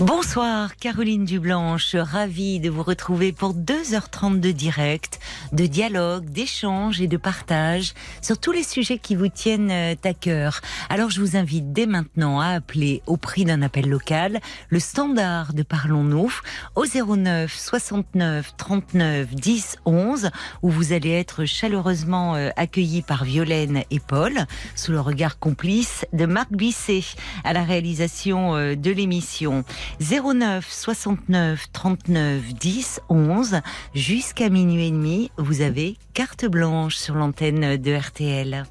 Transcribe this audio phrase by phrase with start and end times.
[0.00, 5.20] Bonsoir Caroline Dublanche, ravie de vous retrouver pour 2h30 de direct,
[5.52, 10.12] de dialogue, d'échange et de partage sur tous les sujets qui vous tiennent euh, à
[10.12, 10.62] cœur.
[10.88, 15.54] Alors je vous invite dès maintenant à appeler au prix d'un appel local le standard
[15.54, 16.40] de Parlons-nous
[16.74, 20.30] au 09 69 39 10 11
[20.62, 24.32] où vous allez être chaleureusement euh, accueillis par Violaine et Paul
[24.74, 27.04] sous le regard complice de Marc Bisset
[27.44, 29.64] à la réalisation euh, de l'émission.
[30.00, 33.60] 09 69 39 10 11
[33.94, 35.30] jusqu'à minuit et demi.
[35.36, 38.64] Vous avez carte blanche sur l'antenne de RTL.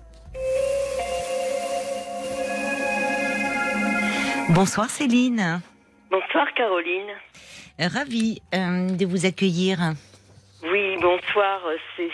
[4.50, 5.62] Bonsoir Céline.
[6.12, 7.12] Bonsoir Caroline.
[7.80, 9.94] Ravie euh, de vous accueillir.
[10.64, 11.62] Oui, bonsoir.
[11.98, 12.10] C'est-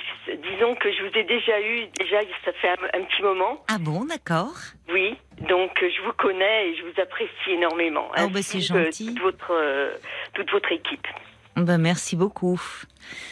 [0.52, 3.64] disons que je vous ai déjà eu, déjà ça fait un, un petit moment.
[3.68, 4.54] Ah bon, d'accord.
[4.92, 5.16] Oui,
[5.48, 8.10] donc euh, je vous connais et je vous apprécie énormément.
[8.20, 9.14] Oh, bah, c'est gentil.
[9.14, 9.94] Toute votre, euh,
[10.34, 11.08] toute votre équipe.
[11.56, 12.60] Ben, merci beaucoup.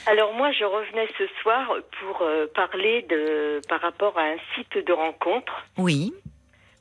[0.05, 1.67] Alors moi, je revenais ce soir
[2.01, 5.65] pour euh, parler de par rapport à un site de rencontre.
[5.77, 6.13] Oui,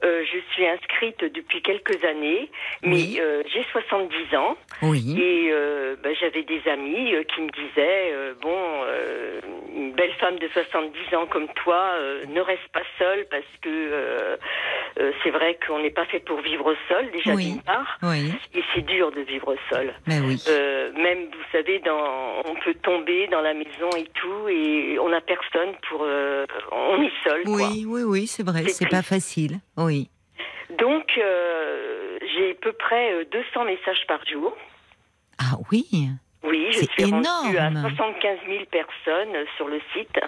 [0.05, 2.51] Euh, je suis inscrite depuis quelques années,
[2.83, 3.19] mais Oui.
[3.21, 4.57] euh, j'ai 70 ans.
[4.83, 5.17] oui.
[5.19, 8.59] Et euh, bah, j'avais des amis euh, qui me disaient bon,
[9.75, 11.93] une belle femme de 70 ans comme toi
[12.29, 14.39] ne reste pas seule parce que
[15.23, 17.53] c'est vrai qu'on n'est pas fait pour vivre seul déjà Oui.
[17.53, 19.95] d'une part, Oui, et c'est dur de vivre seul.
[20.09, 20.43] oui.
[20.49, 25.09] Euh, même vous savez, dans, on peut tomber dans la maison et tout, et on
[25.09, 26.01] n'a personne pour,
[26.73, 27.43] on est seul.
[27.45, 27.55] quoi.
[27.57, 29.59] Oui, oui, oui, c'est vrai, C'est pas facile.
[29.77, 29.86] Oui.
[30.79, 34.57] Donc euh, j'ai à peu près euh, 200 messages par jour.
[35.39, 35.85] Ah oui.
[36.43, 37.27] Oui, je C'est suis rendue
[37.59, 37.89] à énorme.
[37.97, 40.19] 75 000 personnes euh, sur le site.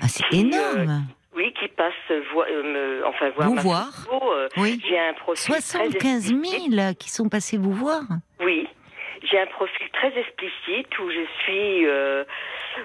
[0.00, 1.06] Ah, c'est euh, énorme.
[1.34, 1.92] Oui, qui passent
[2.32, 2.62] voir, euh,
[3.00, 3.92] me- enfin voir Vous ma voir.
[4.04, 4.80] photo, euh, Oui.
[4.88, 6.72] J'ai un profil 75 très explicite.
[6.72, 8.02] 000 qui sont passés vous voir.
[8.40, 8.66] Oui,
[9.30, 12.24] j'ai un profil très explicite où je suis euh,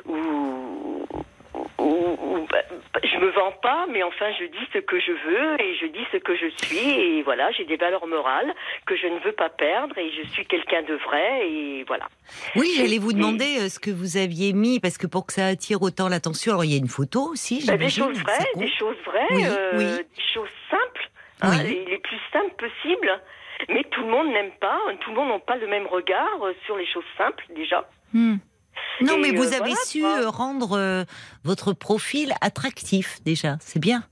[0.05, 1.05] où,
[1.81, 2.61] où- bah,
[3.03, 6.05] je me vends pas, mais enfin je dis ce que je veux et je dis
[6.11, 8.53] ce que je suis et voilà, j'ai des valeurs morales
[8.85, 12.07] que je ne veux pas perdre et je suis quelqu'un de vrai et voilà.
[12.55, 15.45] Oui, j'allais vous demander euh, ce que vous aviez mis, parce que pour que ça
[15.47, 18.71] attire autant l'attention, alors il y a une photo aussi, Bah, des choses vraies, des
[18.71, 19.85] choses vraies, Oui, euh, oui.
[20.17, 21.09] des choses simples,
[21.41, 21.69] hein, Oui.
[21.69, 23.19] les, les plus simples possibles.
[23.69, 26.53] Mais tout le monde n'aime pas, tout le monde n'a pas le même regard euh,
[26.65, 27.87] sur les choses simples déjà.
[28.13, 28.37] Hmm.
[29.01, 30.19] Non, Et, mais vous euh, avez voilà, su quoi.
[30.21, 31.03] euh, rendre euh,
[31.43, 34.03] votre profil attractif déjà, c'est bien.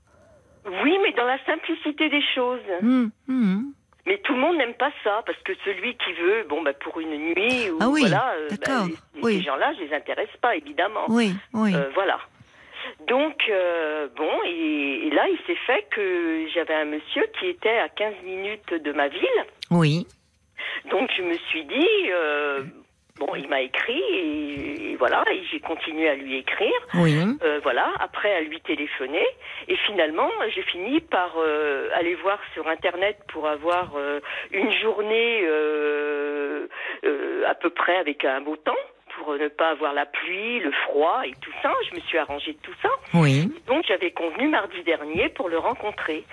[0.84, 2.60] Oui, mais dans la simplicité des choses.
[2.82, 3.62] Hmm, hmm.
[4.06, 6.98] Mais tout le monde n'aime pas ça, parce que celui qui veut, bon, bah, pour
[7.00, 9.36] une nuit, ou Ah oui, voilà, d'accord, les- oui.
[9.38, 11.04] ces gens-là, je les intéresse pas, évidemment.
[11.08, 11.74] Oui, oui.
[11.74, 12.18] Euh, voilà.
[13.06, 17.78] Donc, euh, bon, et, et là, il s'est fait que j'avais un monsieur qui était
[17.78, 19.44] à 15 minutes de ma ville.
[19.70, 20.06] Oui,
[20.90, 22.62] Donc, je me suis dit, euh,
[23.20, 26.80] bon, il m'a écrit, et, et voilà, et j'ai continué à lui écrire.
[26.94, 27.16] oui.
[27.42, 29.26] Euh, voilà, après à lui téléphoner.
[29.68, 34.20] Et finalement, j'ai fini par euh, aller voir sur Internet pour avoir euh,
[34.50, 36.66] une journée euh,
[37.04, 38.84] euh, à peu près avec un beau temps,
[39.20, 41.72] pour ne pas avoir la pluie, le froid et tout ça.
[41.90, 42.88] Je me suis arrangée de tout ça.
[43.14, 43.52] Oui.
[43.66, 46.24] Donc j'avais convenu mardi dernier pour le rencontrer.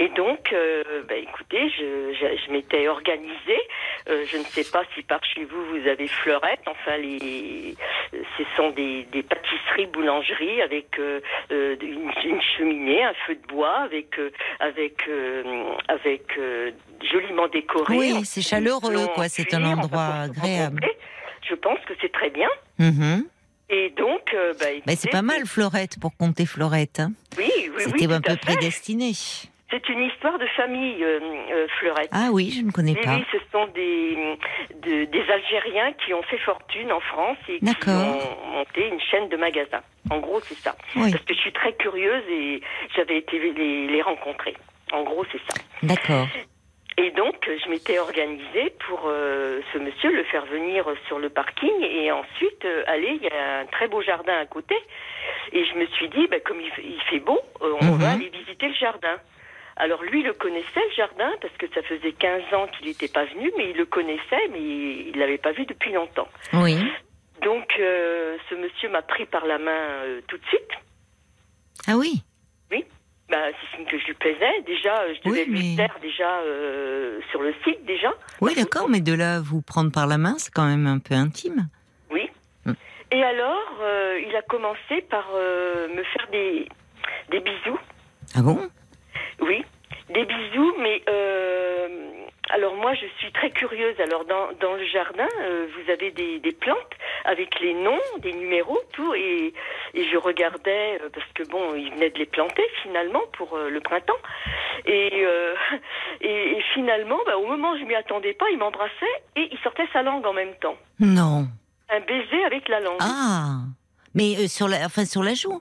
[0.00, 3.62] Et donc, euh, bah, écoutez, je, je, je m'étais organisée.
[4.08, 6.60] Euh, je ne sais pas si par chez vous vous avez fleurette.
[6.66, 7.74] Enfin, les,
[8.12, 13.46] ce sont des, des pâtisseries, boulangeries avec euh, euh, une, une cheminée, un feu de
[13.48, 14.20] bois, avec
[14.60, 15.08] avec
[15.88, 16.38] avec
[17.10, 17.96] joliment décoré.
[17.96, 20.86] Oui, c'est chaleureux, quoi, c'est un endroit agréable.
[21.48, 22.48] Je pense que c'est très bien.
[22.78, 23.26] Mhm.
[23.70, 27.00] Et donc, euh, bah, Mais c'est pas mal, Fleurette, pour compter Fleurette.
[27.00, 27.12] hein.
[27.36, 29.12] Oui, oui, oui, C'était un peu prédestiné.
[29.70, 32.08] C'est une histoire de famille, euh, euh, Fleurette.
[32.12, 33.16] Ah oui, je ne connais pas.
[33.16, 34.38] oui, ce sont des,
[34.82, 38.20] de- des Algériens qui ont fait fortune en France et qui ont
[38.52, 39.82] monté une chaîne de magasins.
[40.08, 40.74] En gros, c'est ça.
[40.96, 42.62] Oui, Parce que je suis très curieuse et
[42.96, 44.56] j'avais été les, les rencontrer.
[44.92, 45.60] En gros, c'est ça.
[45.82, 46.26] d'accord.
[47.00, 51.80] Et donc, je m'étais organisée pour euh, ce monsieur le faire venir sur le parking
[51.80, 53.18] et ensuite euh, aller.
[53.20, 54.74] Il y a un très beau jardin à côté.
[55.52, 57.98] Et je me suis dit, bah, comme il, fait- il fait beau, euh, on Mhm.
[57.98, 59.16] va aller visiter le jardin.
[59.76, 63.26] Alors lui, le connaissait le jardin parce que ça faisait 15 ans qu'il n'était pas
[63.26, 66.26] venu, mais il le connaissait, mais il l'avait pas vu depuis longtemps.
[66.52, 66.76] Oui,
[67.42, 70.70] Donc, euh, ce monsieur m'a pris par la main tout de suite.
[71.86, 72.14] ah oui?
[72.72, 72.84] Oui.
[73.30, 74.62] Bah, c'est signe que je lui plaisais.
[74.66, 78.12] Déjà, euh, je devais Oui, lui mais- faire déjà euh, sur le site déjà.
[78.40, 81.14] Oui, d'accord, mais de là vous prendre par la main, c'est quand même un peu
[81.14, 81.68] intime.
[82.10, 82.30] Oui.
[82.64, 82.72] Hmm.
[83.12, 86.68] Et alors, euh, il a commencé par euh, me faire des,
[87.30, 87.78] des bisous.
[88.34, 88.66] Ah bon?
[89.40, 89.62] Oui,
[90.10, 91.88] des bisous, mais euh,
[92.50, 93.98] alors moi je suis très curieuse.
[94.00, 96.76] Alors dans, dans le jardin, euh, vous avez des, des plantes
[97.24, 99.52] avec les noms, des numéros, tout, et,
[99.94, 103.68] et je regardais euh, parce que bon, il venait de les planter finalement pour euh,
[103.68, 104.20] le printemps,
[104.86, 105.54] et, euh,
[106.20, 109.58] et, et finalement, bah, au moment où je m'y attendais pas, il m'embrassait et il
[109.58, 111.46] sortait sa langue en même temps, Non.
[111.90, 112.98] un baiser avec la langue.
[113.00, 113.56] Ah
[114.14, 115.60] Mais euh, sur, la, enfin, sur la joue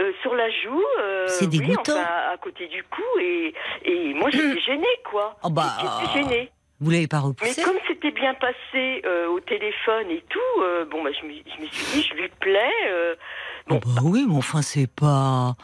[0.00, 2.00] Euh, sur la joue, euh, C'est oui, enfin,
[2.32, 3.52] à côté du cou, et,
[3.84, 5.36] et moi j'étais gênée, quoi.
[5.42, 6.50] Oh bah, J'étais gênée.
[6.80, 10.84] Vous l'avez pas Mais repoussé comme c'était bien passé euh, au téléphone et tout, euh,
[10.86, 12.72] bon, bah, je, me, je me suis dit, je lui plais.
[12.88, 13.14] euh,
[13.70, 15.54] Oh bah oui, mais enfin, c'est pas.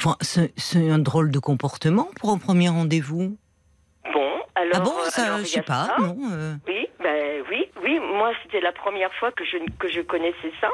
[0.00, 3.36] Enfin, c'est un drôle de comportement pour un premier rendez-vous.
[4.12, 4.72] bon, alors.
[4.76, 5.96] ah bon, euh, ça, alors, je sais pas, ça.
[6.00, 8.00] non euh, Oui, ben oui, oui.
[8.00, 10.70] Moi, c'était la première fois que je, que je connaissais ça.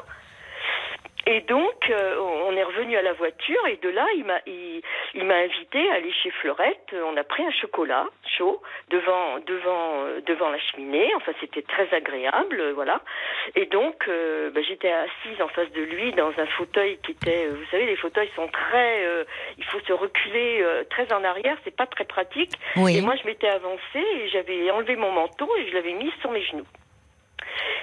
[1.27, 4.81] Et donc, euh, on est revenu à la voiture et de là, il m'a il,
[5.15, 6.95] il m'a invité à aller chez Fleurette.
[6.95, 8.07] On a pris un chocolat
[8.39, 11.11] chaud devant devant euh, devant la cheminée.
[11.17, 13.01] Enfin, c'était très agréable, euh, voilà.
[13.55, 17.49] Et donc, euh, ben, j'étais assise en face de lui dans un fauteuil qui était,
[17.49, 19.25] vous savez, les fauteuils sont très, euh,
[19.59, 21.57] il faut se reculer euh, très en arrière.
[21.65, 22.53] C'est pas très pratique.
[22.77, 22.97] Oui.
[22.97, 26.31] Et moi, je m'étais avancée et j'avais enlevé mon manteau et je l'avais mis sur
[26.31, 26.67] mes genoux.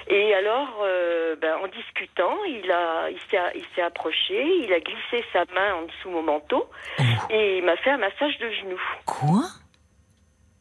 [0.08, 4.80] Et alors, euh, ben, en discutant, il a, il s'est, il s'est approché, il a
[4.80, 6.68] glissé sa main en dessous mon manteau
[6.98, 8.80] Oh, et il m'a fait un massage de genoux.
[9.04, 9.44] quoi?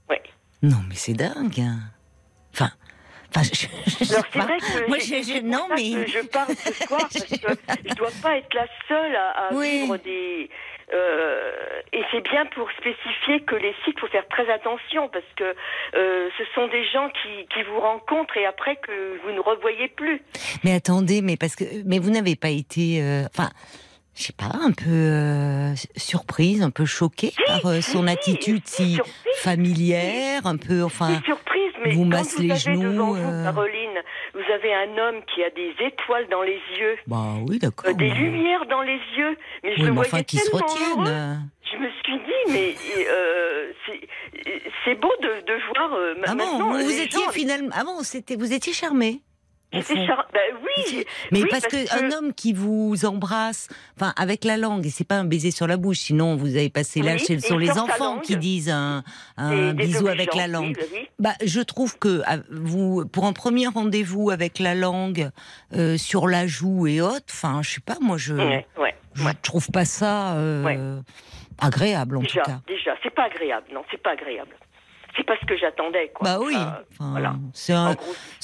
[0.10, 0.22] Ouais.
[0.62, 1.60] Non, mais c'est dingue.
[1.60, 1.80] hein.
[2.54, 2.70] Enfin.
[3.30, 6.56] Enfin, je, je sais Alors c'est vrai que Moi, je- je- non, mais je parle
[6.56, 7.36] ce soir parce que
[7.90, 9.82] je dois pas être la seule à, à Oui.
[9.82, 10.50] vivre des
[10.92, 15.56] et c'est bien pour spécifier que les sites faut faire très attention parce que
[15.96, 19.88] euh, ce sont des gens qui, qui vous rencontrent et après que vous ne revoyez
[19.90, 20.22] plus.
[20.64, 23.50] Mais attendez, mais parce que mais vous n'avez pas été, euh, enfin,
[24.18, 28.62] je sais pas, un peu euh, surprise, un peu choquée par euh, son si, attitude
[28.66, 29.14] si surprise.
[29.36, 31.10] familière, un peu, enfin.
[31.20, 33.20] C'est surprise, mais vous masse vous les avez genoux, devant euh.
[33.20, 33.98] vous, Caroline,
[34.34, 37.94] vous avez un homme qui a des étoiles dans les yeux, Bah oui, d'accord.
[37.94, 40.52] des mais- lumières dans les yeux, mais je Oui, le mais voyais enfin, qu'ils se
[40.52, 41.50] retiennent.
[41.72, 42.76] Je me suis dit, mais
[43.10, 45.92] euh, c'est- beau de, de voir
[46.26, 46.60] Ah maintenant.
[46.60, 49.22] bon, vous, étiez gens, finalement, ah bon, c'était, vous étiez charmé.
[49.74, 54.44] Char- Ben oui, Mais oui, parce, parce que, un homme qui vous embrasse, enfin avec
[54.46, 57.24] la langue, et c'est pas un baiser sur la bouche, sinon vous avez passé l'âge,
[57.30, 59.04] Oui, ce sont les enfants qui disent un,
[59.38, 60.78] un des- des bisou avec la langue.
[61.20, 65.30] Bah, je trouve que ah, vous, pour un premier rendez-vous avec la langue
[65.74, 69.24] euh, sur la joue et autres, enfin, je sais pas, moi je, Ouais, ouais, je
[69.26, 69.34] ouais.
[69.42, 71.00] trouve pas ça euh,
[71.60, 72.60] agréable en Déjà, tout cas.
[72.68, 74.52] déjà, c'est pas agréable, non, c'est pas agréable.
[75.18, 76.24] C'est pas ce que j'attendais, quoi.
[76.24, 77.34] Bah oui, Enfin, enfin, voilà.
[77.54, 77.96] c'est un,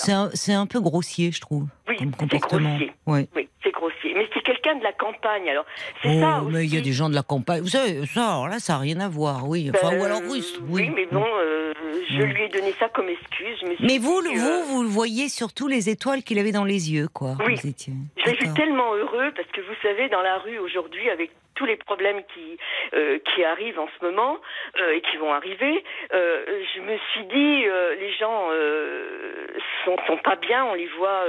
[0.10, 2.70] un, c'est un peu grossier, je trouve, Oui, comme comportement.
[2.72, 2.92] grossier.
[3.06, 3.28] Ouais.
[3.36, 4.14] Oui, c'est grossier.
[4.16, 5.66] Mais c'est quelqu'un de la campagne, alors.
[6.02, 7.62] C'est Oh, ça mais il y a des gens de la campagne.
[7.62, 9.72] Vous savez, ça, alors là, ça n'a rien à voir, oui.
[9.74, 10.90] Enfin, Ben, ou alors russe, oui.
[10.96, 11.74] mais bon, euh,
[12.10, 13.60] je lui ai donné ça comme excuse.
[13.80, 16.92] Mais vous, le- euh, vous, vous le voyez surtout les étoiles qu'il avait dans les
[16.92, 17.36] yeux, quoi.
[17.46, 17.56] Oui.
[17.64, 17.72] Vous
[18.18, 21.66] Je l'ai vu tellement heureux parce que vous savez, dans la rue aujourd'hui, avec tous
[21.66, 22.58] les problèmes qui
[22.96, 24.38] euh, qui arrivent en ce moment
[24.80, 25.84] euh, et qui vont arriver,
[26.14, 27.66] euh, je me suis dit,
[28.00, 28.50] les gens
[29.84, 31.24] sont, sont pas bien, on les voit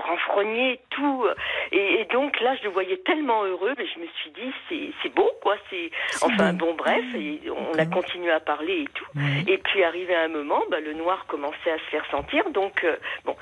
[0.00, 1.26] renfrogner, tout.
[1.72, 4.90] Et, et donc là, je le voyais tellement heureux, mais je me suis dit, c'est
[5.02, 5.56] c'est beau, quoi.
[5.70, 5.90] C'est
[6.22, 9.06] enfin bon, bref, et on a continué à parler et tout.
[9.46, 12.48] Et puis arrivé un moment, bah, le noir commençait à se faire sentir.
[12.50, 12.84] Donc
[13.24, 13.36] bon,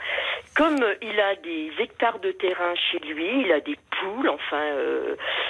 [0.56, 4.64] comme il a des hectares de terrain chez lui, il a des poules, enfin,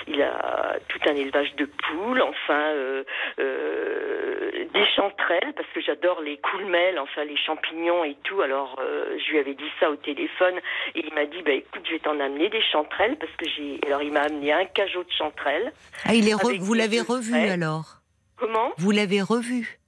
[0.07, 3.05] il a tout un élevage de poules, enfin, euh,
[3.39, 8.41] euh, des chanterelles, parce que j'adore les coulmelles, enfin les champignons et tout.
[8.43, 10.57] Alors euh, je lui avais dit ça au téléphone
[10.95, 13.79] et il m'a dit, bah écoute, je vais t'en amener des chanterelles parce que j'ai.
[13.87, 15.73] Alors il m'a amené un cajot de chanterelles.
[16.05, 18.01] Ah, il est re- vous l'avez revu alors?
[18.37, 18.73] Comment?
[18.79, 19.79] Vous l'avez revu?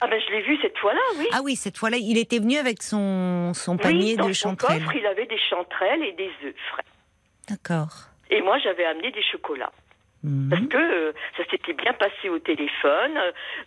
[0.00, 1.26] Ah ben je l'ai vu cette fois-là, oui.
[1.32, 4.50] Ah oui, cette fois-là, il était venu avec son, son panier oui, dans de son
[4.50, 4.82] chanterelles.
[4.84, 6.84] coffre, il avait des chanterelles et des œufs frais.
[7.48, 7.88] D'accord.
[8.28, 9.72] Et moi, j'avais amené des chocolats.
[10.26, 10.48] Mhm.
[10.50, 13.16] Parce que euh, ça s'était bien passé au téléphone.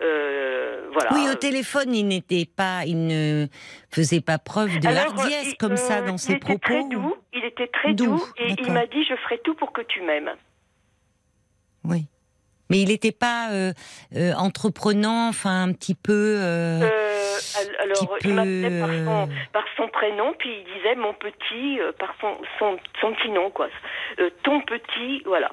[0.02, 1.10] euh, voilà.
[1.14, 3.48] Oui, au téléphone, il n'était pas, il ne
[3.90, 6.60] faisait pas preuve de Alors, hardiesse il- comme ça euh, dans ses propos.
[6.60, 9.72] Très doux, il était très Doux, doux, et il m'a dit Je ferai tout pour
[9.72, 10.32] que tu m'aimes.
[11.86, 12.06] Oui.
[12.70, 13.72] Mais il n'était pas euh,
[14.16, 16.36] euh, entreprenant, enfin un petit peu.
[16.38, 20.96] euh, Euh, al- alors, petit il m'appelait par euh, par son prénom, puis il disait
[20.96, 23.70] mon petit, euh, par son, son, son petit nom, quoi.
[24.20, 25.52] Euh, ton petit, voilà.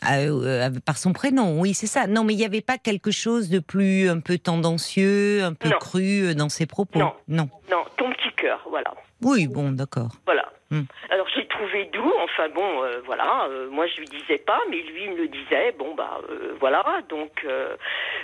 [0.00, 2.06] Ah, euh, par son prénom, oui, c'est ça.
[2.06, 5.68] Non, mais il n'y avait pas quelque chose de plus un peu tendancieux, un peu
[5.68, 5.76] Non.
[5.78, 6.98] cru euh, dans ses propos?
[6.98, 7.12] Non.
[7.28, 7.48] non.
[7.70, 8.94] Non, ton petit cœur, voilà.
[9.22, 10.12] Oui, bon, d'accord.
[10.24, 10.44] Voilà.
[10.72, 10.84] Hmm.
[11.10, 14.78] Alors j'ai trouvé doux, enfin bon, euh, voilà, euh, moi je lui disais pas, mais
[14.78, 17.44] lui il me le disait, bon bah euh, voilà, donc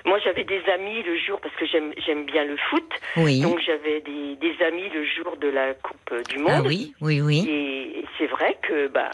[0.07, 2.89] moi j'avais des amis le jour, parce que j'aime j'aime bien le foot,
[3.19, 3.43] Oui.
[3.43, 6.53] donc j'avais des, des amis le jour de la Coupe du Monde.
[6.55, 7.45] ah oui, oui, oui.
[7.51, 9.11] Et c'est vrai que bah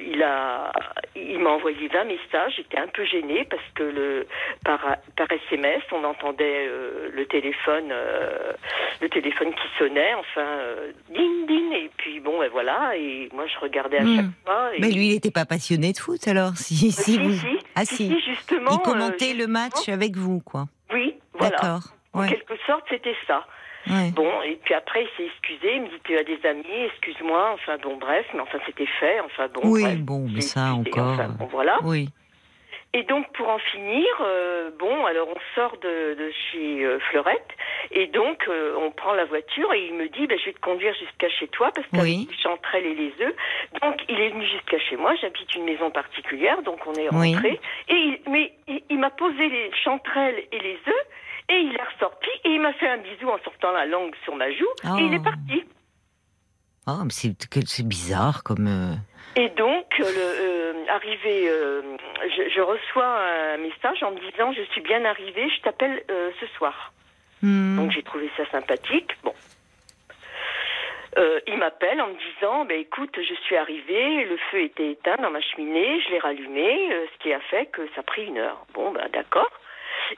[0.00, 0.72] il a
[1.14, 4.26] il m'a envoyé 20 messages, j'étais un peu gênée parce que le
[4.64, 4.80] par
[5.14, 6.70] par SMS, on entendait
[7.12, 7.92] le téléphone
[9.02, 10.46] le téléphone qui sonnait, enfin
[11.10, 14.16] ding ding et puis bon et voilà et moi je regardais à Hmm.
[14.16, 17.18] chaque fois et Mais lui, il n'était pas passionné de foot alors si, si, si,
[17.18, 17.32] vous...
[17.32, 20.66] si, Ah si, justement Il commentait euh, le match avec vous, quoi.
[20.92, 21.56] Oui, voilà.
[21.56, 21.80] D'accord.
[22.12, 23.44] En Ouais, quelque sorte, c'était ça.
[23.86, 24.10] ouais.
[24.12, 27.50] Bon, et puis après, il s'est excusé, il me dit tu as des amis, excuse-moi,
[27.54, 29.60] enfin bon, bref, mais enfin c'était fait, enfin bon.
[29.64, 31.12] Oui, bref, bon, mais ça excusé, encore.
[31.12, 31.78] enfin, bon, voilà.
[31.84, 32.08] Oui.
[32.98, 37.50] Et donc pour en finir, euh, bon, alors on sort de, de chez euh, Fleurette
[37.92, 40.60] et donc euh, on prend la voiture et il me dit, ben, je vais te
[40.60, 42.28] conduire jusqu'à chez toi parce qu'avec Oui.
[42.28, 43.34] les chanterelles et les œufs.
[43.82, 45.14] Donc il est venu jusqu'à chez moi.
[45.20, 47.34] J'habite une maison particulière, donc on est Oui.
[47.34, 47.60] rentré.
[47.88, 51.06] Et il, mais il, il m'a posé les chanterelles et les œufs
[51.50, 54.34] et il est ressorti et il m'a fait un bisou en sortant la langue sur
[54.34, 55.22] ma joue et il est Oh.
[55.22, 55.64] parti.
[56.90, 58.96] Oh, mais c'est que- bizarre comme.
[59.36, 60.06] Et donc, le,
[60.98, 61.82] euh, arrivé, euh,
[62.36, 66.30] je, je reçois un message en me disant je suis bien arrivé, je t'appelle euh,
[66.40, 66.92] ce soir.
[67.42, 67.76] hmm.
[67.76, 69.16] Donc j'ai trouvé ça sympathique.
[69.22, 69.34] Bon.
[71.16, 75.16] Euh, il m'appelle en me disant bah, écoute, je suis arrivé, le feu était éteint
[75.16, 78.38] dans ma cheminée, je l'ai rallumé, ce qui a fait que ça a pris une
[78.38, 78.66] heure.
[78.74, 79.50] Bon, ben d'accord.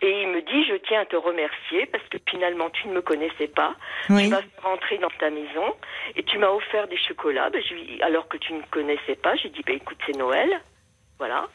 [0.02, 3.02] Et il me dit je tiens à te remercier parce que finalement tu ne me
[3.02, 3.74] connaissais pas.
[4.08, 4.24] Oui.
[4.24, 5.74] Tu m'as fait rentrer dans ta maison
[6.16, 7.50] et tu m'as offert des chocolats.
[7.50, 10.60] Ben, je lui- alors que tu ne connaissais pas, j'ai dit bah, écoute, c'est Noël.
[11.18, 11.48] Voilà,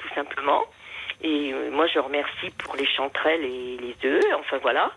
[0.00, 0.64] tout simplement.
[1.22, 4.24] Et euh, moi, je remercie pour les chanterelles et les œufs.
[4.38, 4.92] Enfin, voilà.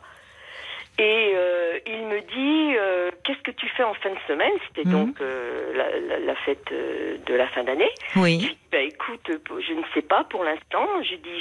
[1.02, 4.52] Et euh, il me dit euh, Qu'est-ce que tu fais en fin de semaine?
[4.68, 4.92] C'était Mhm.
[4.92, 7.90] donc euh, la, la- la fête de la fin d'année.
[8.18, 8.40] Oui.
[8.42, 9.32] J'ai dit, bah, écoute,
[9.68, 10.88] je ne sais pas pour l'instant.
[11.04, 11.40] J'ai dit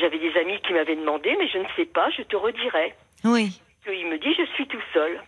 [0.00, 2.94] J'avais des amis qui m'avaient demandé, mais je ne sais pas, je te redirai.
[3.24, 3.60] Oui.
[3.88, 5.20] Et il me dit Je suis tout seul.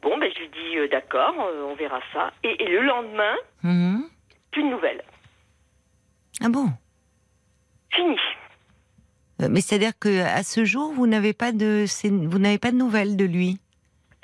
[0.00, 2.32] Bon, ben, je lui dis D'accord, on verra ça.
[2.44, 4.08] Et, et le lendemain, Mhm.
[4.52, 5.02] plus de nouvelles.
[6.42, 6.68] Ah bon?
[7.92, 8.16] Fini.
[9.40, 11.84] Euh, Mais c'est-à-dire que à ce jour, vous n'avez pas de,
[12.26, 13.58] vous n'avez pas de nouvelles de lui?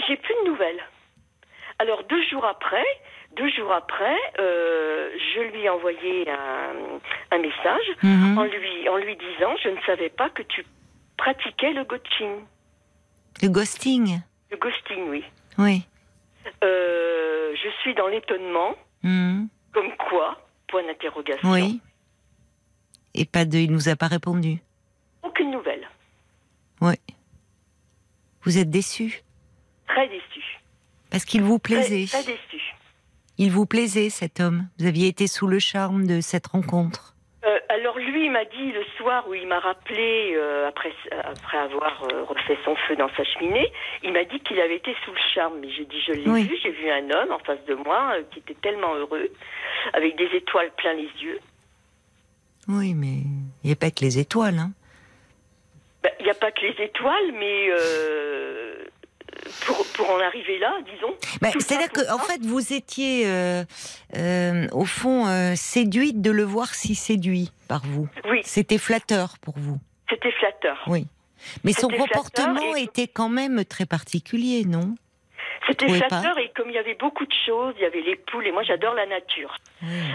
[0.07, 0.83] J'ai plus de nouvelles.
[1.79, 2.85] Alors deux jours après,
[3.37, 6.75] deux jours après, euh, je lui ai envoyé un,
[7.33, 8.39] un message Mhm.
[8.39, 10.65] en lui en lui disant je ne savais pas que tu
[11.17, 12.33] pratiquais le ghosting.
[13.43, 14.21] Le ghosting?
[14.51, 15.25] Le ghosting, oui.
[15.59, 15.83] Oui.
[16.63, 19.49] Euh, je suis dans l'étonnement, Mhm.
[19.73, 20.41] comme quoi?
[20.69, 21.51] Point d'interrogation.
[21.51, 21.81] Oui.
[23.15, 24.59] Et pas de, il nous a pas répondu.
[25.35, 25.89] Aucune nouvelle.
[26.81, 26.95] Oui.
[28.45, 29.23] Vous êtes déçu
[29.89, 30.61] Très déçu.
[31.11, 32.07] parce qu'il vous Très, plaisait.
[32.07, 32.63] très déçu.
[33.39, 34.69] Il vous plaisait cet homme.
[34.79, 37.15] Vous aviez été sous le charme de cette rencontre.
[37.45, 40.93] Euh, alors lui, il m'a dit le soir où il m'a rappelé euh, après
[41.25, 43.73] après avoir euh, refait son feu dans sa cheminée,
[44.05, 45.59] il m'a dit qu'il avait été sous le charme.
[45.61, 46.45] Mais j'ai dit je l'ai Oui.
[46.45, 49.29] vu, j'ai vu un homme en face de moi qui était tellement heureux,
[49.95, 51.41] avec des étoiles plein les yeux.
[52.69, 53.19] Oui, mais
[53.63, 54.59] il n'y a pas que les étoiles.
[54.59, 54.71] Hein.
[56.05, 58.77] Ben, Il n'y a pas que les étoiles, mais euh,
[59.67, 61.15] pour pour en arriver là, disons.
[61.43, 62.25] Ça C'est-à-dire qu'en ça.
[62.25, 63.65] fait, vous étiez, euh,
[64.17, 65.25] euh, au fond,
[65.57, 68.09] séduite de le voir si séduit par vous.
[68.31, 69.79] Oui, C'était flatteur pour vous.
[70.11, 70.83] c'était flatteur.
[70.87, 71.07] Oui.
[71.63, 74.95] Mais son comportement et- était quand même très particulier, non?
[75.67, 78.47] C'était flatteur et comme il y avait beaucoup de choses, il y avait les poules
[78.47, 79.55] et moi j'adore la nature.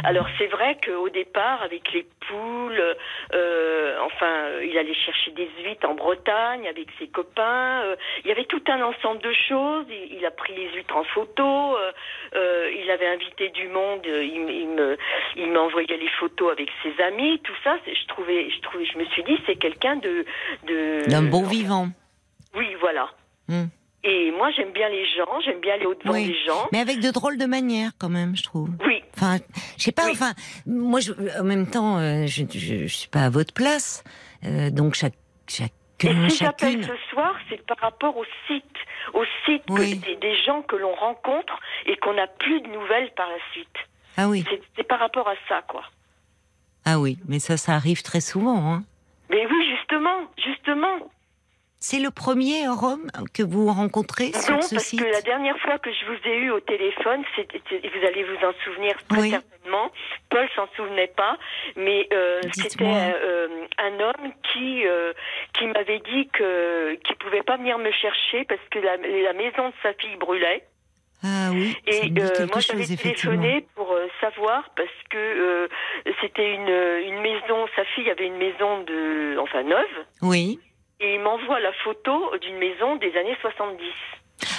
[0.03, 2.95] Alors c'est vrai qu'au départ avec les poules,
[3.33, 7.81] euh, enfin il allait chercher des huîtres en Bretagne avec ses copains.
[7.83, 9.85] euh, il y avait tout un ensemble de choses.
[9.89, 11.75] Il, il a pris les huîtres en photo.
[11.77, 14.01] euh, il avait invité du monde.
[14.05, 14.97] il, il me,
[15.35, 17.39] il m'envoyait les photos avec ses amis.
[17.43, 20.25] Tout ça, je trouvais, je trouvais, je me suis dit c'est quelqu'un de,
[20.67, 21.87] de D'un bon vivant.
[22.55, 23.09] Oui, voilà.
[23.47, 23.65] Hmm.
[24.03, 26.27] Et moi j'aime bien les gens, j'aime bien aller au-devant Oui.
[26.27, 26.67] des gens.
[26.71, 28.69] Mais avec de drôles de manières, quand même, je trouve.
[28.85, 29.37] Oui, Enfin,
[29.77, 30.11] je sais pas, Oui.
[30.13, 30.31] enfin,
[30.65, 34.03] moi, je, en même temps, euh, je, je, je suis pas à votre place.
[34.45, 35.13] Euh, donc, chaque,
[35.49, 35.51] Et
[36.07, 38.63] chacun, si j'appelle ce soir, c'est par rapport au site,
[39.13, 39.97] au site Oui.
[39.97, 43.67] des, des gens que l'on rencontre et qu'on n'a plus de nouvelles par la suite.
[44.15, 45.83] Ah oui, C'est- C'est par rapport à ça, quoi.
[46.85, 48.71] ah oui, mais ça, ça arrive très souvent.
[48.73, 48.83] Hein.
[49.29, 50.95] Mais oui, justement, justement.
[51.81, 55.57] C'est le premier homme que vous rencontrez sur Non, ce parce site que la dernière
[55.59, 59.29] fois que je vous ai eu au téléphone, vous allez vous en souvenir très Oui.
[59.29, 59.89] certainement.
[60.29, 61.37] Paul s'en souvenait pas,
[61.77, 65.13] mais euh, c'était euh, un homme qui euh,
[65.53, 69.69] qui m'avait dit que qu'il pouvait pas venir me chercher parce que la, la maison
[69.69, 70.65] de sa fille brûlait.
[71.23, 75.67] Ah oui, Et euh, moi j'avais téléphoné pour euh, savoir parce que euh,
[76.21, 76.69] c'était une
[77.13, 80.59] une maison, sa fille avait une maison de enfin neuve Oui.
[80.99, 83.79] Et il m'envoie la photo d'une maison des années 70.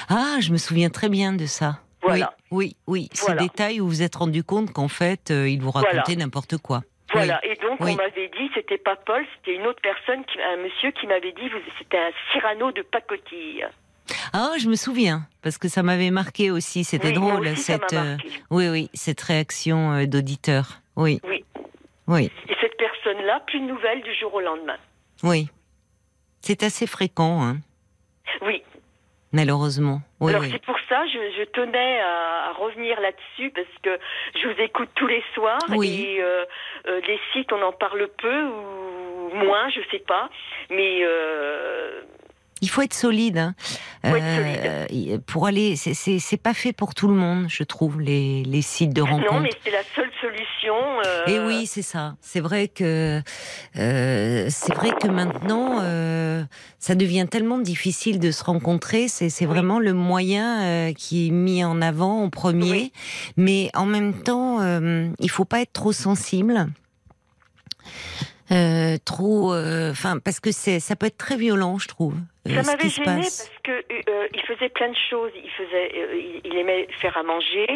[0.09, 1.79] Ah, je me souviens très bien de ça.
[2.03, 2.35] Voilà.
[2.51, 3.09] Oui, oui, oui.
[3.13, 3.43] Ce Voilà.
[3.43, 5.89] détail où vous vous êtes rendu compte qu'en fait, euh, il vous Voilà.
[5.91, 6.81] racontait n'importe quoi.
[7.13, 7.93] Voilà, et donc Oui.
[7.93, 11.33] on m'avait dit, c'était pas Paul, c'était une autre personne, qui, un monsieur qui m'avait
[11.33, 13.67] dit, c'était un Cyrano de pacotille.
[14.33, 16.85] Ah, je me souviens, parce que ça m'avait marqué aussi.
[16.85, 18.17] C'était Oui, drôle, aussi, cette, euh,
[18.51, 20.81] oui, oui, cette réaction euh, d'auditeur.
[20.97, 21.45] Oui, Oui.
[22.07, 24.77] oui, Et cette personne-là, plus de nouvelles du jour au lendemain.
[25.25, 25.49] oui.
[26.41, 27.57] C'est assez fréquent, hein,
[28.43, 28.63] Oui.
[29.33, 30.01] malheureusement.
[30.21, 30.51] Oui, Alors oui.
[30.53, 33.99] c'est pour ça, je, je tenais à, à revenir là-dessus parce que
[34.41, 36.03] je vous écoute tous les soirs Oui.
[36.17, 36.45] et euh,
[36.89, 40.29] euh, les sites, on en parle peu ou moins, je sais pas,
[40.71, 42.03] mais euh,
[42.63, 43.39] Il faut être solide.
[43.39, 43.55] Hein.
[44.05, 48.43] Faut être Euh, pour aller, c'est- pas fait pour tout le monde, je trouve, les,
[48.45, 49.33] les sites de rencontres.
[49.35, 50.75] non, mais c'est la seule solution.
[51.07, 52.17] euh, Et oui, c'est ça.
[52.21, 53.21] C'est vrai que
[53.77, 56.45] euh, c'est vrai que maintenant, euh,
[56.79, 59.09] ça devient tellement difficile de se rencontrer.
[59.09, 62.71] C'est vraiment le moyen euh, qui est mis en avant en premier.
[62.71, 62.93] Oui.
[63.37, 66.67] Mais en même temps, euh, il faut pas être trop sensible.
[68.53, 72.15] Euh, trop, euh, enfin, parce que c'est, ça peut être très violent, je trouve.
[72.49, 75.31] euh, Ça m'avait gêné parce que euh, il faisait plein de choses.
[75.37, 77.69] Il faisait, euh, il, aimait faire à manger.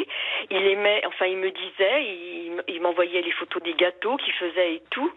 [0.51, 4.75] Il aimait, enfin, il me disait, il, il m'envoyait les photos des gâteaux qu'il faisait
[4.75, 5.13] et tout.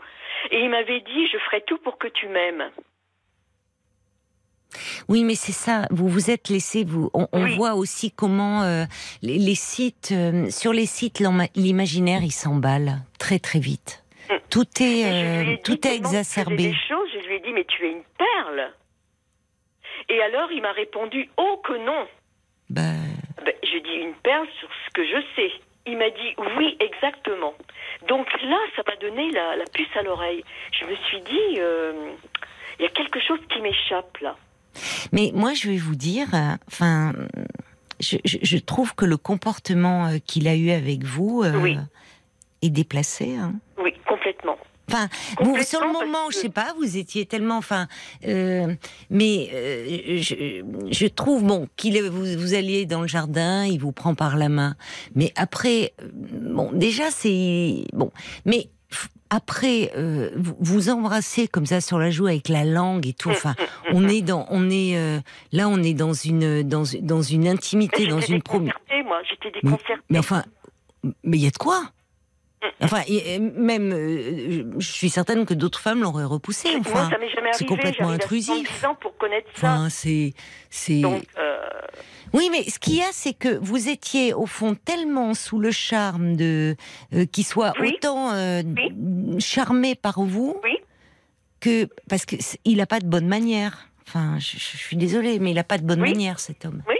[0.52, 2.70] Et il m'avait dit, je ferai tout pour que tu m'aimes.
[5.08, 5.88] Oui, mais c'est ça.
[5.90, 6.84] Vous vous êtes laissé.
[6.84, 7.56] Vous, on, on Oui.
[7.56, 8.84] voit aussi comment euh,
[9.24, 11.24] les, les sites, euh, sur les sites,
[11.56, 14.04] l'imaginaire, il s'emballe très très vite.
[14.50, 16.56] Tout est, euh, tout est exacerbé.
[16.58, 18.72] Des choses, je lui ai dit, mais tu es une perle.
[20.10, 22.08] Et alors, il m'a répondu, oh que non.
[22.70, 22.82] Bah,
[23.46, 25.52] Ben, je dis une perle sur ce que je sais.
[25.86, 27.54] Il m'a dit oui, exactement.
[28.08, 30.44] Donc là, ça m'a donné la, la puce à l'oreille.
[30.72, 32.12] Je me suis dit, euh,
[32.80, 34.36] il y a quelque chose qui m'échappe là.
[35.14, 37.14] mais moi, je vais vous dire, euh, enfin,
[38.02, 41.78] je, je- je trouve que le comportement euh, qu'il a eu avec vous Oui.
[42.62, 43.38] est déplacé.
[43.38, 43.54] hein.
[43.78, 43.94] Oui.
[44.90, 45.10] Enfin,
[45.42, 47.88] vous, sur le moment, parce je sais que- pas, vous étiez tellement, enfin,
[48.26, 48.74] euh,
[49.10, 53.92] mais euh, je, je trouve bon qu'il vous, vous alliez dans le jardin, il vous
[53.92, 54.76] prend par la main,
[55.16, 58.12] mais après, euh, bon, déjà c'est bon,
[58.46, 58.70] mais
[59.30, 63.30] après, euh, vous, vous embrassez comme ça sur la joue avec la langue et tout.
[63.30, 63.56] Enfin,
[63.92, 65.20] on est dans, on est euh,
[65.52, 69.52] là, on est dans une, dans, dans une intimité, Mais dans une déconcertée, moi, j'étais
[69.54, 70.02] Mais, déconcertée.
[70.10, 70.44] mais enfin,
[71.26, 71.84] mais il y a de quoi?
[72.82, 76.70] Enfin, et- et même, euh, je suis certaine que d'autres femmes l'auraient repoussé.
[76.72, 78.54] moi, Enfin, ça m'est jamais c'est complètement à intrusif.
[78.68, 79.74] 70 ans pour connaître ça.
[79.74, 80.34] enfin, c'est,
[80.70, 81.02] c'est.
[81.06, 81.58] Euh,
[82.34, 85.72] Oui, mais ce qu'il y a, c'est que vous étiez au fond tellement sous le
[85.72, 86.76] charme de
[87.14, 87.94] euh, qu'il soit Oui.
[87.96, 88.64] autant euh,
[89.40, 90.78] charmé par vous Oui.
[91.62, 93.88] que parce que il a pas de bonne manière.
[94.08, 96.82] Enfin, je, je suis désolée, mais il a pas de bonne manière cet homme.
[96.88, 96.96] oui.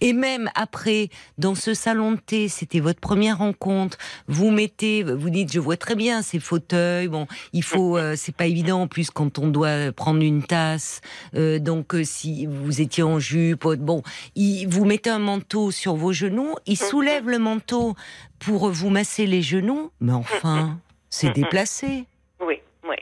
[0.00, 3.96] Et même après, dans ce salon de thé, c'était votre première rencontre.
[4.26, 7.08] Vous mettez, vous dites, je vois très bien ces fauteuils.
[7.08, 11.00] Bon, il faut, euh, c'est pas évident en plus quand on doit prendre une tasse.
[11.34, 14.02] Euh, donc, euh, si vous étiez en jupe, bon,
[14.34, 16.54] il, vous mettez un manteau sur vos genoux.
[16.66, 17.94] Il soulève le manteau
[18.38, 19.90] pour vous masser les genoux.
[20.00, 20.78] Mais enfin,
[21.10, 22.04] c'est déplacé.
[22.40, 22.96] Oui, oui.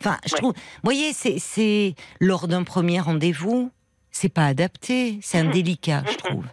[0.00, 3.70] Enfin, je trouve, vous voyez, c'est lors d'un premier rendez-vous,
[4.16, 6.44] c'est pas adapté, c'est indélicat, je trouve.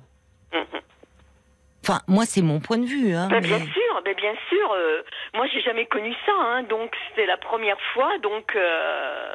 [1.85, 3.13] Enfin, moi, c'est mon point de vue.
[3.13, 4.71] Hein, Ben, mais- Bien sûr, ben, bien sûr.
[4.71, 5.01] euh,
[5.33, 8.17] moi, j'ai jamais connu ça, hein, donc c'était la première fois.
[8.19, 9.33] Donc, euh,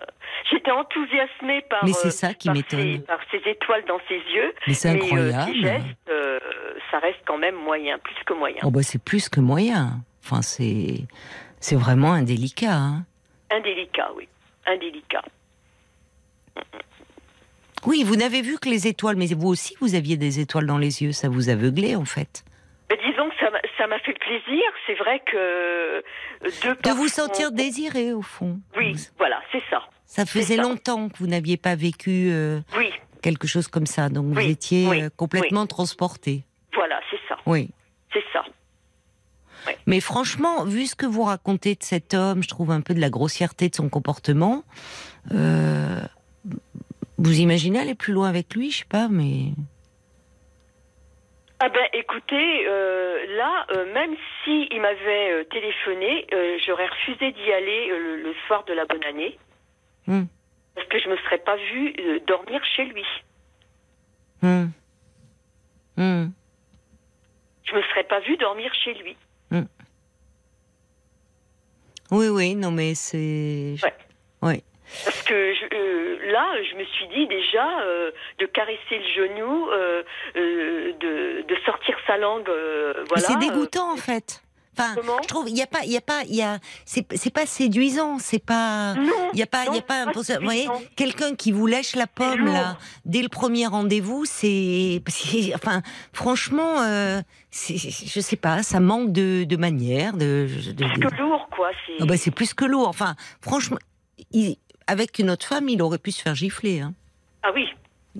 [0.51, 2.81] j'étais enthousiasmée par, Mais c'est euh, ça qui m'étonne.
[2.97, 4.55] ces- par ces étoiles dans ses yeux.
[4.67, 5.55] Mais c'est Mais, euh, incroyable.
[5.61, 6.38] gestes, euh,
[6.91, 8.61] ça reste quand même moyen, plus que moyen.
[8.62, 9.99] Oh bah, c'est plus que moyen.
[10.25, 11.03] Enfin, c'est,
[11.61, 12.73] c'est vraiment indélicat.
[12.73, 13.05] Hein.
[13.51, 14.27] Indélicat, oui.
[14.67, 15.23] Indélicat.
[17.87, 20.79] Oui, vous n'avez vu que les étoiles, mais vous aussi, vous aviez des étoiles dans
[20.79, 21.12] les yeux.
[21.12, 22.45] Ça vous aveuglait, en fait.
[22.91, 23.51] Ben, disons que ça
[23.87, 24.62] m'a- fait plaisir.
[24.87, 26.01] C'est vrai que euh,
[26.43, 28.61] de, vous sentir désiré, au fond.
[28.77, 29.83] Oui, Vous- voilà, c'est ça.
[30.07, 30.62] Ça faisait ça.
[30.62, 32.91] longtemps que vous n'aviez pas vécu euh, Oui,
[33.23, 34.09] quelque chose comme ça.
[34.09, 36.45] Donc, vous étiez oui, euh, complètement transporté.
[36.75, 37.37] voilà, c'est ça.
[37.47, 37.71] Oui.
[38.12, 38.45] C'est ça.
[39.87, 43.01] Mais franchement, vu ce que vous racontez de cet homme, je trouve un peu de
[43.01, 44.64] la grossièreté de son comportement.
[45.35, 46.01] euh,
[47.19, 49.53] Vous imaginez aller plus loin avec lui, je sais pas, mais.
[51.61, 56.27] Ah ben écoutez, euh, là, euh, même si il m'avait euh, téléphoné,
[56.65, 59.37] j'aurais refusé d'y aller le, le soir de la bonne année.
[60.07, 60.27] Hmm.
[60.77, 61.95] Parce que je me serais pas vue
[62.29, 63.05] dormir chez lui.
[64.41, 64.67] Hmm.
[65.97, 66.29] Hmm.
[67.65, 69.17] Je me serais pas vue dormir chez lui.
[72.11, 73.75] Oui, oui, non, mais c'est.
[73.83, 73.95] Ouais.
[74.41, 74.63] Oui.
[75.05, 79.68] Parce que je- euh, là, je me suis dit déjà euh, de caresser le genou,
[79.70, 80.03] euh,
[80.35, 82.48] de, de sortir sa langue,
[83.09, 83.22] voilà.
[83.27, 84.42] c'est dégoûtant, en fait.
[84.81, 86.59] Enfin, Comment je trouve, il y a pas, il y a pas, il y a,
[86.85, 88.94] c'est, c'est pas séduisant, c'est pas,
[89.33, 91.51] il y a pas, il y a non, pas, pas pour vous voyez, quelqu'un qui
[91.51, 95.03] vous lèche la pomme là, dès le premier rendez-vous, c'est,
[95.53, 97.20] enfin, franchement, euh,
[97.53, 101.70] je sais pas, ça manque de, de manière, de, de- plus que lourd, quoi.
[101.85, 102.87] C'est Ah bah, c'est plus que lourd.
[102.87, 103.79] Enfin, franchement,
[104.31, 106.81] il- avec une autre femme, il aurait pu se faire gifler.
[106.81, 106.94] Hein.
[107.44, 107.66] ah oui,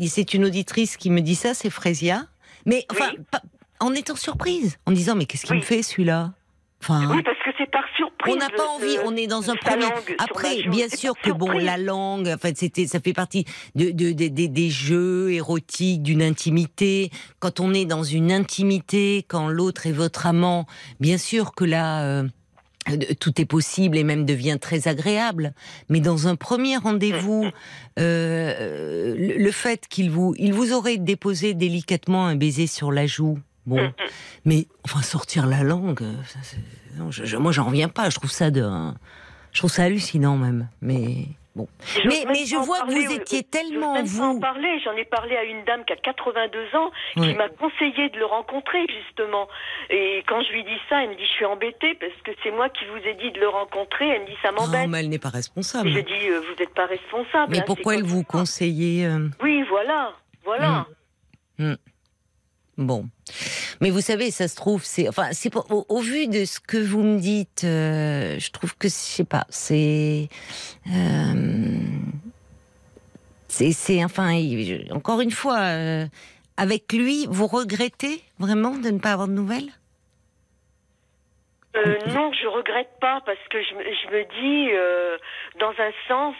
[0.09, 2.27] C'est une auditrice qui me dit ça, c'est Frésia.
[2.67, 3.25] Mais enfin, Oui.
[3.31, 3.43] pas-
[3.81, 5.61] en étant surprise, en disant mais qu'est-ce qu'il Oui.
[5.61, 6.33] me fait celui-là?
[6.81, 8.35] Enfin, oui, parce que c'est par surprise.
[8.35, 9.87] on n'a pas envie, on est dans un premier.
[10.19, 14.13] Après, bien sûr que bon, la langue, en fait, c'était, ça fait partie de, de-
[14.13, 17.11] de- de- des jeux érotiques, d'une intimité.
[17.41, 20.67] Quand on est dans une intimité, quand l'autre est votre amant,
[21.01, 22.05] bien sûr que là.
[22.05, 22.29] euh,
[23.21, 25.53] tout est possible et même devient très agréable.
[25.89, 27.47] Mais dans un premier rendez-vous,
[27.99, 33.39] euh, le, fait qu'il vous, il vous aurait déposé délicatement un baiser sur la joue,
[33.67, 33.91] bon,
[34.45, 36.59] mais enfin sortir la langue, ça, c'est-
[36.99, 38.11] non, je, je- moi j'en reviens pas.
[38.11, 38.69] Je trouve ça de,
[39.53, 40.69] je trouve ça hallucinant même.
[40.83, 41.27] Mais
[41.59, 41.69] bon,
[42.07, 44.41] mais mais je en vois que vous euh, étiez tellement en vous.
[44.41, 44.81] parler.
[44.85, 48.25] J'en ai parlé à une dame qui a 82 ans, qui m'a conseillé de le
[48.25, 49.49] rencontrer justement.
[49.91, 52.51] Et quand je lui dis ça, elle me dit je suis embêtée parce que c'est
[52.53, 54.09] moi qui vous ai dit de le rencontrer.
[54.09, 54.89] Elle me dit ça Non, m'embête.
[54.89, 55.89] mais elle n'est pas responsable.
[55.89, 57.53] Et je dis euh, vous n'êtes pas responsable.
[57.53, 60.13] Mais hein, pourquoi elle vous conseillait euh, Oui, voilà,
[60.45, 60.87] voilà.
[62.79, 63.07] Bon,
[63.81, 67.03] mais vous savez, ça se trouve, c'est enfin, c'est au, vu de ce que vous
[67.03, 70.29] me dites, euh, je trouve que je sais pas, c'est,
[70.87, 71.75] euh,
[73.49, 74.41] c'est, enfin,
[74.93, 76.07] encore une fois, euh,
[76.57, 79.73] avec lui, vous regrettez vraiment de ne pas avoir de nouvelles?
[82.07, 84.73] Non, je regrette pas parce que je, me- dis,
[85.61, 86.35] dans un sens,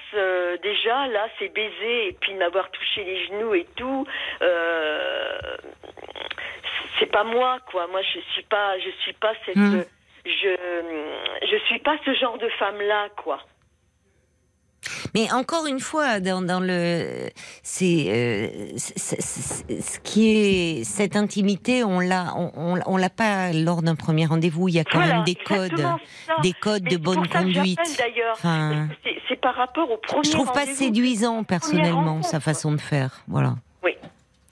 [0.63, 4.05] déjà là, c'est baiser et puis m'avoir touché les genoux et tout.
[6.99, 7.87] C'est pas moi, quoi.
[7.91, 9.83] Moi, je suis pas, je suis pas cette, Hmm.
[10.25, 10.57] je,
[11.51, 13.39] je suis pas ce genre de femme là, quoi.
[15.15, 17.29] Mais encore une fois, dans, dans le,
[17.63, 19.21] c'est, euh, c'est-
[19.81, 24.27] ce qui est cette intimité, on l'a, on, on, on l'a pas lors d'un premier
[24.27, 24.69] rendez-vous.
[24.69, 25.79] Il y a quand Voilà, même des codes,
[26.27, 26.37] ça.
[26.43, 27.79] des codes Mais de bonne pour ça que conduite.
[27.99, 28.35] d'ailleurs.
[28.35, 30.25] Enfin, C'est- par rapport au premier.
[30.25, 33.21] je trouve pas séduisant personnellement sa façon de faire.
[33.29, 33.55] Voilà.
[33.85, 33.95] Oui.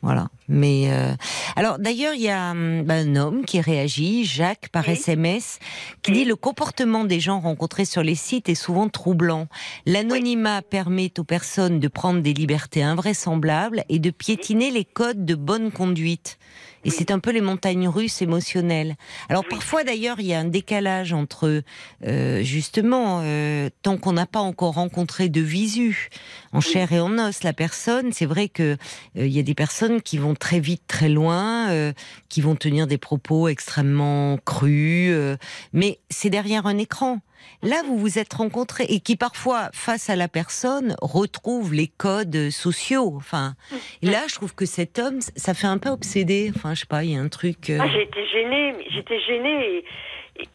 [0.02, 0.28] Voilà.
[0.48, 1.12] Mais euh,
[1.56, 4.92] alors d'ailleurs, il y a hum, bah, un homme qui réagit, Jacques, par Oui.
[4.94, 5.59] SMS,
[6.02, 6.18] qui Oui.
[6.18, 9.48] dit le comportement des gens rencontrés sur les sites est souvent troublant.
[9.87, 15.35] L'anonymat permet aux personnes de prendre des libertés invraisemblables et de piétiner les codes de
[15.35, 16.38] bonne conduite.
[16.87, 18.94] Et c'est un peu les montagnes russes émotionnelles.
[19.29, 21.62] Alors parfois d'ailleurs, il y a un décalage entre
[22.07, 26.11] euh, justement euh, tant qu'on n'a pas encore rencontré de visu
[26.53, 28.77] en chair et en os la personne, c'est vrai que
[29.16, 31.92] euh, il y a des personnes qui vont très vite, très loin, euh,
[32.29, 35.37] qui vont tenir des propos extrêmement crus, euh,
[35.72, 37.20] mais c'est derrière un écran.
[37.62, 42.51] Là, vous vous êtes rencontrés et qui parfois, face à la personne, retrouvent les codes
[42.51, 43.12] sociaux.
[43.16, 43.55] Enfin,
[44.03, 46.53] là, je trouve que cet homme, ça fait un peu obsédé.
[46.55, 47.70] Enfin, je sais pas, il y a un truc.
[47.70, 49.79] euh, Ah, j'ai été gênée, j'étais gênée.
[49.79, 49.85] et-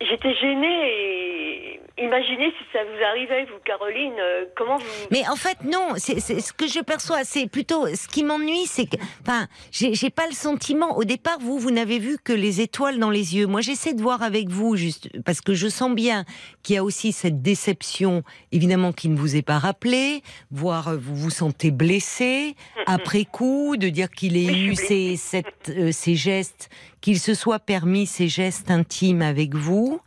[0.01, 4.85] J'étais gênée et imaginez si ça vous arrivait, vous, Caroline, euh, comment vous.
[5.11, 5.93] Mais en fait, non.
[5.97, 7.23] C'est ce que je perçois.
[7.23, 10.97] C'est plutôt ce qui m'ennuie, c'est que, enfin, j'ai pas le sentiment.
[10.97, 13.47] Au départ, vous, vous n'avez vu que les étoiles dans les yeux.
[13.47, 16.25] Moi, j'essaie de voir avec vous, juste parce que je sens bien
[16.63, 20.21] qu'il y a aussi cette déception, évidemment, qui ne vous est pas rappelée.
[20.51, 22.55] Voire, euh, vous vous sentez blessé
[22.87, 26.69] après coup, de dire qu'il ait Oui, eu ces, cette, euh, ces gestes,
[27.01, 29.99] qu'il se soit permis ces gestes intimes avec vous,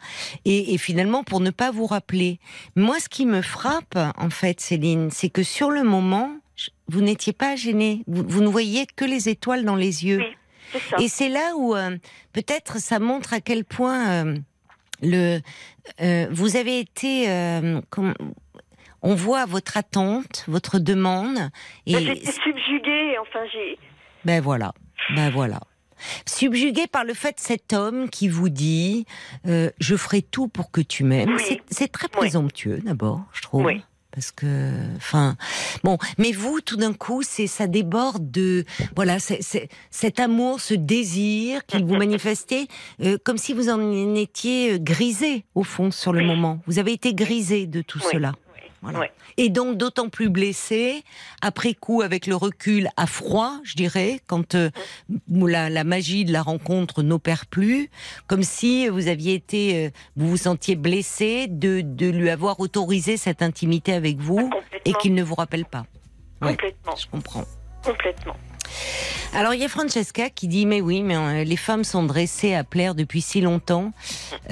[0.45, 2.39] et, et finalement pour ne pas vous rappeler.
[2.77, 6.31] Moi, ce qui me frappe, en fait, Céline, c'est que sur le moment,
[6.89, 8.03] vous n'étiez pas gênée.
[8.07, 10.19] Vous, vous ne voyiez que les étoiles dans les yeux.
[10.21, 10.37] Oui,
[10.73, 10.97] c'est ça.
[11.03, 11.97] Et c'est là où euh,
[12.33, 14.37] peut-être ça montre à quel point euh,
[15.03, 15.41] le
[16.01, 17.27] euh, vous avez été
[17.91, 18.15] comme-
[19.07, 21.51] on voit votre attente, votre demande
[21.87, 23.79] et J'étais subjuguée, enfin, j'ai.
[24.25, 24.73] ben voilà,
[25.15, 25.61] ben voilà.
[26.27, 29.07] Subjugué par le fait cet homme qui vous dit
[29.47, 31.37] euh, je ferai tout pour que tu m'aimes.
[31.37, 31.61] Oui.
[31.71, 32.19] C'est- très Oui.
[32.19, 33.65] présomptueux d'abord, je trouve.
[33.67, 33.83] Oui.
[34.13, 35.37] parce que, enfin,
[35.83, 38.65] bon, mais vous, tout d'un coup, c'est ça déborde de,
[38.95, 42.69] voilà, cet amour, ce désir qu'il vous manifestait,
[43.03, 46.61] euh, comme si vous en étiez euh, grisé au fond sur le moment.
[46.69, 48.35] Vous avez été grisé de tout cela.
[48.93, 49.09] Voilà.
[49.37, 51.03] Et donc d'autant plus blessé,
[51.41, 54.71] après coup, avec le recul, à froid, je dirais, quand euh,
[55.31, 57.91] la, la magie de la rencontre n'opère plus,
[58.27, 63.17] comme si vous aviez été, euh, vous vous sentiez blessé de, de lui avoir autorisé
[63.17, 64.43] cette intimité avec vous et
[64.93, 64.99] Complètement.
[65.01, 65.85] qu'il ne vous rappelle pas.
[66.43, 66.51] Ouais.
[66.51, 66.97] Complètement.
[66.97, 67.45] Je comprends.
[67.83, 68.37] Complètement.
[69.35, 72.55] Alors il y a Francesca qui dit mais oui mais euh, les femmes sont dressées
[72.55, 73.93] à plaire depuis si longtemps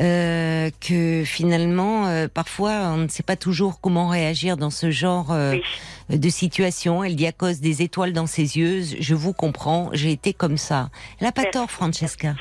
[0.00, 5.30] euh, que finalement euh, parfois on ne sait pas toujours comment réagir dans ce genre
[5.30, 5.52] euh,
[6.10, 6.18] Oui.
[6.18, 7.04] de situation.
[7.04, 10.58] Elle dit à cause des étoiles dans ses yeux, je vous comprends, j'ai été comme
[10.58, 10.90] ça.
[11.20, 11.58] Elle a pas Merci.
[11.58, 12.34] tort Francesca.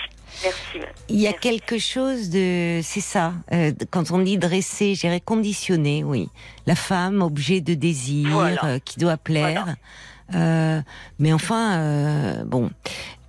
[0.43, 0.87] Merci.
[1.09, 1.39] Il y a Merci.
[1.41, 6.29] quelque chose de, c'est ça, euh, quand on dit dressé, j'irais conditionné, oui.
[6.65, 8.63] La femme, objet de désir, Voilà.
[8.65, 9.75] euh, qui doit plaire.
[10.35, 10.81] Euh,
[11.19, 12.69] mais enfin, euh, bon.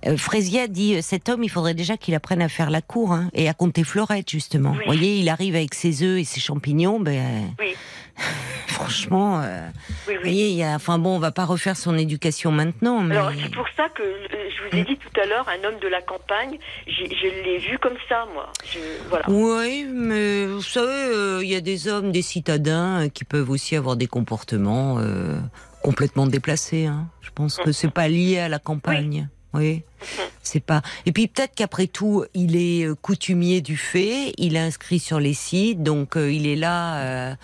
[0.05, 3.13] Euh, Frésia dit, euh, cet homme, il faudrait déjà qu'il apprenne à faire la cour
[3.13, 4.71] hein, et à compter fleurette, justement.
[4.71, 4.79] Oui.
[4.79, 7.75] Vous voyez, il arrive avec ses œufs et ses champignons, ben, Oui.
[8.67, 9.67] franchement, euh,
[10.07, 12.99] Oui, vous voyez, il y a, enfin bon, on va pas refaire son éducation maintenant,
[12.99, 13.15] mais...
[13.15, 15.87] Alors c'est pour ça que je vous ai dit tout à l'heure, un homme de
[15.87, 18.51] la campagne, je l'ai vu comme ça, moi.
[18.65, 19.25] Je, voilà.
[19.29, 23.49] Oui, mais vous savez, euh, il y a des hommes, des citadins euh, qui peuvent
[23.49, 25.39] aussi avoir des comportements euh,
[25.83, 26.85] complètement déplacés.
[26.85, 27.09] hein.
[27.21, 29.29] Je pense que c'est pas lié à la campagne.
[29.53, 29.83] Oui.
[30.43, 30.81] C'est pas.
[31.05, 34.33] Et puis peut-être qu'après tout, il est euh, coutumier du fait.
[34.37, 36.97] Il est inscrit sur les sites, donc euh, il est là.
[36.97, 37.35] euh,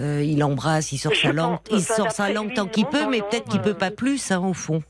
[0.00, 3.06] euh, il embrasse, il sort Je sa langue, il sort sa langue tant qu'il peut,
[3.08, 4.82] mais peut-être qu'il peut pas plus, hein, au fond.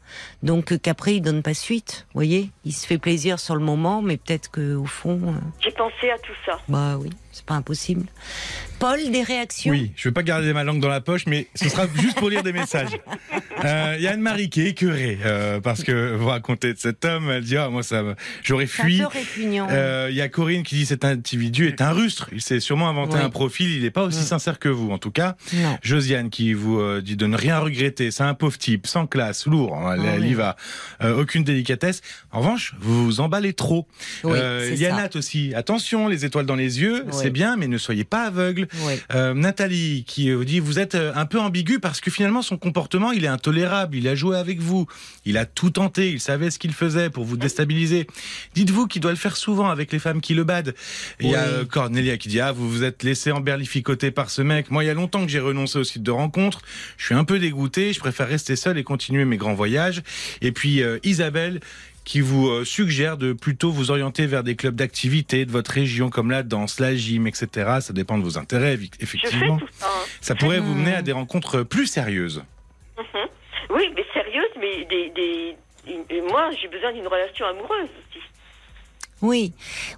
[0.43, 2.07] Donc euh, qu'après il donne pas suite.
[2.09, 5.21] Vous voyez, il se fait plaisir sur le moment, mais peut-être que au fond.
[5.23, 6.59] euh, J'ai pensé à tout ça.
[6.69, 8.07] bah oui, c'est pas impossible.
[8.79, 9.73] Paul, des réactions?
[9.73, 12.31] Oui, je vais pas garder ma langue dans la poche, mais ce sera juste pour
[12.31, 12.93] lire des messages.
[13.65, 17.07] Euh, Il y a Anne-Marie qui est écœurée euh, parce que vous racontez de cet
[17.17, 17.31] homme.
[17.31, 19.03] Elle dit ah moi ça, me- j'aurais fui.
[19.05, 19.69] répugnant.
[19.71, 22.29] Euh, Il y a Corinne qui dit cet individu est un rustre.
[22.33, 23.23] Il s'est sûrement inventé Oui.
[23.25, 23.71] un profil.
[23.71, 24.25] Il n'est pas aussi Mm.
[24.25, 25.37] sincère que vous, en tout cas.
[25.53, 25.79] non.
[25.83, 28.11] Josiane qui vous euh, dit de ne rien regretter.
[28.11, 29.77] C'est un pauvre type, sans classe, lourd.
[29.77, 30.29] hein, Elle, Ah oui.
[30.31, 30.57] y va.
[31.03, 32.01] Euh, aucune délicatesse.
[32.33, 33.87] En revanche, vous vous emballez trop.
[34.25, 34.97] Oui, Euh, c'est il y a ça.
[34.97, 35.55] Nat aussi.
[35.55, 38.31] Attention, les étoiles dans les yeux, c'est bien, mais ne soyez pas.
[39.15, 43.13] Euh, Nathalie qui vous dit vous êtes un peu ambigu parce que finalement son comportement
[43.13, 44.87] il est intolérable, il a joué avec vous,
[45.25, 48.07] il a tout tenté, il savait ce qu'il faisait pour vous déstabiliser.
[48.55, 50.75] Dites-vous qu'il doit le faire souvent avec les femmes qui le badent.
[51.21, 54.43] Il y a euh, Cornelia qui dit ah vous vous êtes laissé emberlificoter par ce
[54.43, 54.71] mec.
[54.71, 56.63] Moi il y a longtemps que j'ai renoncé au site de rencontre,
[56.97, 60.03] je suis un peu dégoûté, je préfère rester seul et continuer mes grands voyages.
[60.43, 61.61] Et puis euh, Isabelle
[62.05, 66.11] qui vous euh, suggère de plutôt vous orienter vers des clubs d'activité de votre région
[66.11, 67.47] comme la danse, la gym, etc.
[67.81, 69.59] Ça dépend de vos intérêts, effectivement.
[69.79, 69.87] ça.
[69.87, 69.91] hein.
[70.21, 70.81] Ça pourrait vous Hmm.
[70.81, 72.43] mener à des rencontres plus sérieuses.
[72.99, 73.27] Mhm.
[73.71, 75.57] Oui, mais sérieuse, mais des, des,
[75.95, 77.89] une- moi, j'ai besoin d'une relation amoureuse.
[79.25, 79.53] Oui,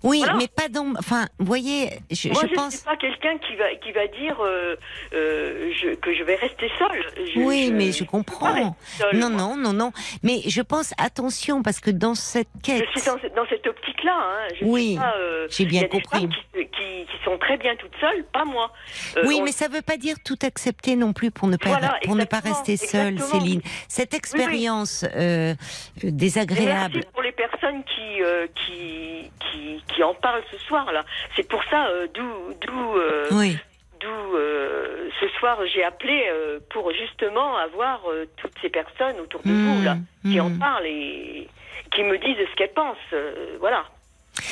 [0.04, 0.34] oui, Voilà.
[0.38, 0.92] mais pas dans.
[0.98, 2.74] Enfin, vous voyez, je, moi, je je ne pense.
[2.76, 4.76] suis pas quelqu'un qui va, qui va dire euh,
[5.14, 7.26] euh, je- que je vais rester seule.
[7.34, 8.76] Je- Oui, mais je comprends.
[8.98, 9.90] seule, Non, non, non, non.
[10.22, 12.84] Mais je pense, attention, parce que dans cette quête.
[12.94, 14.16] Je suis dans, cette- dans cette optique-là.
[14.16, 14.54] Hein.
[14.62, 16.20] Oui, euh, j'ai bien y a des compris.
[16.20, 18.72] femmes Qui, qui, qui sont très bien toutes seules, pas moi.
[19.24, 21.70] Oui, on- mais ça ne veut pas dire tout accepter non plus pour ne pas,
[21.70, 23.40] Voilà, pour ne pas rester seule, exactement.
[23.42, 23.60] Céline.
[23.88, 25.04] Cette expérience
[26.02, 26.94] désagréable.
[26.96, 28.46] Merci pour les personnes qui, euh,
[29.22, 31.04] qui, qui, qui en parlent ce soir-là.
[31.34, 33.56] C'est pour ça, euh, d'où euh, Oui,
[34.04, 38.02] euh, ce soir j'ai appelé euh, pour justement avoir
[38.36, 40.58] toutes ces personnes autour de Mmh, vous là qui en mmh.
[40.58, 41.48] parlent et
[41.92, 43.14] qui me disent ce qu'elles pensent.
[43.60, 43.84] voilà.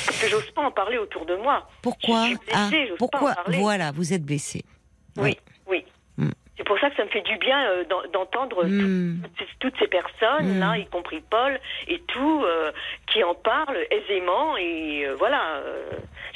[0.05, 1.67] Parce que j'ose pas en parler autour de moi.
[1.81, 3.35] pourquoi Je suis blessée, Ah, Pourquoi.
[3.47, 4.63] Voilà, vous êtes blessée.
[5.17, 5.37] Oui, oui.
[6.57, 9.21] C'est pour ça que ça me fait du bien euh, d'en- d'entendre tout- Hmm.
[9.59, 12.71] toutes, ces- personnes, là, y compris Paul et tout, euh,
[13.11, 14.55] qui en parlent aisément.
[14.57, 15.89] Et euh, voilà, euh,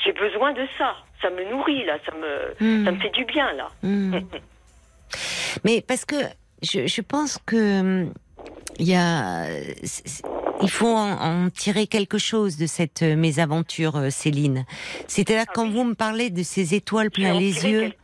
[0.04, 0.96] j'ai besoin de ça.
[1.22, 1.98] Ça me nourrit, là.
[2.06, 2.86] Ça me, Hmm.
[2.86, 3.68] ça me fait du bien, là.
[3.84, 4.14] Hmm.
[5.64, 6.16] Mais parce que
[6.62, 8.14] je, je pense que hum,
[8.78, 9.46] il y a,
[10.62, 14.66] il faut en, en tirer quelque chose de cette euh, mésaventure, euh, Céline.
[15.08, 15.74] C'est-à-dire Ah quand oui.
[15.74, 17.82] vous me parlez de ces étoiles plein les yeux.
[17.82, 17.96] quelque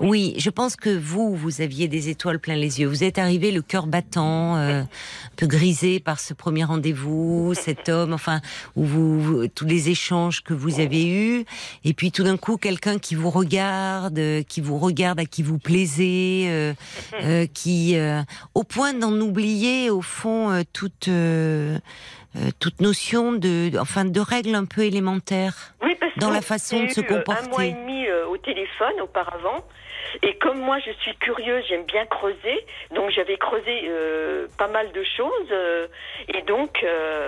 [0.00, 0.08] Oui.
[0.08, 2.86] Oui, je pense que vous, vous aviez des étoiles plein les yeux.
[2.86, 4.86] Vous êtes arrivé le cœur battant, euh, un
[5.36, 8.40] peu grisé par ce premier rendez-vous, cet homme, enfin,
[8.76, 11.44] où vous, vous- tous les échanges que vous avez eus,
[11.84, 15.42] et puis tout d'un coup, quelqu'un qui vous regarde, euh, qui vous regarde, à qui
[15.42, 16.72] vous plaisez, euh,
[17.22, 18.22] euh, qui, euh,
[18.54, 21.08] au point d'en oublier au fond euh, toute.
[22.36, 25.74] Euh, toute notion de, enfin, de règles un peu élémentaires.
[25.82, 27.68] Oui, parce Dans la façon de se eu, euh, Un mois comporter.
[27.68, 29.64] et demi euh, au téléphone auparavant.
[30.22, 32.66] Et comme moi, je suis curieuse, j'aime bien creuser.
[32.94, 35.52] Donc, j'avais creusé euh, pas mal de choses.
[36.28, 36.84] et donc,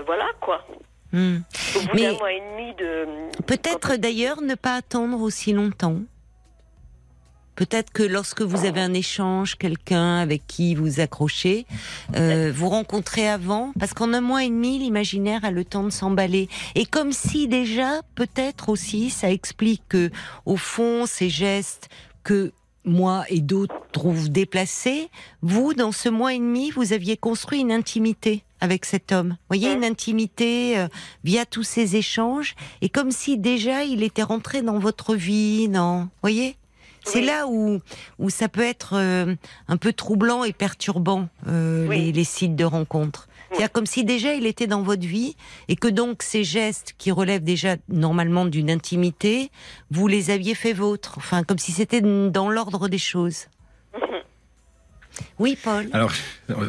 [0.07, 0.67] voilà, quoi.
[1.13, 3.07] Au bout Mais- d'un mois et demi de...
[3.47, 5.99] Peut-être d'ailleurs ne pas attendre aussi longtemps.
[7.57, 11.67] Peut-être que lorsque vous avez un échange, quelqu'un avec qui vous accrochez,
[12.17, 15.91] euh, vous rencontrez avant, parce qu'en un mois et demi, l'imaginaire a le temps de
[15.91, 16.49] s'emballer.
[16.75, 20.11] Et comme si déjà, peut-être aussi, ça explique que,
[20.47, 21.89] au fond, ces gestes
[22.25, 22.53] que
[22.85, 25.09] moi et d'autres trouvent déplacés,
[25.41, 29.31] vous, dans ce mois et demi, vous aviez construit une intimité avec cet homme.
[29.31, 30.89] Vous voyez, une intimité euh,
[31.23, 36.01] via tous ces échanges, et comme si déjà il était rentré dans votre vie, dans,
[36.01, 36.57] vous voyez?
[37.05, 37.27] C'est Oui.
[37.27, 37.81] là où,
[38.19, 39.35] où ça peut être euh,
[39.69, 41.99] un peu troublant et perturbant, euh, Oui.
[42.07, 43.29] les, les sites de rencontres.
[43.51, 45.37] C'est-à-dire comme si déjà il était dans votre vie
[45.69, 49.51] et que donc ces gestes qui relèvent déjà normalement d'une intimité,
[49.93, 51.15] vous les aviez fait vôtres.
[51.19, 53.47] Enfin, comme si c'était dans l'ordre des choses.
[55.39, 55.89] Oui, Paul.
[55.93, 56.13] Alors,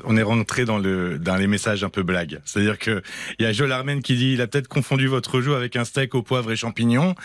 [0.05, 2.39] on est rentré dans le dans les messages un peu blagues.
[2.45, 3.01] C'est-à-dire que
[3.39, 5.85] il y a Joel Armen qui dit il a peut-être confondu votre jeu avec un
[5.85, 7.15] steak au poivre et champignons.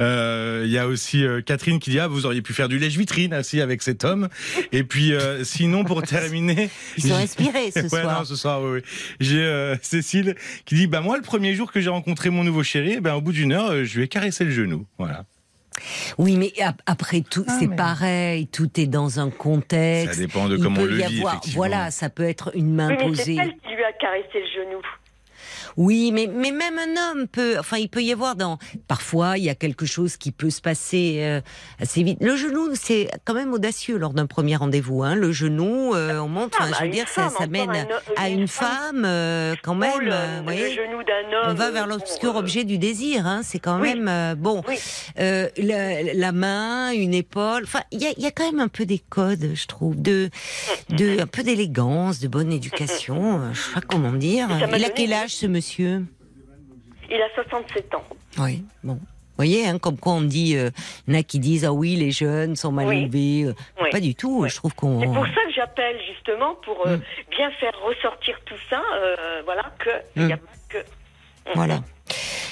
[0.00, 2.78] Euh, Il y a aussi euh, Catherine qui dit ah vous auriez pu faire du
[2.78, 4.28] lèche-vitrine aussi avec cet homme.
[4.72, 8.18] Et puis euh, sinon pour terminer, Ils sont inspirés ce ouais, soir.
[8.20, 8.80] non, ce soir, oui, oui.
[9.20, 12.62] J'ai euh, Cécile qui dit bah moi le premier jour que j'ai rencontré mon nouveau
[12.62, 14.86] chéri, eh ben au bout d'une heure, je lui ai caressé le genou.
[14.98, 15.24] Voilà.
[16.18, 18.46] Oui, mais ap- après tout, Ah, c'est mais- pareil.
[18.48, 20.14] Tout est dans un contexte.
[20.14, 22.88] Ça dépend de Il comment on le vit, avoir, voilà, ça peut être une main
[22.88, 23.36] Oui, mais c'est posée.
[23.40, 24.49] elle qui lui a caressé le genou.
[25.76, 29.44] Oui, mais, mais même un homme peut, enfin, il peut y avoir dans, parfois, il
[29.44, 31.40] y a quelque chose qui peut se passer euh,
[31.80, 32.18] assez vite.
[32.20, 35.14] Le genou, c'est quand même audacieux lors d'un premier rendez-vous, hein.
[35.14, 37.48] Le genou, euh, on monte, Ah, enfin, bah, je veux dire, ça, femme, ça encore
[37.48, 38.66] mène un à une une femme.
[38.68, 40.10] femme, euh, quand même, Oh, le,
[40.42, 41.50] vous le genou d'un homme.
[41.50, 43.42] On va vers l'obscur objet du désir, hein.
[43.44, 43.94] C'est quand oui.
[43.98, 44.62] même bon.
[44.68, 44.76] Oui.
[45.16, 47.62] La, la main, une épaule.
[47.64, 50.00] Enfin, il y a, il y a quand même un peu des codes, je trouve,
[50.00, 50.30] de,
[50.90, 53.40] de un peu d'élégance, de bonne éducation.
[53.52, 54.48] Je sais pas comment dire.
[54.76, 55.59] Il a quel âge ce monsieur?
[57.10, 58.04] Il a 67 ans.
[58.38, 58.94] Oui, bon.
[58.94, 60.70] Vous voyez, hein, comme quoi on dit, euh,
[61.08, 62.98] il y en a qui disent ah oui les jeunes sont mal Oui.
[63.04, 63.44] élevés.
[63.48, 63.88] euh, Oui.
[63.90, 64.40] Pas du tout.
[64.42, 64.50] Oui.
[64.50, 65.00] Je trouve qu'on.
[65.00, 67.00] C'est pour ça que j'appelle justement pour euh, Mm.
[67.30, 68.82] bien faire ressortir tout ça.
[68.96, 70.28] euh, voilà que Mm.
[70.28, 70.78] y a pas que.
[71.54, 71.80] Voilà.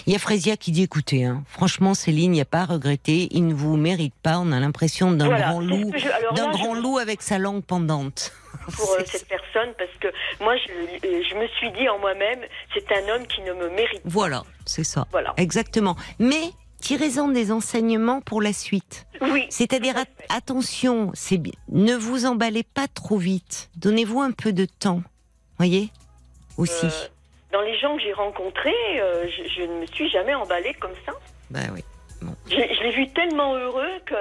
[0.06, 2.64] Il y a Frésia qui dit écoutez, hein, franchement Céline, il n'y a pas à
[2.66, 4.38] regretter, il ne vous mérite pas.
[4.38, 5.92] On a l'impression d'un Voilà, grand loup,
[6.34, 8.32] d'un grand je- loup avec sa langue pendante.
[8.76, 10.08] pour euh, cette personne parce que
[10.42, 10.72] moi je,
[11.06, 12.40] euh, je me suis dit en moi-même
[12.74, 14.08] c'est un homme qui ne me mérite pas.
[14.08, 15.06] Voilà, c'est ça.
[15.10, 15.34] Voilà.
[15.36, 15.96] Exactement.
[16.18, 19.06] Mais tirez-en des enseignements pour la suite.
[19.20, 19.46] Oui.
[19.50, 19.96] C'est-à-dire,
[20.28, 21.40] attention, c'est
[21.70, 23.68] ne vous emballez pas trop vite.
[23.76, 25.02] Donnez-vous un peu de temps.
[25.58, 25.90] Voyez
[26.56, 26.86] Aussi.
[26.86, 27.08] Euh,
[27.52, 30.94] dans les gens que j'ai rencontrés, euh, je, je ne me suis jamais emballée comme
[31.06, 31.12] ça.
[31.50, 31.82] Bah oui.
[32.50, 34.14] Je, je l'ai vu tellement heureux que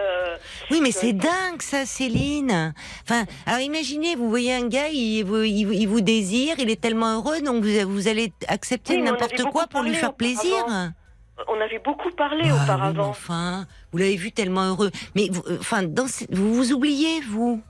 [0.69, 2.73] Oui, mais c'est dingue ça, Céline.
[3.03, 6.69] Enfin, alors imaginez, vous voyez un gars, il vous, il, vous- il vous désire, il
[6.69, 10.57] est tellement heureux, donc vous, vous allez accepter Oui, n'importe quoi pour lui faire plaisir.
[10.63, 10.91] auparavant.
[11.47, 13.07] on avait beaucoup parlé Ah oui, mais auparavant.
[13.09, 14.91] enfin, vous l'avez vu tellement heureux.
[15.15, 17.63] Mais vous, euh, enfin, dans ce- vous vous oubliez, vous.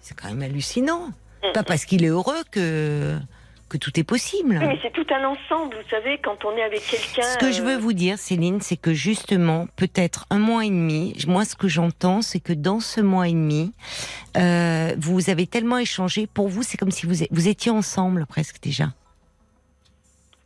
[0.00, 1.06] C'est quand même hallucinant.
[1.42, 1.52] Mm.
[1.54, 3.16] Pas parce qu'il est heureux que
[3.68, 4.58] que tout est possible.
[4.60, 7.22] Oui, mais c'est tout un ensemble, vous savez, quand on est avec quelqu'un.
[7.22, 10.70] Ce que je veux euh, vous dire, Céline, c'est que justement, peut-être un mois et
[10.70, 13.72] demi, moi ce que j'entends, c'est que dans ce mois et demi,
[14.36, 18.60] euh, vous avez tellement échangé, pour vous, c'est comme si vous, vous étiez ensemble presque
[18.62, 18.86] déjà.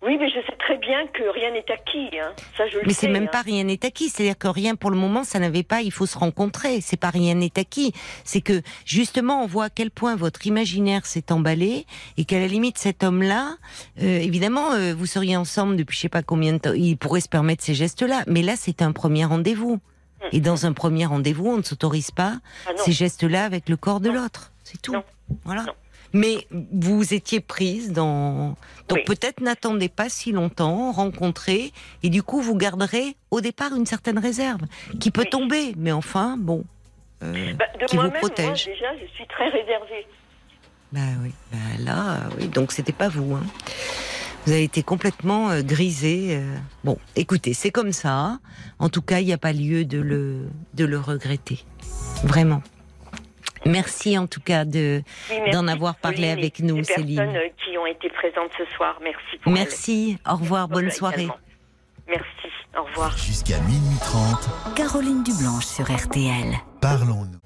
[0.03, 0.57] Oui, mais je sais
[0.89, 2.19] bien que rien n'est acquis.
[2.19, 2.33] Hein.
[2.57, 3.31] Ça, je le Mais c'est même hein.
[3.31, 6.07] pas rien n'est acquis, c'est-à-dire que rien pour le moment, ça n'avait pas, il faut
[6.07, 7.93] se rencontrer, c'est pas rien n'est acquis.
[8.25, 12.47] C'est que justement, on voit à quel point votre imaginaire s'est emballé et qu'à la
[12.47, 13.57] limite, cet homme-là,
[14.03, 17.21] euh, évidemment, euh, vous seriez ensemble depuis je sais pas combien de temps, il pourrait
[17.21, 19.79] se permettre ces gestes-là, mais là, c'est un premier rendez-vous.
[20.33, 24.01] Et dans un premier rendez-vous, on ne s'autorise pas Ah ces gestes-là avec le corps
[24.01, 24.53] de l'autre.
[24.65, 24.93] C'est tout.
[24.93, 25.05] Non.
[25.45, 25.63] Voilà.
[25.63, 25.75] Non.
[26.15, 28.57] Mais vous étiez prise dans.
[28.89, 29.05] Donc Oui.
[29.05, 34.19] peut-être n'attendez pas si longtemps, rencontrer, et du coup vous garderez au départ une certaine
[34.19, 34.63] réserve
[35.01, 35.31] qui peut Oui.
[35.31, 35.75] tomber.
[35.77, 36.65] Mais enfin, bon.
[37.23, 38.65] euh, Bah, de qui vous moi-même, moi, protège.
[38.65, 40.07] déjà, je suis très réservée.
[40.93, 41.33] bah oui.
[41.53, 42.49] Bah là, oui.
[42.49, 43.35] Donc c'était pas vous.
[43.35, 43.43] Hein.
[44.47, 46.37] Vous avez été complètement euh, grisé.
[46.37, 46.57] euh.
[46.85, 48.39] Bon, écoutez, c'est comme ça.
[48.79, 51.59] En tout cas, il n'y a pas lieu de le, de le regretter.
[52.25, 52.63] Vraiment.
[53.67, 57.17] Merci en tout cas de, Oui, d'en avoir parlé et avec nous, les Céline.
[57.17, 58.99] personnes euh, qui ont été présentes ce soir.
[59.03, 60.19] Merci pour Merci.
[60.29, 60.69] Au revoir.
[60.69, 61.23] Bonne soirée.
[61.25, 61.37] également.
[62.09, 62.25] Merci.
[62.79, 63.17] Au revoir.
[63.19, 66.55] Jusqu'à minuit 30, Caroline Dublanche sur RTL.
[66.81, 67.39] parlons-nous.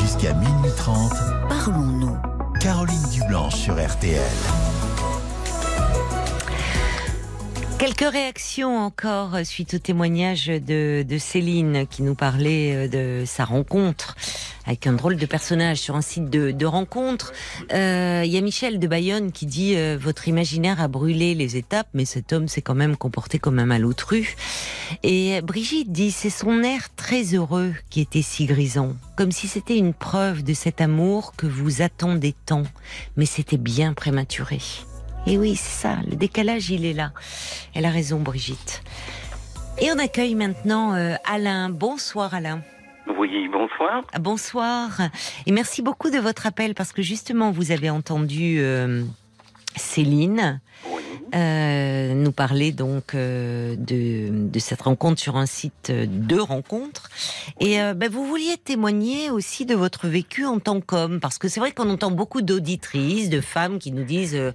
[0.00, 1.12] Jusqu'à minuit 30,
[1.48, 2.16] Parlons-nous.
[2.60, 4.20] Caroline Dublanche sur RTL.
[7.80, 13.46] Quelques réactions encore suite au témoignage de, de Céline qui nous parlait euh, de sa
[13.46, 14.16] rencontre
[14.66, 17.32] avec un drôle de personnage sur un site de, de rencontre.
[17.72, 21.56] Euh, Il y a Michel de Bayonne qui dit euh, votre imaginaire a brûlé les
[21.56, 24.36] étapes, mais cet homme s'est quand même comporté comme un malotru.
[25.02, 29.78] Et Brigitte dit c'est son air très heureux qui était si grisant, comme si c'était
[29.78, 32.64] une preuve de cet amour que vous attendez tant,
[33.16, 34.58] mais c'était bien prématuré.
[35.26, 37.12] Et oui, c'est ça, le décalage, il est là.
[37.74, 38.82] Elle a raison, Brigitte.
[39.80, 41.68] Et on accueille maintenant euh, Alain.
[41.70, 42.62] Bonsoir, Alain.
[43.18, 44.02] Oui, bonsoir.
[44.18, 44.90] Bonsoir.
[45.46, 49.02] Et merci beaucoup de votre appel parce que justement, vous avez entendu euh,
[49.76, 50.99] Céline Oui.
[51.34, 57.08] Euh, nous parler donc euh, de, de cette rencontre sur un site de rencontres.
[57.60, 61.48] Et euh, ben, vous vouliez témoigner aussi de votre vécu en tant qu'homme, parce que
[61.48, 64.52] c'est vrai qu'on entend beaucoup d'auditrices, de femmes qui nous disent, euh,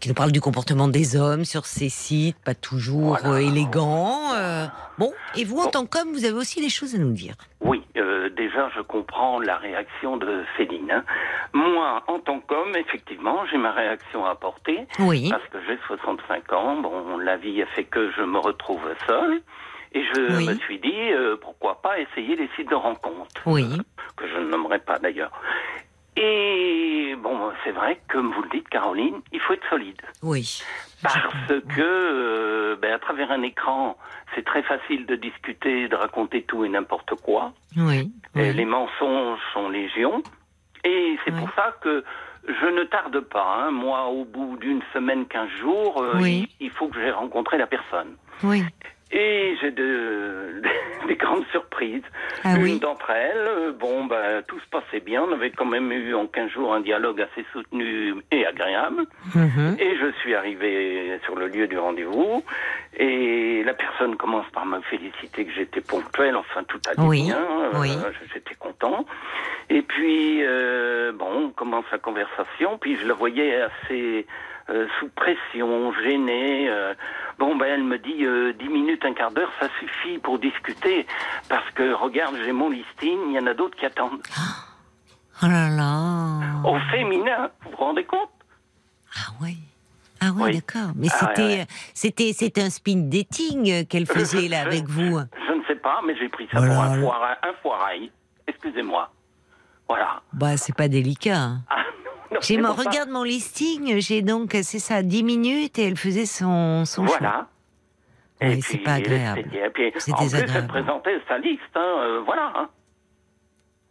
[0.00, 3.36] qui nous parlent du comportement des hommes sur ces sites, pas toujours Voilà.
[3.36, 4.34] euh, élégants.
[4.34, 4.66] euh.
[4.98, 7.34] bon, et vous en tant qu'homme, vous avez aussi des choses à nous dire.
[7.62, 10.90] Oui, euh, déjà, je comprends la réaction de Céline.
[10.90, 11.04] hein.
[11.52, 14.86] Moi, en tant qu'homme, effectivement, j'ai ma réaction à apporter.
[14.98, 15.28] Oui.
[15.30, 19.42] Parce que j'ai 65 ans, bon, la vie a fait que je me retrouve seul.
[19.92, 20.46] Et je Oui.
[20.48, 23.42] me suis dit, euh, pourquoi pas essayer les sites de rencontres.
[23.44, 23.66] Oui.
[24.16, 25.32] Que je ne nommerai pas d'ailleurs.
[26.16, 30.00] Et bon, c'est vrai, comme vous le dites, Caroline, il faut être solide.
[30.22, 30.62] Oui.
[31.02, 31.18] Parce
[31.76, 33.96] que, euh, ben, à travers un écran,
[34.34, 37.52] c'est très facile de discuter, de raconter tout et n'importe quoi.
[37.76, 38.10] Oui.
[38.34, 40.22] Les mensonges sont légion.
[40.84, 41.40] Et c'est Oui.
[41.40, 42.04] pour ça que
[42.48, 43.64] je ne tarde pas.
[43.66, 43.70] hein.
[43.70, 46.18] Moi, au bout d'une semaine, quinze jours, euh,
[46.60, 48.16] il faut que j'ai rencontré la personne.
[48.42, 48.62] Oui.
[49.12, 50.62] Et j'ai de,
[51.08, 52.02] des grandes surprises.
[52.44, 52.78] Ah Une oui.
[52.78, 55.22] d'entre elles, euh, bon, ben, tout se passait bien.
[55.22, 59.04] On avait quand même eu en 15 jours un dialogue assez soutenu et agréable.
[59.34, 59.76] Mhm.
[59.80, 62.44] Et je suis arrivé sur le lieu du rendez-vous.
[62.96, 66.36] Et la personne commence par me féliciter que j'étais ponctuel.
[66.36, 67.38] Enfin, tout allait Oui, bien.
[67.74, 68.10] euh.
[68.32, 69.04] J'étais content.
[69.70, 72.78] Et puis, euh, bon, on commence la conversation.
[72.78, 74.26] Puis je la voyais assez
[74.70, 76.68] euh, sous pression, gênée.
[76.68, 76.94] euh.
[77.38, 81.06] bon, ben, elle me dit euh, 10 minutes, un quart d'heure, ça suffit pour discuter.
[81.48, 84.22] Parce que, regarde, j'ai mon listing, il y en a d'autres qui attendent.
[85.42, 86.68] Oh là là.
[86.68, 88.28] Au féminin, vous vous rendez compte?
[89.16, 89.56] Ah oui.
[90.20, 90.54] Ah oui, Oui.
[90.56, 90.90] d'accord.
[90.94, 91.66] Mais Ah c'était, ouais.
[91.94, 95.18] c'était, c'était un spin dating qu'elle faisait là avec vous.
[95.48, 97.36] Je ne sais pas, mais j'ai pris ça Oh pour un foirail.
[97.42, 98.12] Un foirail.
[98.46, 99.10] Excusez-moi.
[99.88, 100.20] Voilà.
[100.34, 101.38] Bah, c'est pas délicat.
[101.38, 101.60] hein.
[101.70, 101.84] Ah,
[102.40, 106.84] J'ai mon, regarde mon listing, j'ai donc, c'est ça, 10 minutes et elle faisait son,
[106.84, 107.18] son choix.
[107.18, 107.48] Voilà.
[108.42, 109.40] Oui, c'est pas agréable.
[109.40, 111.60] Et puis, en plus, elle présentait sa liste.
[111.74, 112.52] Hein, euh, voilà.
[112.56, 112.68] hein.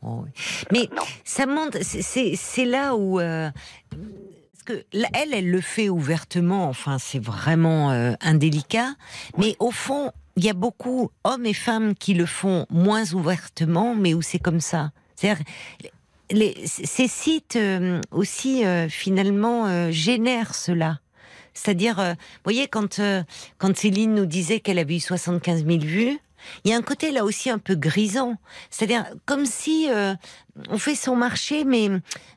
[0.02, 0.30] Oh, oui.
[0.72, 1.04] Mais non.
[1.24, 3.20] ça montre, c'est- là où.
[3.20, 3.50] euh,
[3.92, 8.94] parce que elle, elle le fait ouvertement, enfin, c'est vraiment euh, indélicat.
[9.38, 13.94] Mais au fond, il y a beaucoup hommes et femmes qui le font moins ouvertement,
[13.94, 14.92] mais où c'est comme ça.
[15.16, 15.44] C'est-à-dire,
[16.32, 21.00] les- ces sites euh, aussi, euh, finalement, euh, génèrent cela.
[21.54, 23.24] C'est-à-dire, euh, vous voyez, quand, euh,
[23.58, 26.18] quand Céline nous disait qu'elle avait eu 75 000 vues,
[26.64, 28.36] il y a un côté là aussi un peu grisant.
[28.70, 30.14] C'est-à-dire, comme si euh,
[30.70, 31.90] on fait son marché, mais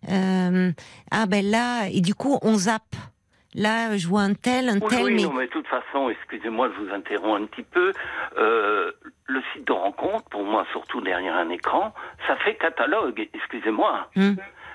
[0.09, 2.97] ah ben là, et du coup, on zappe.
[3.55, 6.09] Là, je vois un tel, un Oui, tel, oui, mais non, mais de toute façon,
[6.09, 7.92] excusez-moi, je vous interromps un petit peu.
[8.38, 8.90] Euh,
[9.26, 11.92] le site de rencontre, pour moi, surtout derrière un écran,
[12.26, 13.28] ça fait catalogue.
[13.34, 14.09] Excusez-moi.
[14.16, 14.34] Hmm.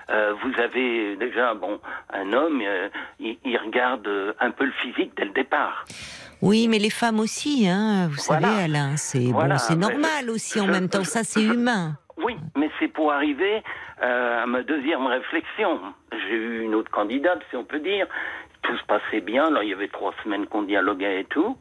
[0.09, 1.79] Euh, vous avez déjà, bon,
[2.13, 2.87] un homme, euh,
[3.19, 4.07] il, il regarde
[4.39, 5.83] un peu le physique dès le départ.
[6.41, 8.47] oui, mais les femmes aussi, hein, vous Voilà.
[8.47, 11.03] savez, Alain, c'est Voilà, bon, c'est normal aussi en je- même temps.
[11.03, 11.97] je- Ça, c'est humain.
[12.23, 13.61] Oui, mais c'est pour arriver
[14.01, 15.79] euh, à ma deuxième réflexion.
[16.11, 18.07] J'ai eu une autre candidate, si on peut dire.
[18.63, 19.49] Tout se passait bien.
[19.51, 21.57] Là, il y avait trois semaines qu'on dialoguait et tout.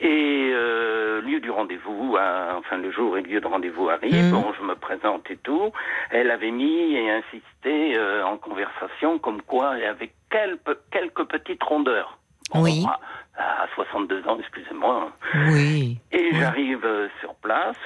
[0.00, 4.24] Et euh, lieu du rendez-vous, euh, enfin le jour et le lieu de rendez-vous arrive.
[4.26, 4.30] Mhm.
[4.32, 5.72] Bon, je me présente et tout.
[6.10, 12.18] Elle avait mis et insisté euh, en conversation comme quoi avait quelques, quelques petites rondeurs.
[12.54, 12.84] Oui.
[12.86, 12.98] à-
[13.36, 15.10] À 62 ans, excusez-moi.
[15.52, 16.38] Oui, Et Oui.
[16.40, 17.76] j'arrive euh, sur place.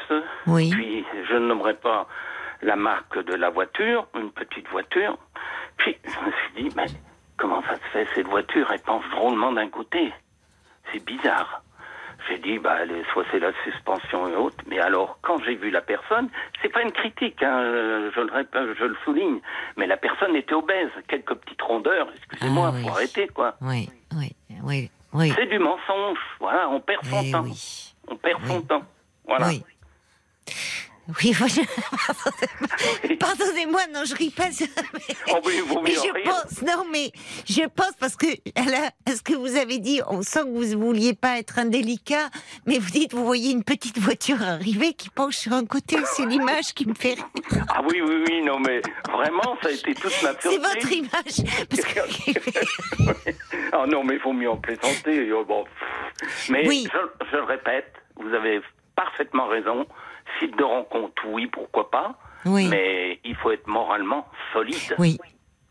[0.47, 0.71] oui.
[0.71, 2.09] Puis, je ne nommerai pas
[2.63, 5.17] la marque de la voiture, une petite voiture.
[5.77, 6.87] Puis, je me suis dit, mais
[7.37, 10.13] comment ça se fait, cette voiture, elle penche drôlement d'un côté?
[10.93, 11.63] C'est bizarre.
[12.29, 12.79] J'ai dit, bah,
[13.13, 16.31] soit c'est la suspension et autres, mais alors, quand j'ai vu la personne,
[16.63, 19.41] c'est pas une critique, hein, euh, je, le répète, je le souligne,
[19.77, 22.83] mais la personne était obèse, quelques petites rondeurs, excusez-moi, Ah oui.
[22.83, 23.55] faut arrêter, quoi.
[23.61, 24.33] Oui, oui,
[24.63, 25.33] oui, oui.
[25.37, 27.43] C'est du mensonge, voilà, on perd son Eh temps.
[27.45, 27.95] oui.
[28.09, 28.83] On perd son temps.
[29.27, 29.49] Voilà.
[31.23, 31.33] Oui.
[33.21, 34.45] Pardonnez-moi, non, je ris pas.
[34.49, 36.25] mais- Oh oui, Mais je rire.
[36.25, 37.13] pense, non, mais
[37.49, 38.27] je pense parce que
[38.57, 42.29] là, ce que vous avez dit, on sent que vous vouliez pas être indélicat,
[42.67, 46.27] mais vous dites, vous voyez une petite voiture arriver qui penche sur un côté, c'est
[46.27, 47.29] l'image qui me fait rire.
[47.69, 48.81] Ah oui, oui, oui, non, mais
[49.13, 51.67] vraiment, ça a été toute ma C'est votre image.
[51.69, 52.01] Parce que...
[53.73, 55.33] Ah non, mais il vaut mieux en plaisanter.
[55.33, 55.65] Oh, bon.
[56.49, 56.87] Mais Oui.
[56.93, 58.61] je, je le répète, vous avez
[58.95, 59.85] parfaitement raison.
[60.41, 62.19] Site de rencontre, oui, pourquoi pas.
[62.45, 62.67] Oui.
[62.69, 64.77] Mais il faut être moralement solide.
[64.99, 65.19] Oui.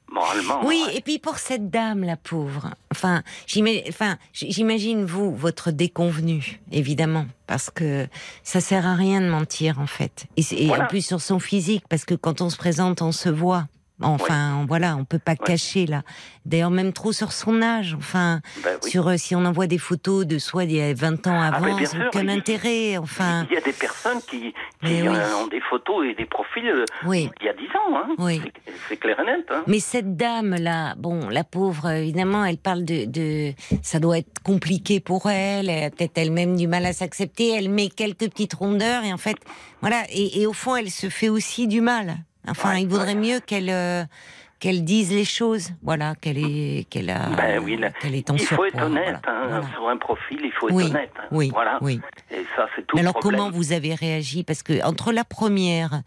[0.10, 0.62] Moralement.
[0.64, 0.98] Oui, ouais.
[0.98, 8.08] et puis pour cette dame, la pauvre, enfin, j'imagine vous, votre déconvenu, évidemment, parce que
[8.44, 10.26] ça sert à rien de mentir, en fait.
[10.38, 10.84] Et, c'est- et Voilà.
[10.84, 13.66] en plus sur son physique, parce que quand on se présente, on se voit.
[14.04, 16.04] Enfin, voilà, on peut pas cacher là.
[16.46, 17.96] D'ailleurs, même trop sur son âge.
[17.98, 18.90] Enfin, Ben oui.
[18.92, 21.56] sur euh, si on envoie des photos de soi d'il y a 20 ans Ah,
[21.56, 22.98] avant, c'est sûr, aucun intérêt.
[22.98, 24.52] Enfin, Il y a des personnes qui,
[24.84, 25.08] qui oui.
[25.08, 27.30] euh, ont des photos et des profils euh, Oui.
[27.40, 27.96] il y a 10 ans.
[27.98, 28.16] Hein.
[28.18, 28.42] Oui.
[28.90, 29.46] C'est- clair et net.
[29.52, 29.64] Hein.
[29.68, 35.00] Mais cette dame-là, bon, la pauvre, évidemment, elle parle de, de, ça doit être compliqué
[35.00, 35.70] pour elle.
[35.70, 37.52] Elle a peut-être elle-même du mal à s'accepter.
[37.56, 39.38] Elle met quelques petites rondeurs et en fait,
[39.82, 40.04] voilà.
[40.10, 42.18] Et, et au fond, elle se fait aussi du mal.
[42.48, 44.04] Enfin, Ouais, il vaudrait mieux qu'elle euh,
[44.60, 45.72] qu'elle dise les choses.
[45.82, 48.82] Voilà, qu'elle est qu'elle a Ben oui, là, qu'elle est en il faut surpoids, être
[48.84, 49.18] honnête.
[49.24, 49.68] voilà, hein, voilà.
[49.74, 51.12] Sur un profil, il faut être Oui, honnête.
[51.20, 51.24] hein.
[51.32, 51.78] oui, voilà.
[51.82, 52.00] oui.
[52.32, 54.44] Et ça, c'est tout Mais alors comment vous avez réagi?
[54.44, 56.02] Parce que entre la première,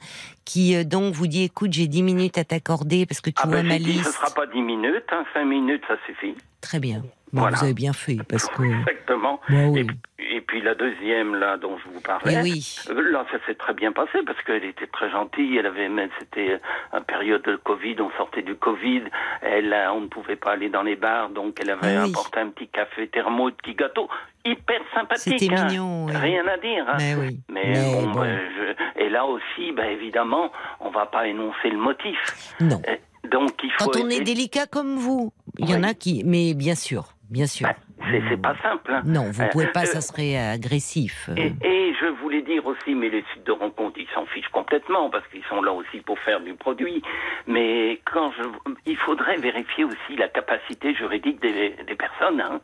[0.47, 3.47] qui euh, donc vous dit écoute j'ai 10 minutes à t'accorder parce que tu Ah
[3.49, 4.05] vois ben, ma j'ai dit, liste.
[4.07, 6.35] ce sera pas 10 minutes, hein, 5 minutes, ça suffit.
[6.63, 7.03] Très bien.
[7.33, 7.57] Bon, Voilà.
[7.59, 8.63] vous avez bien fait parce que.
[8.63, 9.41] Exactement.
[9.49, 9.81] Bah oui.
[9.81, 9.97] et, puis-
[10.29, 12.77] et puis la deuxième, là, dont je vous parlais, Eh oui.
[12.91, 15.57] euh, là, ça s'est très bien passé parce qu'elle était très gentille.
[15.57, 16.61] Elle avait même, c'était
[16.93, 19.03] une période de Covid, on sortait du Covid.
[19.43, 22.11] Elle, on ne pouvait pas aller dans les bars, donc elle avait Ah oui.
[22.11, 24.09] apporté un petit café thermo, un petit gâteau.
[24.45, 25.39] Hyper sympathique.
[25.41, 25.67] C'était hein.
[25.67, 26.13] mignon, oui.
[26.17, 26.85] Rien à dire.
[26.89, 26.97] hein.
[26.99, 27.41] Mais oui.
[27.53, 28.21] Mais, Mais bon, bon.
[28.21, 30.51] ben, je- et là aussi, ben, évidemment,
[30.81, 32.19] on va pas énoncer le motif.
[32.61, 32.81] Non.
[32.89, 32.97] Euh,
[33.31, 33.91] Donc il faut.
[33.91, 36.23] Quand on est délicat comme vous, il y en a qui.
[36.25, 37.67] Mais bien sûr, bien sûr.
[37.99, 38.93] Ben, c'est pas simple.
[38.93, 39.03] hein.
[39.05, 41.29] Non, vous Euh, pouvez pas, euh, ça serait agressif.
[41.37, 45.09] Et, et je voulais dire aussi, mais les sites de rencontres, ils s'en fichent complètement
[45.11, 47.03] parce qu'ils sont là aussi pour faire du produit.
[47.47, 48.43] Mais quand je,
[48.87, 52.61] il faudrait vérifier aussi la capacité juridique des, des personnes, hein.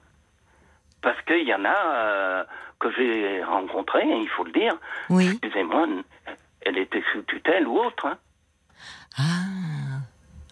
[1.01, 2.45] parce qu'il y en a euh,
[2.83, 4.77] que j'ai rencontrés, il faut le dire.
[5.09, 5.29] Oui.
[5.31, 5.87] Excusez-moi,
[6.63, 8.07] elle était sous tutelle ou autre.
[8.07, 8.19] hein.
[9.19, 9.23] Ah.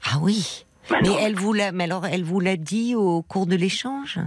[0.07, 0.65] Ah oui.
[0.91, 4.19] Mais elle vous l'a, mais alors elle vous l'a dit au cours de l'échange?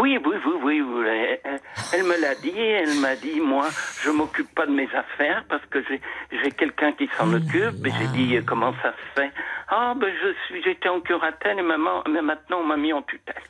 [0.00, 0.80] Oui, oui, oui, oui.
[0.80, 1.52] oui.
[1.94, 2.58] Elle, me l'a dit.
[2.58, 3.68] Elle m'a dit, moi,
[4.02, 7.86] je m'occupe pas de mes affaires parce que j'ai quelqu'un qui s'en Oh occupe.
[7.86, 9.30] Et j'ai dit, comment ça se fait?
[9.68, 13.02] Ah, ben je suis, j'étais en curatelle et maman, mais maintenant on m'a mis en
[13.02, 13.42] tutelle.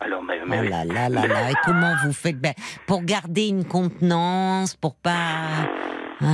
[0.00, 1.50] Alors, mais, mais Oh là là là là.
[1.50, 2.38] Et comment vous faites?
[2.38, 2.52] Ben,
[2.86, 5.12] pour garder une contenance, pour pas.
[6.22, 6.24] Ah,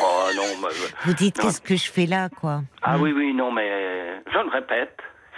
[0.00, 0.68] oh non, mais-
[1.04, 2.62] Vous dites qu'est-ce que je fais là, quoi?
[2.82, 3.02] Ah Hmm.
[3.02, 4.96] oui, oui, non, mais euh, je le répète.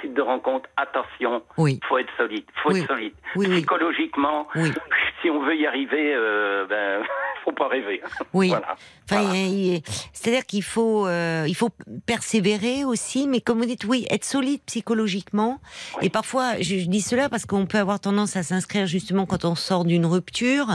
[0.09, 1.79] De rencontre, attention, Oui.
[1.89, 2.81] faut être solide, faut Oui.
[2.81, 3.13] être solide.
[3.37, 3.47] Oui.
[3.49, 4.47] Psychologiquement,
[5.23, 7.03] si on veut y arriver, euh, ben,
[7.45, 8.01] faut pas rêver.
[8.33, 8.49] Oui.
[8.49, 8.77] Voilà.
[9.11, 9.37] Enfin, Voilà.
[9.39, 9.83] il- il-
[10.13, 11.71] c'est-à-dire qu'il faut, euh, il faut
[12.07, 15.59] persévérer aussi, mais comme vous dites, oui, être solide psychologiquement.
[16.03, 19.45] Et parfois, je, je dis cela parce qu'on peut avoir tendance à s'inscrire justement quand
[19.45, 20.67] on sort d'une rupture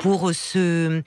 [0.00, 0.58] pour se,
[0.98, 1.02] euh,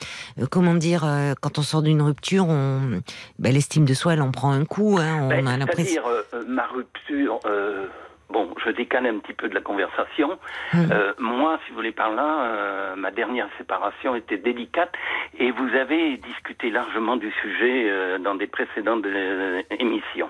[0.50, 3.02] comment dire, euh, quand on sort d'une rupture, on,
[3.40, 4.98] ben, l'estime de soi, elle en prend un coup.
[5.00, 6.02] Hein, on Ben, a l'impression.
[6.48, 7.61] Ma rupture, euh,
[8.32, 10.40] bon, je décale un petit peu de la conversation.
[10.74, 10.90] Hum.
[10.92, 14.94] Euh, moi, si vous voulez par là, euh, ma dernière séparation était délicate
[15.38, 20.30] et vous avez discuté largement du sujet euh, dans des précédentes euh, émissions.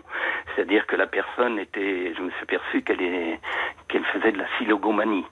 [0.55, 5.25] C'est-à-dire que la personne était, je me suis perçu qu'elle faisait de la silogomanie.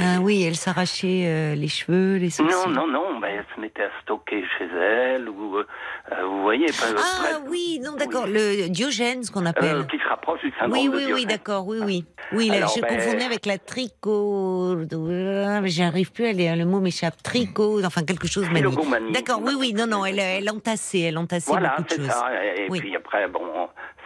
[0.00, 2.54] Ah oui, elle s'arrachait euh, les cheveux, les sourcils.
[2.54, 5.66] non, non, non, ben, elle se mettait à stocker chez elle, ou, euh,
[6.12, 8.32] euh, vous voyez, pas, Ah près- oui, non, d'accord, Oui.
[8.34, 9.86] le Diogène, ce qu'on Euh, appelle.
[9.86, 12.04] qui se rapproche du syndrome Oui, de oui, oui, d'accord, oui, oui.
[12.32, 14.76] Oui, là, Alors, je ben- confondais avec la tricot.
[15.64, 17.22] J'arrive plus à aller, le mot m'échappe.
[17.22, 18.46] Tricot, enfin quelque chose.
[19.12, 22.06] D'accord, oui, oui, non, non, elle, elle entassait, elle entassait Voilà, beaucoup de choses.
[22.10, 22.26] ça.
[22.44, 22.80] Et, et Oui.
[22.80, 23.40] puis après, bon,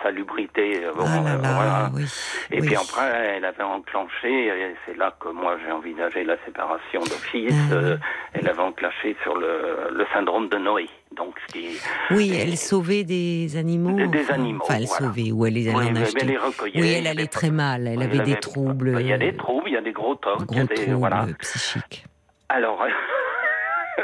[0.02, 1.90] salubrité, euh, bon, Ah là euh, là, voilà.
[1.94, 2.04] oui.
[2.50, 2.66] Et oui.
[2.66, 7.54] puis après, elle avait enclenché, et c'est là que moi j'ai envisagé la séparation d'office,
[7.70, 7.74] Ah.
[7.74, 7.96] euh,
[8.32, 10.88] elle avait enclenché sur le, le syndrome de Noé.
[11.16, 11.80] Donc, ce qui,
[12.12, 14.06] Oui, elle sauvait des animaux.
[14.06, 15.06] Des- animaux, Enfin, elle voilà.
[15.06, 18.00] sauvait, ou elle les elle Oui, en les recueillait, Oui, elle allait très mal, elle
[18.02, 18.96] avait elle des troubles.
[19.00, 20.64] Il y a des troubles, il y a des gros tocs, il y Gros a
[20.64, 21.26] des, troubles voilà.
[21.40, 22.04] psychiques.
[22.48, 22.84] Alors,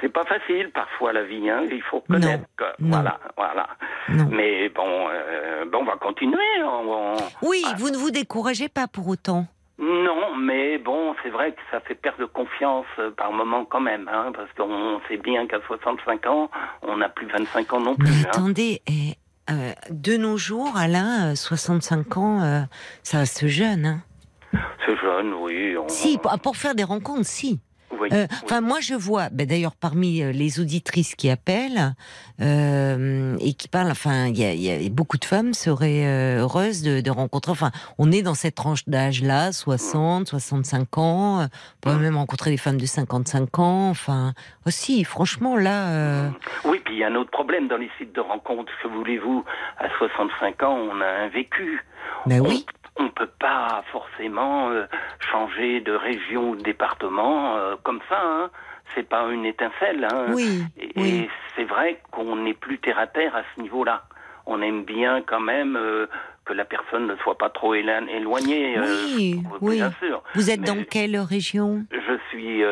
[0.00, 2.44] c'est pas facile parfois la vie, hein, il faut connaître.
[2.56, 2.64] que-.
[2.80, 3.66] Voilà, voilà.
[4.08, 4.28] Non.
[4.30, 6.38] Mais bon, euh, bon, on va continuer.
[6.64, 9.46] on- on- Oui, vous ne vous découragez pas pour autant.
[9.78, 14.10] Non, mais bon, c'est vrai que ça fait perdre confiance euh, par moment quand même,
[14.12, 16.50] hein, parce qu'on sait bien qu'à 65 ans,
[16.82, 18.08] on n'a plus 25 ans non plus.
[18.10, 18.30] Mais hein.
[18.30, 19.14] attendez, eh,
[19.50, 22.60] euh, de nos jours, Alain, euh, 65 ans, euh,
[23.02, 23.86] ça reste jeune.
[23.86, 24.00] Hein.
[24.84, 25.76] C'est jeune, oui.
[25.78, 27.58] on- Si, pour, pour faire des rencontres, si.
[28.02, 28.38] Euh, oui.
[28.44, 31.94] Enfin, moi, je vois, ben, d'ailleurs, parmi euh, les auditrices qui appellent
[32.40, 36.82] euh, et qui parlent, enfin, il y, y a beaucoup de femmes seraient euh, heureuses
[36.82, 37.52] de, de rencontrer.
[37.52, 41.42] Enfin, on est dans cette tranche d'âge-là, 60, 65 ans.
[41.42, 41.48] On
[41.80, 43.90] pourrait même rencontrer des femmes de 55 ans.
[43.90, 44.32] Enfin,
[44.66, 45.88] aussi, franchement, là.
[45.90, 46.28] euh,
[46.64, 48.72] Oui, puis il y a un autre problème dans les sites de rencontres.
[48.82, 49.44] Que voulez-vous?
[49.78, 51.84] À 65 ans, on a un vécu.
[52.26, 52.64] ben On- oui.
[52.96, 54.84] On ne peut pas forcément euh,
[55.30, 58.20] changer de région ou de département euh, comme ça.
[58.22, 58.50] Hein.
[58.94, 60.06] C'est pas une étincelle.
[60.12, 60.26] Hein.
[60.34, 61.08] Oui, Et, oui.
[61.24, 64.02] et c'est vrai qu'on n'est plus terre à terre à ce niveau-là.
[64.46, 66.06] On aime bien quand même euh,
[66.44, 68.76] que la personne ne soit pas trop éloignée.
[68.80, 69.76] Oui, oui.
[69.76, 70.22] Bien sûr.
[70.34, 71.84] Vous êtes Mais dans quelle région?
[71.92, 72.66] Je suis bah,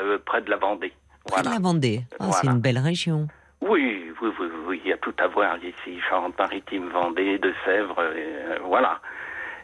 [0.00, 0.92] euh, près de la Vendée.
[1.26, 2.02] Près de la Vendée.
[2.20, 3.26] Ah, C'est une belle région.
[3.60, 5.98] Oui, oui, oui, oui, il y a tout à voir ici.
[6.08, 9.00] Charente-Maritime, Vendée, de Sèvres, euh, voilà.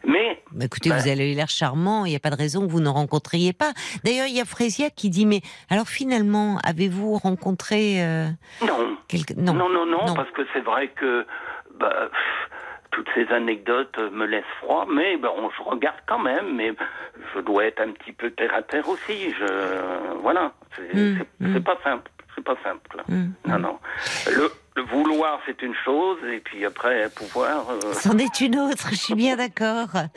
[0.06, 2.70] Mais Bah, écoutez, Ben- vous avez l'air charmant, il n'y a pas de raison que
[2.72, 3.72] vous ne rencontriez pas.
[4.04, 8.26] D'ailleurs, il y a Frésia qui dit, mais alors finalement, avez-vous rencontré euh,
[8.66, 8.94] non,
[9.36, 10.14] non, non, non, non.
[10.14, 11.26] parce que c'est vrai que
[11.78, 12.50] bah, pff,
[12.92, 16.56] toutes ces anecdotes me laissent froid, mais bah, on se regarde quand même.
[16.56, 16.72] Mais
[17.34, 19.30] je dois être un petit peu terre à terre aussi.
[19.38, 21.54] Je, voilà, c'est Mm, c'est- mm.
[21.54, 22.10] c'est pas simple.
[22.34, 23.02] C'est pas simple.
[23.08, 23.78] Mm, Non, non.
[24.30, 27.66] Le, le vouloir, c'est une chose, et puis après, pouvoir.
[27.70, 29.88] euh, C'en est une autre, je suis bien d'accord.
[29.92, 30.08] voilà.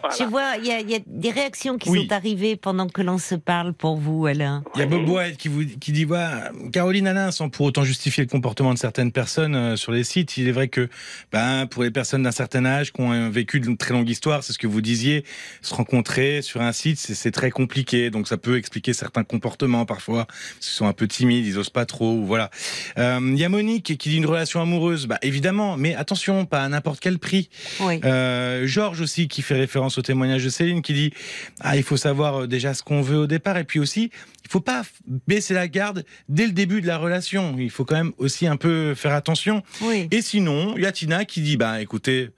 [0.00, 0.16] voilà.
[0.18, 2.06] Je vois, il y, a- il y a des réactions qui Oui.
[2.08, 4.64] sont arrivées pendant que l'on se parle pour vous, Alain.
[4.74, 7.84] Il y a Bob White qui, vous, qui dit voilà, Caroline Alain, sans pour autant
[7.84, 10.88] justifier le comportement de certaines personnes euh, sur les sites, il est vrai que
[11.30, 14.42] ben, pour les personnes d'un certain âge qui ont un vécu d'une très longue histoire,
[14.42, 15.24] c'est ce que vous disiez,
[15.60, 18.08] se rencontrer sur un site, c'est très compliqué.
[18.10, 21.68] Donc ça peut expliquer certains comportements parfois, parce qu'ils sont un peu timides, ils osent
[21.70, 22.22] pas trop.
[22.24, 22.50] Voilà.
[22.96, 25.06] Euh, Il y a Monique qui dit une relation amoureuse.
[25.06, 27.50] Bah évidemment, mais attention, pas à n'importe quel prix.
[27.80, 28.00] Oui.
[28.04, 31.12] Euh, Georges aussi qui fait référence au témoignage de Céline qui dit
[31.60, 34.10] ah il faut savoir euh, déjà ce qu'on veut au départ et puis aussi
[34.44, 34.82] il faut pas
[35.26, 38.56] baisser la garde dès le début de la relation il faut quand même aussi un
[38.56, 40.08] peu faire attention Oui.
[40.10, 42.30] et sinon il y a Tina qui dit bah écoutez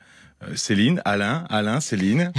[0.42, 2.32] euh, Céline Alain Alain Céline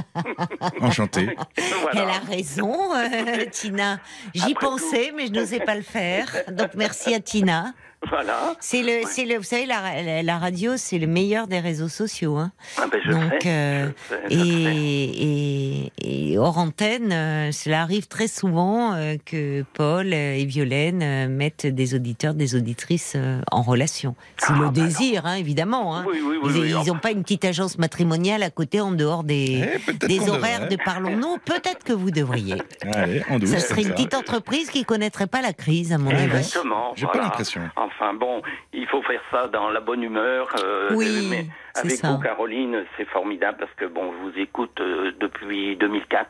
[0.80, 1.36] enchanté
[1.82, 2.02] Voilà.
[2.02, 4.00] Elle a raison, euh, Tina.
[4.34, 6.28] J'y pensais, mais je n'osais pas le faire.
[6.52, 7.72] Donc merci à Tina.
[8.10, 8.54] Voilà.
[8.60, 11.88] C'est le, c'est le, vous savez, la, la- la radio, c'est le meilleur des réseaux
[11.88, 12.36] sociaux.
[12.36, 12.52] Hein.
[12.78, 14.44] Ah ben, je Donc, sais, euh, je sais, je sais.
[14.76, 21.02] Et, et, et hors antenne, euh, cela arrive très souvent euh, que Paul et Violaine
[21.02, 24.14] euh, mettent des auditeurs, des auditrices euh, en relation.
[24.38, 25.96] C'est Ah, le bah désir, hein, évidemment.
[25.96, 26.04] hein.
[26.08, 26.94] Oui, oui, oui, ils oui, n'ont enfin.
[26.96, 30.76] pas une petite agence matrimoniale à côté en dehors des, Eh, des horaires devrait.
[30.76, 31.38] de Parlons-nous.
[31.44, 32.56] Peut-être que vous devriez.
[32.92, 36.10] allez en douce Ça serait une petite entreprise qui connaîtrait pas la crise, à mon
[36.10, 36.28] Eh avis.
[36.30, 36.92] ben, Exactement.
[36.96, 37.28] j'ai pas voilà.
[37.28, 38.42] l'impression Enfin bon,
[38.72, 40.48] il faut faire ça dans la bonne humeur.
[40.62, 42.08] euh, Oui, mais avec ça.
[42.12, 46.28] vous, Caroline, c'est formidable parce que bon, je vous écoute euh, depuis 2004.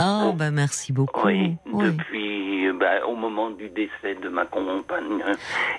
[0.00, 1.26] Oh, bah merci beaucoup.
[1.26, 1.86] Oui, Oui.
[1.86, 5.22] depuis bah, au moment du décès de ma compagne.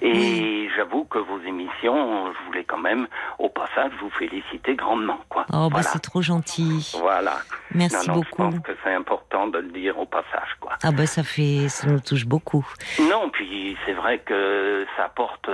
[0.01, 0.69] Et Oui.
[0.75, 3.07] j'avoue que vos émissions, je voulais quand même,
[3.37, 5.45] au passage, vous féliciter grandement, quoi.
[5.49, 5.83] Oh, bah voilà.
[5.83, 6.95] c'est trop gentil.
[6.99, 7.37] Voilà.
[7.73, 8.43] Merci non, non, beaucoup.
[8.51, 10.73] Je pense que c'est important de le dire au passage, quoi.
[10.83, 12.65] Ah bah ça fait, ça nous touche beaucoup.
[12.99, 15.49] Non, puis c'est vrai que ça apporte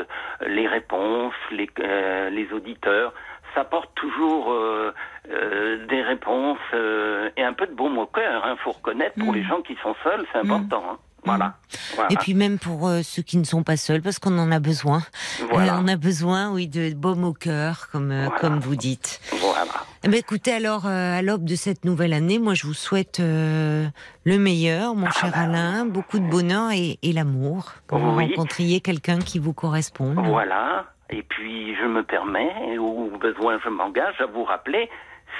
[0.48, 3.14] les réponses, les, euh, les auditeurs,
[3.56, 4.94] ça apporte toujours euh,
[5.32, 8.44] euh, des réponses euh, et un peu de baume au cœur.
[8.48, 9.36] Il faut reconnaître, pour Mm.
[9.36, 10.84] les gens qui sont seuls, c'est important.
[10.92, 10.98] hein.
[11.28, 11.56] Voilà.
[11.96, 12.12] voilà.
[12.12, 14.60] Et puis même pour euh, ceux qui ne sont pas seuls, parce qu'on en a
[14.60, 15.02] besoin.
[15.50, 15.74] Voilà.
[15.74, 18.40] Euh, on a besoin, oui, de baume au cœur, comme euh, Voilà.
[18.40, 19.20] comme vous dites.
[19.40, 19.72] Voilà.
[20.04, 23.90] Eh ben, écoutez, alors à l'aube de cette nouvelle année, moi je vous souhaite le
[24.38, 27.72] meilleur, mon cher bah, Alain, beaucoup de bonheur et, et l'amour.
[27.88, 28.28] Que vous Oui.
[28.28, 30.20] rencontriez quelqu'un qui vous corresponde.
[30.28, 30.86] Voilà.
[31.10, 34.90] Et puis je me permets, au besoin je m'engage à vous rappeler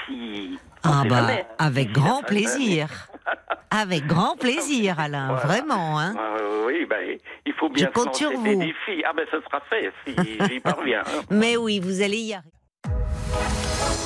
[0.06, 0.58] si.
[0.84, 1.46] Ah bah jamais.
[1.58, 2.88] avec Si grand la- plaisir.
[3.68, 5.40] Avec grand plaisir, Alain, Voilà.
[5.46, 5.98] vraiment.
[5.98, 6.14] Hein.
[6.16, 8.60] Euh, oui, ben, il faut bien Je compte sur des vous.
[8.60, 9.02] défis.
[9.04, 10.14] Ah ben ce sera fait si
[10.48, 11.02] j'y parviens.
[11.04, 11.20] hein.
[11.30, 12.48] Mais oui, vous allez y arriver.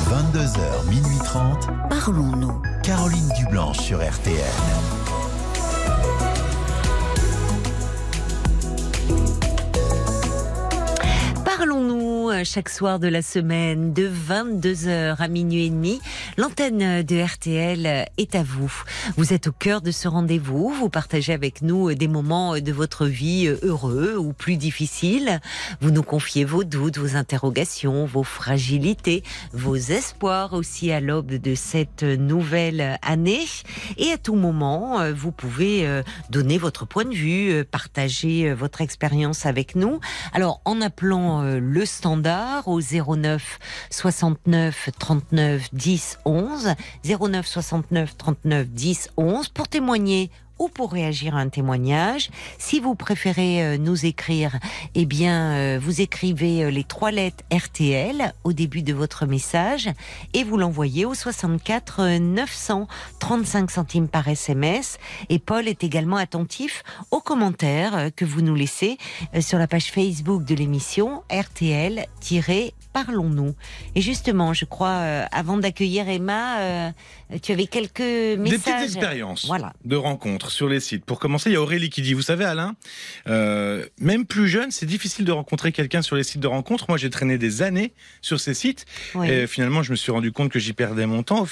[0.08, 1.68] 22h, minuit 30.
[1.90, 2.62] Parlons-nous.
[2.82, 4.99] Caroline Dublanche sur RTN.
[11.61, 11.99] Parlons-nous,
[12.30, 16.00] euh, chaque soir de la semaine de 22h à minuit et demi.
[16.36, 18.72] L'antenne de RTL est à vous.
[19.16, 20.70] Vous êtes au cœur de ce rendez-vous.
[20.70, 25.40] Vous partagez avec nous des moments de votre vie heureux ou plus difficiles.
[25.80, 29.22] Vous nous confiez vos doutes, vos interrogations, vos fragilités,
[29.52, 33.46] vos espoirs aussi à l'aube de cette nouvelle année.
[33.96, 38.52] Et à tout moment, euh, vous pouvez euh, donner votre point de vue, euh, partager
[38.52, 40.00] votre expérience avec nous.
[40.32, 41.84] Alors, en appelant le
[42.66, 43.58] au 09
[43.90, 50.30] 69 39 10 11, 09 69 39 10 11 pour témoigner
[50.61, 52.30] ou pour réagir à un témoignage.
[52.58, 54.58] Si vous préférez euh, nous écrire,
[54.94, 59.88] eh bien, euh, vous écrivez euh, les trois lettres RTL au début de votre message
[60.34, 62.86] et vous l'envoyez au 64 900
[63.18, 64.98] 35 centimes par SMS.
[65.30, 68.98] Et Paul est également attentif aux commentaires que vous nous laissez
[69.40, 72.06] sur la page Facebook de l'émission RTL
[72.92, 73.54] parlons-nous.
[73.94, 76.90] Et justement, je crois, euh, avant d'accueillir Emma, euh,
[77.42, 78.50] tu avais quelques messages.
[78.50, 79.72] Des petites expériences voilà.
[79.84, 81.05] de rencontres sur les sites.
[81.05, 82.74] Pour commencer, il y a Aurélie qui dit, vous savez Alain,
[83.28, 86.86] euh, même plus jeune, c'est difficile de rencontrer quelqu'un sur les sites de rencontres.
[86.88, 88.86] Moi, j'ai traîné des années sur ces sites.
[89.24, 91.46] Et finalement, je me suis rendu compte que j'y perdais mon temps.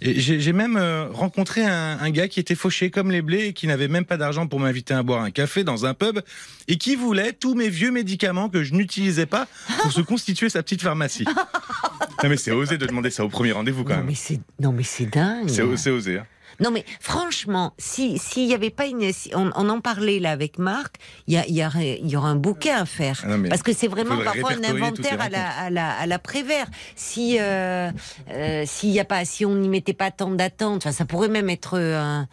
[0.00, 0.78] j'ai même
[1.12, 4.16] rencontré un, un, gars qui était fauché comme les blés et qui n'avait même pas
[4.16, 6.20] d'argent pour m'inviter à boire un café dans un pub
[6.68, 9.46] et qui voulait tous mes vieux médicaments que je n'utilisais pas
[9.82, 11.24] pour se constituer sa petite pharmacie.
[12.22, 14.06] non mais c'est osé de demander ça au premier rendez-vous quand même.
[14.06, 15.48] Mais non mais c'est dingue.
[15.48, 16.18] C'est osé.
[16.18, 16.26] Hein.
[16.60, 20.96] Non mais franchement, si s'il n'y avait pas une, on, en parlait là avec Marc,
[21.26, 24.52] il y, y, y, aura un bouquet à faire ah parce que c'est vraiment parfois
[24.52, 26.66] un inventaire à la, à la, à la Prévert.
[26.94, 27.90] Si euh,
[28.30, 31.50] euh, s'il y a pas, si on n'y mettait pas tant d'attente, ça pourrait même
[31.50, 32.26] être un,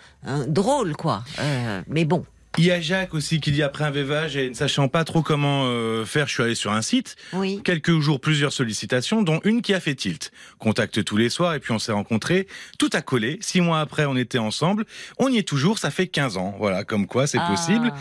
[0.47, 1.23] drôle quoi.
[1.39, 2.25] Euh, mais bon.
[2.59, 5.23] Il y a Jacques aussi qui dit après un vévage et ne sachant pas trop
[5.23, 7.15] comment euh, faire, je suis allé sur un site.
[7.33, 7.61] Oui.
[7.63, 10.31] Quelques jours, plusieurs sollicitations, dont une qui a fait tilt.
[10.59, 12.47] Contact tous les soirs et puis on s'est rencontrés.
[12.77, 13.39] Tout a collé.
[13.41, 14.85] Six mois après, on était ensemble.
[15.17, 15.79] On y est toujours.
[15.79, 16.53] Ça fait 15 ans.
[16.59, 17.91] Voilà, comme quoi c'est ah, possible.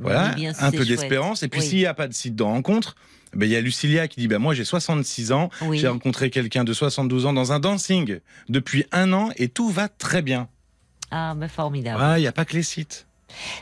[0.00, 1.42] Voilà, un peu d'espérance.
[1.42, 2.96] Et puis s'il n'y a pas de site de rencontre,
[3.34, 6.64] ben, il y a Lucilia qui dit ben moi j'ai 66 ans, j'ai rencontré quelqu'un
[6.64, 10.48] de 72 ans dans un dancing depuis un an et tout va très bien.
[11.10, 12.02] Ah, mais formidable.
[12.16, 13.07] Il n'y a pas que les sites.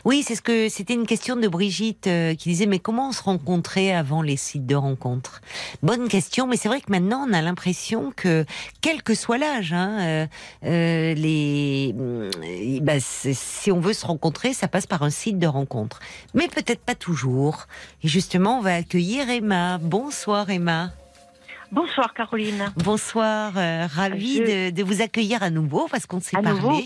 [0.05, 3.11] Oui, c'est ce que c'était une question de Brigitte euh, qui disait mais comment on
[3.11, 5.41] se rencontrait avant les sites de rencontres?
[5.83, 8.45] Bonne question, mais c'est vrai que maintenant on a l'impression que
[8.81, 10.27] quel que soit l'âge, hein, euh,
[10.65, 11.93] euh les,
[12.81, 15.99] bah, si on veut se rencontrer, ça passe par un site de rencontre,
[16.33, 17.65] mais peut-être pas toujours.
[18.03, 19.77] Et justement, on va accueillir Emma.
[19.79, 20.91] Bonsoir Emma.
[21.71, 22.71] Bonsoir Caroline.
[22.77, 26.85] Bonsoir, euh, ravie de, vous accueillir à nouveau parce qu'on s'est parlé.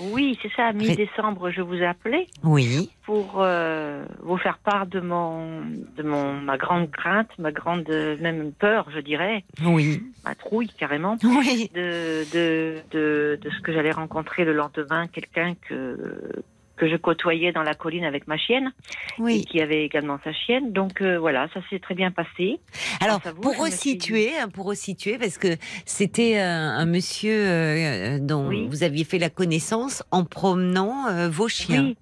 [0.00, 2.26] Oui, c'est ça, mi-décembre, je vous ai appelé.
[2.42, 2.90] Oui.
[3.04, 5.60] Pour euh, vous faire part de mon,
[5.96, 7.88] de mon, ma grande crainte, ma grande,
[8.20, 9.44] même peur, je dirais.
[9.64, 10.02] Oui.
[10.24, 11.16] Ma trouille, carrément.
[11.22, 11.70] Oui.
[11.74, 16.32] De, de, de, de ce que j'allais rencontrer le lendemain, quelqu'un que,
[16.80, 18.72] que je côtoyais dans la colline avec ma chienne,
[19.18, 19.40] oui.
[19.40, 20.72] et qui avait également sa chienne.
[20.72, 22.58] Donc euh, voilà, ça s'est très bien passé.
[23.02, 25.48] Alors pour resituer, hein, pour resituer, parce que
[25.84, 31.92] c'était un, monsieur euh, dont vous aviez fait la connaissance en promenant euh, vos chiens.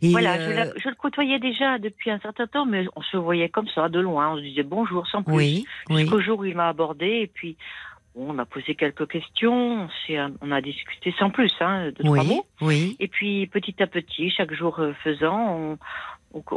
[0.00, 0.12] Oui.
[0.12, 0.38] voilà,
[0.78, 4.00] je, le côtoyais déjà depuis un certain temps, mais on se voyait comme ça de
[4.00, 4.32] loin.
[4.32, 5.34] On se disait bonjour sans plus.
[5.34, 5.66] Oui.
[5.90, 7.58] Jusqu'au jour où il m'a abordé et puis
[8.14, 9.88] on a posé quelques questions,
[10.40, 12.46] on a discuté sans plus, hein, de trois mots.
[12.60, 12.96] Oui.
[13.00, 15.78] Et puis petit à petit, chaque jour euh, faisant, on,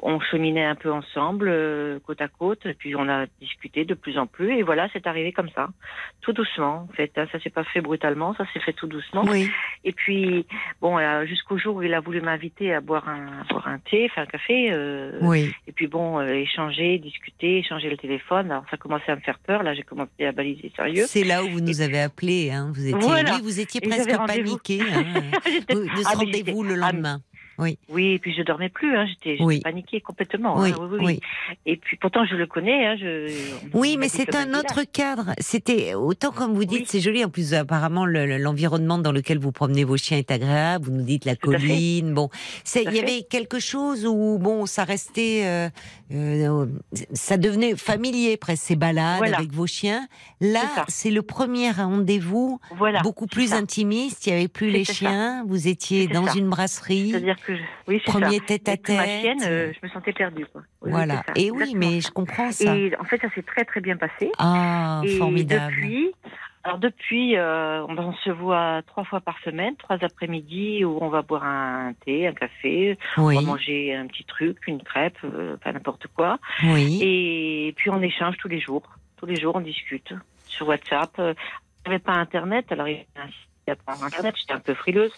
[0.02, 3.94] on, cheminait un peu ensemble, euh, côte à côte, et puis on a discuté de
[3.94, 5.70] plus en plus, et voilà, c'est arrivé comme ça,
[6.22, 7.12] tout doucement, en fait.
[7.18, 9.24] Hein, ça s'est pas fait brutalement, ça s'est fait tout doucement.
[9.26, 9.50] Oui.
[9.84, 10.46] Et puis,
[10.82, 14.10] bon, euh, jusqu'au jour où il a voulu m'inviter à boire un, boire un thé,
[14.10, 14.72] faire un café.
[14.72, 15.54] Euh, oui.
[15.68, 18.52] Et puis bon, échanger, discuter, échanger le téléphone.
[18.52, 19.64] Alors ça commençait à me faire peur.
[19.64, 21.06] Là, j'ai commencé à baliser sérieux.
[21.08, 22.52] C'est là où vous nous avez appelé.
[22.52, 22.72] Hein.
[22.74, 24.82] Vous étiez, vous étiez presque paniqué.
[24.82, 25.04] Hein.
[25.70, 27.22] de ce ah, rendez-vous le lendemain.
[27.58, 27.78] Oui.
[27.90, 30.62] Oui, et puis je dormais plus, hein, j'étais paniquée complètement.
[30.62, 31.20] Hein, oui, oui,
[31.66, 32.86] Et puis pourtant je le connais.
[32.86, 33.32] Hein, je,
[33.74, 35.32] oui, mais c'est un autre cadre.
[35.40, 37.24] C'était autant comme vous dites, c'est joli.
[37.24, 40.86] En plus, apparemment, l'environnement dans lequel vous promenez vos chiens est agréable.
[40.86, 42.14] Vous nous dites la colline.
[42.14, 42.30] Bon,
[42.76, 45.70] il y avait quelque chose où bon, ça restait, euh,
[46.12, 46.66] euh,
[47.14, 50.08] ça devenait familier presque ces balades avec vos chiens.
[50.42, 52.60] Là, c'est le premier rendez-vous,
[53.04, 54.26] beaucoup plus intimiste.
[54.28, 55.44] Il n'y avait plus les chiens.
[55.48, 57.14] Vous étiez dans une brasserie
[57.88, 58.98] oui, Premier tête à tête.
[58.98, 60.46] Ma chienne, euh, je me sentais perdue.
[60.46, 60.62] Quoi.
[60.82, 61.24] voilà.
[61.36, 62.76] et oui, mais je comprends ça.
[62.76, 64.32] Et en fait, ça s'est très très bien passé.
[64.40, 65.76] Ah, et formidable.
[65.76, 66.14] Depuis,
[66.66, 71.22] alors depuis, euh, on se voit trois fois par semaine, trois après-midi où on va
[71.22, 75.72] boire un thé, un café, on va manger un petit truc, une crêpe, euh, pas
[75.72, 76.40] n'importe quoi.
[76.64, 77.00] Oui.
[77.04, 78.82] Et puis on échange tous les jours.
[79.18, 80.12] Tous les jours, on discute
[80.48, 81.12] sur WhatsApp.
[81.20, 81.36] Euh,
[81.86, 83.30] Je n'avais pas Internet, alors il y a un
[83.86, 85.12] par Internet, j'étais un peu frileuse.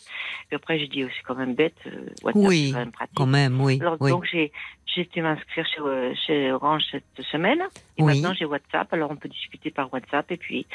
[0.51, 2.91] Et après, j'ai dit, oh, c'est quand même bête, euh, WhatsApp, Oui, c'est quand même
[2.91, 3.17] pratique.
[3.17, 3.77] Quand même, oui.
[3.81, 4.11] Alors, oui.
[4.11, 4.51] donc, j'ai,
[4.85, 7.61] j'ai été m'inscrire chez, euh, chez Orange cette semaine.
[7.97, 8.13] Et Oui.
[8.21, 8.91] maintenant, j'ai WhatsApp.
[8.93, 10.65] Alors, on peut discuter par WhatsApp et puis,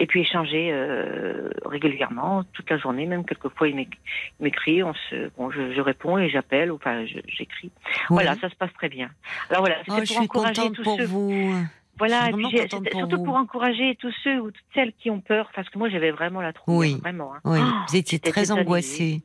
[0.00, 3.06] et puis échanger euh, régulièrement, toute la journée.
[3.06, 3.98] Même quelquefois, il m'éc-
[4.40, 4.82] il m'écrit.
[4.82, 6.72] On se, bon, je, je réponds et j'appelle.
[6.72, 7.70] Enfin, j'écris.
[8.08, 9.10] Voilà, ça se passe très bien.
[9.50, 11.04] Alors voilà, c'était Oh, pour je suis encourager tous pour ceux.
[11.06, 11.54] vous.
[12.00, 12.50] Voilà, et puis pour
[12.98, 16.10] surtout pour encourager tous ceux ou toutes celles qui ont peur, parce que moi j'avais
[16.10, 17.00] vraiment la trouille, Oui.
[17.00, 17.34] vraiment.
[17.34, 17.40] hein.
[17.44, 19.22] Oui, Oh, vous étiez très angoissée.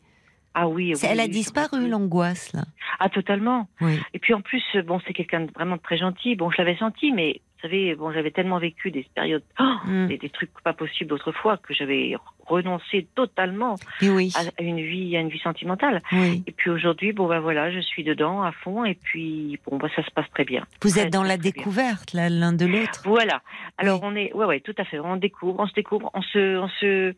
[0.54, 2.62] Ah oui, oui, Elle a disparu, l'angoisse, là.
[3.00, 3.68] Ah totalement.
[3.82, 4.00] Oui.
[4.14, 6.36] Et puis en plus, bon, c'est quelqu'un de vraiment très gentil.
[6.38, 10.08] Bon, je l'avais senti, mais vous savez, bon, j'avais tellement vécu des périodes, oh, Mm.
[10.08, 12.16] des, des trucs pas possibles autrefois que j'avais
[12.48, 16.02] renoncé totalement oui, à, une vie, à une vie sentimentale.
[16.12, 16.44] oui.
[16.46, 19.88] Et puis aujourd'hui, bon bah voilà, je suis dedans à fond, et puis bon bah
[19.96, 20.64] ça se passe très bien.
[20.84, 23.02] Vous êtes dans la découverte, là, l'un de l'autre.
[23.06, 23.42] Voilà.
[23.80, 25.00] Alors on est, ouais ouais, tout à fait.
[25.00, 27.16] On découvre, on se découvre, on se, on se,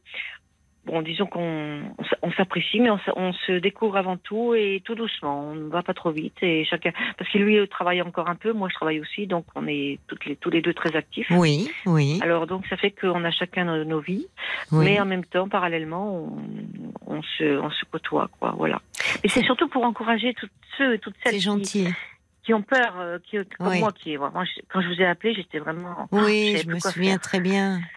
[0.87, 1.81] bon, disons qu'on,
[2.23, 5.49] on s'apprécie, mais on, se- on se découvre avant tout et tout doucement.
[5.51, 8.53] On ne va pas trop vite et chacun, parce que lui travaille encore un peu,
[8.53, 11.27] moi je travaille aussi, donc on est toutes les, tous les deux très actifs.
[11.31, 14.25] Oui, oui, Alors donc ça fait qu'on a chacun nos, nos vies,
[14.71, 14.85] oui.
[14.85, 16.29] mais en même temps, parallèlement,
[17.07, 18.53] on, on se, on se côtoie, quoi.
[18.57, 18.81] Voilà.
[19.23, 21.85] Et c'est surtout pour encourager toutes ceux et toutes celles C'est gentil.
[21.85, 21.93] qui
[22.53, 23.79] ont peur, euh, qui, comme Oui.
[23.79, 26.07] moi, qui vraiment, quand je vous ai appelé, j'étais vraiment.
[26.11, 27.21] Oui, je me souviens faire.
[27.21, 27.79] très bien.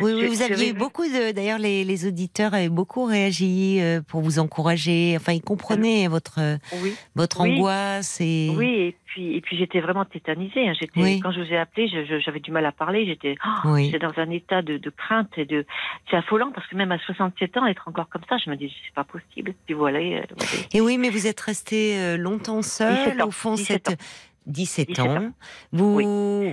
[0.00, 1.30] Oui, oui, Je- vous aviez eu beaucoup de.
[1.32, 5.14] D'ailleurs, les, les auditeurs avaient beaucoup réagi euh, pour vous encourager.
[5.16, 6.40] Enfin, ils comprenaient votre
[6.82, 6.94] Oui.
[7.14, 8.50] votre angoisse et.
[8.56, 10.68] Oui, et puis, et puis j'étais vraiment tétanisée.
[10.68, 10.72] hein.
[10.78, 11.20] J'étais.
[11.22, 11.88] Quand je vous ai appelé,
[12.24, 13.06] j'avais du mal à parler.
[13.06, 15.64] J'étais, oh, dans un état de, de crainte et de.
[16.10, 18.74] C'est affolant parce que même à 67 ans, être encore comme ça, je me dis,
[18.86, 19.54] c'est pas possible.
[19.66, 19.98] Puis voilà.
[20.00, 20.22] euh.
[20.72, 22.94] Et oui, mais vous êtes resté euh, longtemps seul.
[23.04, 23.98] 17 ans, Au fond, 17 cette
[24.46, 25.16] 17, 17 ans.
[25.16, 25.30] ans.
[25.70, 26.00] Vous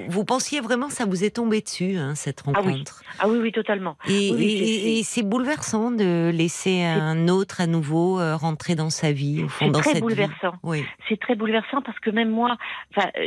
[0.09, 2.71] vous pensiez vraiment ça vous est tombé dessus hein, cette Ah oui.
[2.73, 3.01] rencontre?
[3.17, 3.97] Ah oui, oui, totalement.
[4.07, 8.75] Et, Oui, et- c'est- et c'est bouleversant de laisser un autre à nouveau euh, rentrer
[8.75, 10.01] dans sa vie, au fond, dans très cette vie.
[10.01, 10.53] bouleversant.
[10.63, 12.57] Oui, C'est très bouleversant parce que même moi,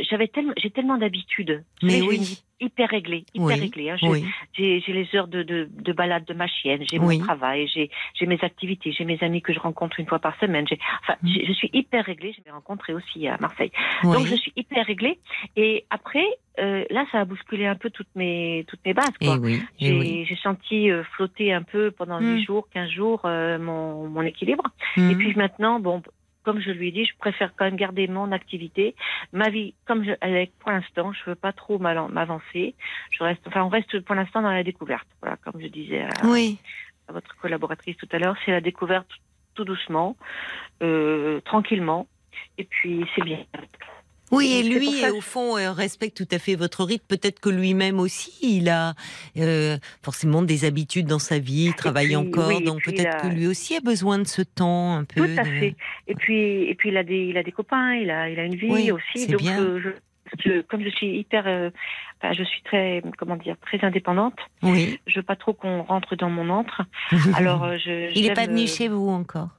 [0.09, 1.63] j'avais tellement, j'ai tellement d'habitudes.
[1.81, 3.89] Mais oui, hyper réglée, hyper oui, réglée.
[3.89, 3.97] hein.
[3.99, 7.17] J'ai- oui, les heures de, de, de balade de ma chienne, j'ai Oui.
[7.17, 7.89] mon travail, j'ai
[8.25, 10.65] mes activités, j'ai mes amis que je rencontre une fois par semaine.
[11.01, 11.29] Enfin, Mm.
[11.47, 12.33] je suis hyper réglée.
[12.37, 13.71] Je vais rencontrer aussi à Marseille.
[14.03, 15.19] Donc je suis hyper réglée.
[15.55, 16.25] Et après,
[16.59, 19.17] euh, là, ça a bousculé un peu toutes mes toutes mes bases.
[19.19, 19.37] Quoi.
[19.37, 20.25] oui, et J'ai oui.
[20.27, 22.35] j'ai senti euh, flotter un peu pendant Mm.
[22.37, 24.63] 8 jours, 15 jours euh, mon, mon équilibre.
[24.97, 25.17] Et Mhm.
[25.17, 26.01] puis maintenant, bon,
[26.43, 28.95] comme je lui ai dit, je préfère quand même garder mon activité,
[29.31, 31.13] ma vie comme je, elle est pour l'instant.
[31.13, 32.75] Je veux pas trop m'avancer.
[33.11, 35.07] Je reste, enfin, on reste pour l'instant dans la découverte.
[35.21, 36.57] Voilà, comme je disais à, oui.
[37.07, 39.09] à votre collaboratrice tout à l'heure, c'est la découverte
[39.53, 40.15] tout doucement,
[40.81, 42.07] euh, tranquillement.
[42.57, 43.39] Et puis c'est bien.
[44.31, 47.05] Oui, et lui, au fond, euh, respecte tout à fait votre rythme.
[47.07, 48.93] Peut-être que lui-même aussi, il a
[49.37, 53.21] euh, forcément des habitudes dans sa vie, il travaille puis, encore, oui, donc peut-être a-
[53.21, 55.21] que lui aussi a besoin de ce temps un peu.
[55.27, 55.75] Tout à de- fait.
[56.07, 58.45] Et puis, et puis il a des, il a des copains, il a, il a
[58.45, 59.03] une vie Oui, aussi.
[59.25, 59.59] c'est Donc, bien.
[59.61, 59.89] euh, je,
[60.49, 61.69] je- comme je suis hyper, euh,
[62.23, 64.37] je suis très, comment dire, très indépendante.
[64.63, 64.97] Oui.
[65.07, 66.83] Je veux pas trop qu'on rentre dans mon antre.
[67.35, 68.11] Alors, euh, je.
[68.15, 69.49] il n'est pas venu chez vous encore?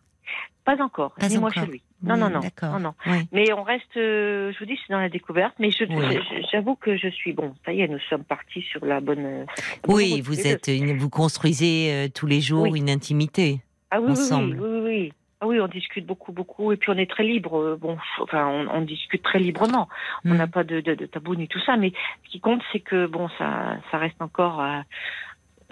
[0.64, 1.12] Pas encore.
[1.28, 1.82] Ni moi chez lui.
[2.04, 2.40] Non, Oui, non, non.
[2.40, 2.72] D'accord.
[2.72, 2.94] Non, non.
[3.06, 3.28] Oui.
[3.32, 5.54] Mais on reste, euh, je vous dis, c'est dans la découverte.
[5.58, 6.18] Mais Oui.
[6.52, 7.54] j'avoue que je suis bon.
[7.64, 9.24] Ça y est, nous sommes partis sur la bonne.
[9.24, 9.44] euh,
[9.88, 12.78] la Oui, vous êtes, une- vous construisez euh, tous les jours Oui.
[12.78, 13.60] une intimité.
[13.90, 14.60] Ah oui, oui, oui, ensemble.
[14.60, 15.12] oui, oui.
[15.40, 17.76] Ah oui, on discute beaucoup, beaucoup, et puis on est très libre.
[17.80, 19.88] Bon, enfin, on, on discute très librement.
[20.24, 20.36] On Mm.
[20.36, 21.92] n'a pas de, de, de tabou ni tout ça, mais
[22.24, 24.60] ce qui compte, c'est que bon, ça, ça reste encore.
[24.62, 24.78] euh,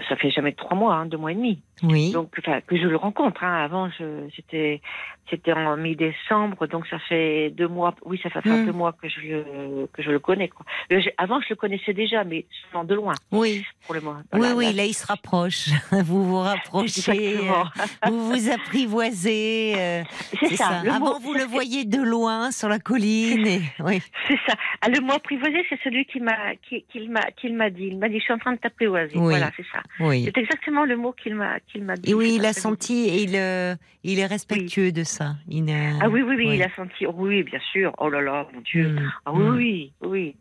[0.08, 1.60] ça fait jamais trois mois, hein, deux mois et demi.
[1.82, 2.12] Oui.
[2.12, 3.42] Donc, que je le rencontre.
[3.42, 3.64] Hein.
[3.64, 3.88] Avant,
[4.36, 4.82] c'était,
[5.30, 7.94] c'était en mi-décembre, donc ça fait deux mois.
[8.04, 8.66] Oui, ça fait Mm.
[8.66, 10.48] deux mois que je le, que je le connais.
[10.48, 10.66] Quoi.
[10.92, 13.64] Euh, Avant, je le connaissais déjà, mais seulement de loin, Oui.
[13.86, 14.20] pour le moment.
[14.32, 15.68] Oui, Voilà, oui, là, là, il se rapproche.
[16.04, 17.52] Vous vous rapprochez, euh,
[18.08, 19.74] vous vous apprivoisez.
[19.76, 20.02] euh,
[20.38, 20.80] C'est ça.
[20.80, 23.46] Avant, mot- vous le voyez de loin sur la colline.
[23.46, 23.60] Et...
[23.80, 24.02] Oui.
[24.28, 24.54] C'est ça.
[24.82, 27.86] Ah, le mot apprivoisé, c'est celui qui m'a, qui, m'a, qu'il m'a dit.
[27.88, 29.12] Il m'a dit, je suis en train de t'apprivoiser.
[29.16, 29.22] Oui.
[29.30, 29.80] Voilà, c'est ça.
[29.98, 30.24] Oui.
[30.24, 32.10] C'est exactement le mot qu'il m'a, qu'il m'a dit.
[32.10, 33.74] Et oui, il a senti et il, euh,
[34.04, 35.34] il est respectueux de ça.
[35.48, 36.54] Il n'a- Ah oui, oui, oui, Oui.
[36.56, 37.06] il a senti.
[37.06, 37.92] oh oui, bien sûr.
[37.98, 38.88] Oh là là, mon Dieu.
[38.88, 39.56] Mm, Ah oui, mm.
[39.56, 40.36] oui, oui.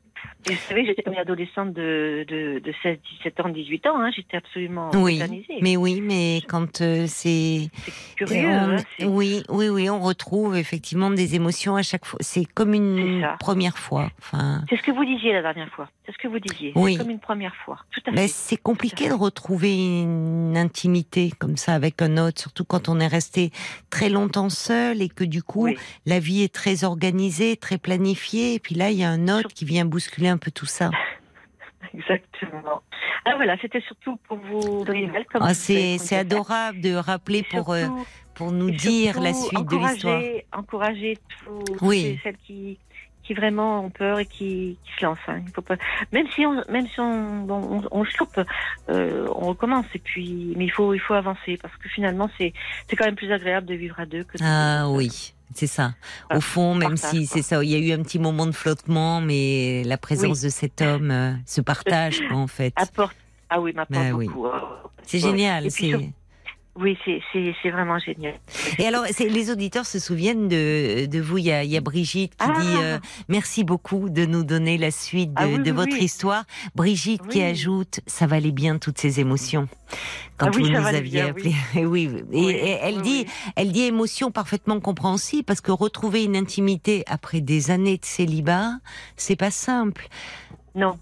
[0.49, 3.99] Et vous savez, j'étais une adolescente de, de, de 16, 17 ans, 18 ans.
[3.99, 5.21] Hein, j'étais absolument Oui,
[5.61, 7.69] mais oui, mais quand euh, c'est
[8.15, 8.47] curieux.
[8.47, 12.17] on- hein, oui, oui, oui, on retrouve effectivement des émotions à chaque fois.
[12.21, 14.09] C'est comme une première fois.
[14.19, 15.89] Enfin, C'est ce que vous disiez la dernière fois.
[16.05, 16.71] C'est ce que vous disiez.
[16.75, 16.93] Oui.
[16.93, 17.77] C'est comme une première fois.
[17.91, 22.63] Tout à mais c'est compliqué de retrouver une intimité comme ça avec un autre, surtout
[22.65, 23.51] quand on est resté
[23.89, 25.77] très longtemps seul et que du coup Oui.
[26.05, 28.55] la vie est très organisée, très planifiée.
[28.55, 30.89] Et puis là, il y a un autre qui vient bousculer un peu tout ça.
[31.93, 32.81] exactement.
[33.25, 37.87] Ah voilà, c'était surtout pour vous donner Ah, c'est c'est adorable de rappeler pour, euh,
[38.33, 40.21] pour nous dire la suite de l'histoire.
[40.53, 42.03] encourager- toutes Oui.
[42.03, 42.79] les- celles qui,
[43.23, 45.17] qui vraiment ont peur et qui, qui se lancent.
[45.27, 45.41] hein.
[45.45, 45.75] Il faut pas,
[46.11, 48.39] même si on, même si on, bon, on, on se loupe,
[48.89, 49.85] euh, on recommence.
[49.93, 52.53] Et puis, mais il faut, il faut avancer parce que finalement, c'est,
[52.87, 55.93] c'est quand même plus agréable de vivre à deux que de Ah oui, c'est ça.
[56.29, 58.45] Ah, Au fond, même partage, si c'est ça, il y a eu un petit moment
[58.45, 62.73] de flottement, mais la présence de cet homme euh, se partage quoi, en fait.
[62.75, 63.15] Apporte.
[63.49, 64.27] Ah oui, m'apporte oui.
[64.27, 64.45] beaucoup.
[64.47, 64.61] hein.
[65.03, 65.71] C'est génial.
[65.71, 66.11] C'est-
[66.81, 68.35] Oui, c'est, vraiment génial.
[68.77, 71.37] Et alors, les auditeurs se souviennent de, de vous.
[71.37, 72.59] Il y, a, il y a Brigitte qui Ah.
[72.59, 75.93] dit euh, merci beaucoup de nous donner la suite de, Ah oui, de oui, votre
[75.93, 76.03] oui.
[76.05, 76.45] histoire.
[76.75, 79.67] Brigitte qui ajoute ça valait bien toutes ces émotions
[80.37, 81.53] quand Ah vous nous aviez bien, appelé.
[81.85, 82.09] oui.
[82.31, 83.25] Et, Oui, et elle dit
[83.57, 88.71] elle dit émotion parfaitement compréhensible parce que retrouver une intimité après des années de célibat,
[89.17, 90.07] c'est pas simple.
[90.75, 90.97] Non.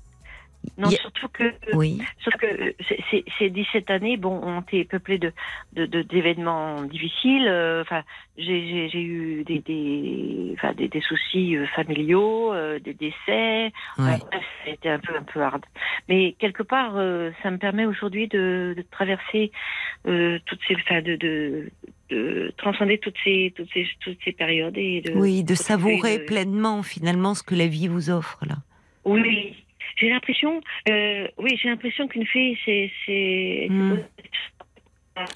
[0.78, 1.44] Non, surtout que
[1.74, 2.00] Oui.
[2.24, 2.74] Sauf que euh,
[3.10, 5.32] c'est- ces 17 années, bon, ont été peuplées de
[5.74, 7.48] de- de- d'événements difficiles.
[7.48, 8.04] euh, Enfin,
[8.38, 13.72] j'ai eu des des, enfin, des, des soucis euh, familiaux, euh, des décès.
[13.98, 14.20] Ouais.
[14.66, 15.64] Été un peu un peu hard.
[16.10, 19.52] Mais quelque part, euh, ça me permet aujourd'hui de, de traverser
[20.08, 21.72] euh, toutes ces, enfin, de, de
[22.10, 26.82] de transcender toutes ces toutes ces toutes ces périodes et de Oui, de savourer pleinement
[26.84, 28.56] finalement ce que la vie vous offre là.
[29.06, 29.56] Oui,
[29.98, 33.98] j'ai l'impression, euh, oui, j'ai l'impression qu'une fille, c'est, c'est, Hmm.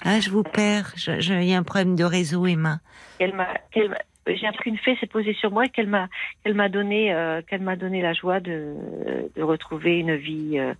[0.04, 0.94] Ah, je vous perds.
[1.08, 2.78] Il y a un problème de réseau, Emma.
[3.34, 3.88] m'a, j'ai
[4.26, 6.08] l'impression qu'une fée s'est posée sur moi et qu'elle m'a,
[6.44, 8.74] qu'elle m'a donné, euh, qu'elle m'a donné la joie de,
[9.34, 10.72] de retrouver une vie, euh,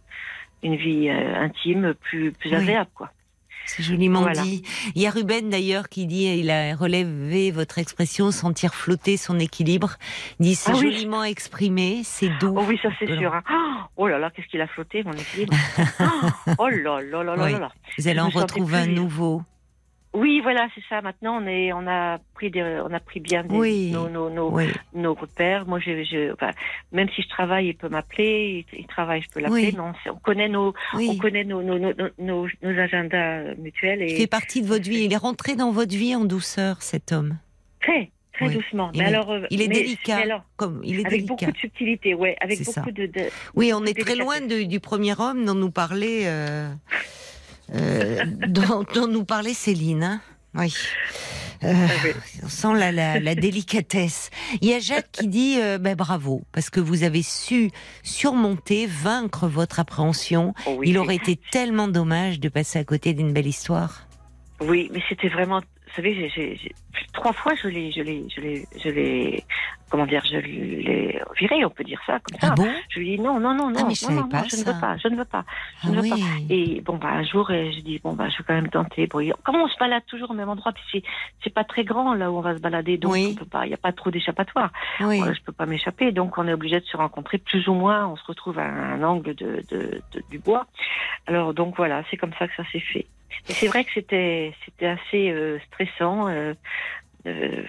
[0.62, 2.56] une vie euh, intime plus, plus Oui.
[2.56, 3.10] agréable, quoi.
[3.66, 4.42] C'est joliment Voilà.
[4.42, 4.62] dit.
[4.94, 9.38] Il y a Ruben d'ailleurs qui dit, il a relevé votre expression, sentir flotter son
[9.38, 9.96] équilibre.
[10.40, 10.92] Il dit, c'est Ah oui.
[10.92, 12.54] joliment exprimé, c'est doux.
[12.58, 13.32] Oh oui, ça c'est sûr.
[13.34, 13.42] hein.
[13.48, 15.54] Ah, Oh là là, qu'est-ce qu'il a flotté, mon équilibre.
[15.98, 16.10] Ah,
[16.58, 17.52] oh là là là là Oui.
[17.52, 17.72] là là.
[17.98, 19.42] Vous allez en retrouver un nouveau.
[20.14, 21.00] Oui, voilà, c'est ça.
[21.00, 23.90] Maintenant, on est, on a pris des, on a pris bien des, Oui.
[23.92, 25.66] nos, nos, nos, Oui, nos repères.
[25.66, 26.50] Moi, je, je, enfin,
[26.92, 28.66] même si je travaille, il peut m'appeler.
[28.72, 29.72] Il, il travaille, je peux l'appeler.
[29.74, 29.76] Oui.
[30.10, 31.44] On, connaît nos, on connaît
[32.78, 35.04] agendas mutuels Il fait partie de votre vie.
[35.04, 37.38] Il est rentré dans votre vie en douceur, cet homme.
[37.80, 38.54] très, très Oui.
[38.54, 38.90] doucement.
[38.94, 40.16] Il mais est- alors, euh, Il est mais- délicat.
[40.16, 41.34] mais alors, Comme il est avec délicat.
[41.46, 43.22] beaucoup de subtilité, ouais, avec beaucoup de, de,
[43.54, 46.68] Oui, on est très loin de- du premier homme dont nous parlait, euh,
[47.74, 50.02] euh, dont, dont nous parlait Céline.
[50.04, 50.20] hein.
[50.54, 50.74] oui.
[51.64, 52.08] Euh, Ah
[52.42, 54.30] on sent la, la, la délicatesse.
[54.60, 57.70] Il y a Jacques qui dit euh, ben, bravo, parce que vous avez su
[58.02, 60.54] surmonter, vaincre votre appréhension.
[60.66, 64.08] Oh oui, Il aurait été tellement dommage de passer à côté d'une belle histoire.
[64.60, 65.60] Oui, mais c'était vraiment.
[65.92, 66.74] Vous savez, j'ai-
[67.12, 69.44] trois fois je l'ai, je l'ai, je l'ai, je l'ai.
[69.90, 72.48] Comment dire, je l'ai viré, on peut dire ça comme ça.
[72.52, 72.66] Ah bon?
[72.88, 74.72] Je lui dis non, non, non, non, Ah, non, non, pas non, je ne ça.
[74.72, 75.44] veux pas, je ne veux pas,
[75.82, 76.08] je Ah ne veux oui.
[76.10, 76.16] pas.
[76.48, 79.06] Et bon, bah, un jour, euh, je dis bon, bah, je vais quand même tenter.
[79.06, 81.04] Bon, comme on se balade toujours au même endroit, puis
[81.44, 83.32] c'est, pas très grand là où on va se balader, donc Oui.
[83.32, 84.70] on peut pas, il n'y a pas trop d'échappatoire.
[85.00, 85.18] Oui.
[85.18, 88.06] Voilà, je peux pas m'échapper, donc on est obligé de se rencontrer plus ou moins.
[88.06, 90.66] On se retrouve à un angle de, de, de- du bois.
[91.26, 93.04] Alors donc voilà, c'est comme ça que ça s'est fait.
[93.48, 96.54] Et c'est vrai que c'était c'était assez euh, stressant, euh,
[97.26, 97.62] euh,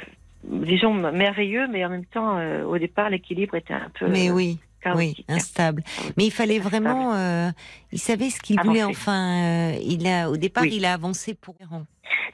[0.44, 4.60] disons merveilleux, mais en même temps, au départ, l'équilibre était un peu Mais oui.
[4.96, 5.82] Oui, instable.
[6.18, 7.14] Mais il fallait vraiment.
[7.94, 8.84] il savait ce qu'il voulait.
[8.84, 10.74] Enfin, il a au départ, Oui.
[10.76, 11.56] il a avancé pour.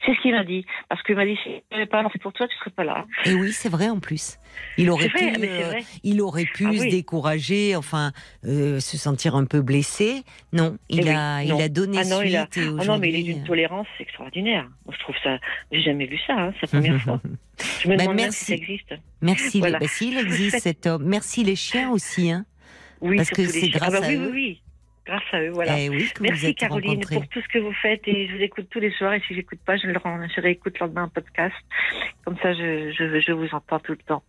[0.04, 2.32] C'est ce qu'il m'a dit, parce qu'il m'a dit si je n'avais pas avancé pour
[2.32, 3.04] toi, tu serais pas là.
[3.24, 4.38] Et oui, c'est vrai en plus.
[4.78, 5.44] Il aurait vrai, pu.
[5.46, 5.72] euh.
[6.02, 6.90] Il aurait pu Ah se oui.
[6.90, 8.12] décourager, enfin,
[8.44, 10.22] euh, se sentir un peu blessé.
[10.52, 11.60] Non, il Eh oui, a, il non.
[11.60, 13.86] a donné Ah non, suite il a- et Oh non, mais il est d'une tolérance
[14.00, 14.68] extraordinaire.
[14.86, 15.38] Moi, je trouve ça.
[15.70, 16.32] J'ai jamais vu ça.
[16.34, 17.20] Hein, c'est la première fois.
[17.82, 18.38] Je me Bah, demande merci.
[18.38, 18.94] si ça existe.
[19.22, 19.58] Merci.
[19.60, 19.78] Voilà.
[19.78, 21.04] Les, bah, s'il existe cet homme.
[21.04, 22.44] Merci les chiens aussi, hein.
[23.02, 23.70] Oui, Parce que c'est chiens.
[23.78, 24.30] grâce ah bah à oui, eux.
[24.32, 24.62] Oui, oui,
[25.06, 25.78] grâce à eux, voilà.
[25.78, 27.14] Eh oui, Merci Caroline rencontrés.
[27.16, 29.34] pour tout ce que vous faites et je vous écoute tous les soirs et si
[29.34, 31.54] j'écoute pas, je le rends, je réécoute lors d'un podcast.
[32.24, 34.22] Comme ça, je, je, je vous entends tout le temps.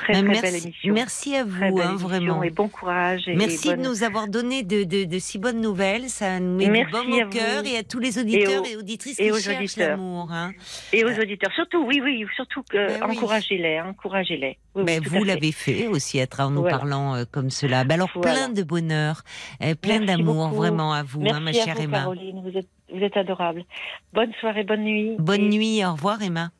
[0.00, 0.94] Très, très merci, belle émission.
[0.94, 2.42] merci à vous, hein, vraiment.
[2.42, 3.22] Et bon courage.
[3.26, 6.08] Et, Merci et bonne- de nous avoir donné de, de, de si bonnes nouvelles.
[6.08, 9.18] Ça nous met du baume au cœur et à tous les auditeurs et, aux- auditrices
[9.18, 9.88] et qui aux cherchent auditeurs.
[9.90, 10.30] l'amour.
[10.30, 10.52] Hein.
[10.92, 13.16] Et aux auditeurs, surtout, oui, oui, surtout que Ben oui.
[13.16, 14.58] encouragez-les, encouragez-les.
[14.74, 15.24] Oui, oui, Ben, tout vous fait.
[15.24, 16.78] l'avez fait aussi à travers nous Voilà.
[16.78, 17.84] parlant euh, comme cela.
[17.84, 18.32] Ben, alors Voilà.
[18.32, 19.22] plein de bonheur,
[19.62, 20.56] euh, plein Merci d'amour beaucoup.
[20.60, 21.98] vraiment à vous, Merci hein, ma à chère vous, Emma.
[22.00, 23.64] Caroline, vous êtes, vous êtes adorable.
[24.12, 25.16] Bonne soirée, bonne nuit.
[25.18, 26.50] Bonne Et- nuit, au revoir Emma.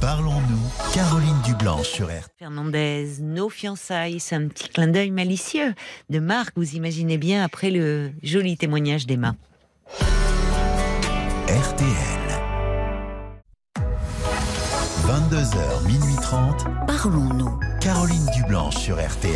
[0.00, 2.22] Parlons-nous, Caroline Dublanche sur RTL.
[2.38, 5.74] Fernandez, nos fiançailles, c'est un petit clin d'œil malicieux
[6.10, 9.34] de Marc, vous imaginez bien, après le joli témoignage d'Emma.
[11.48, 11.90] RTL.
[15.06, 16.64] 22h, minuit 30.
[16.86, 17.58] Parlons-nous.
[17.80, 19.34] Caroline Dublanche sur RTL.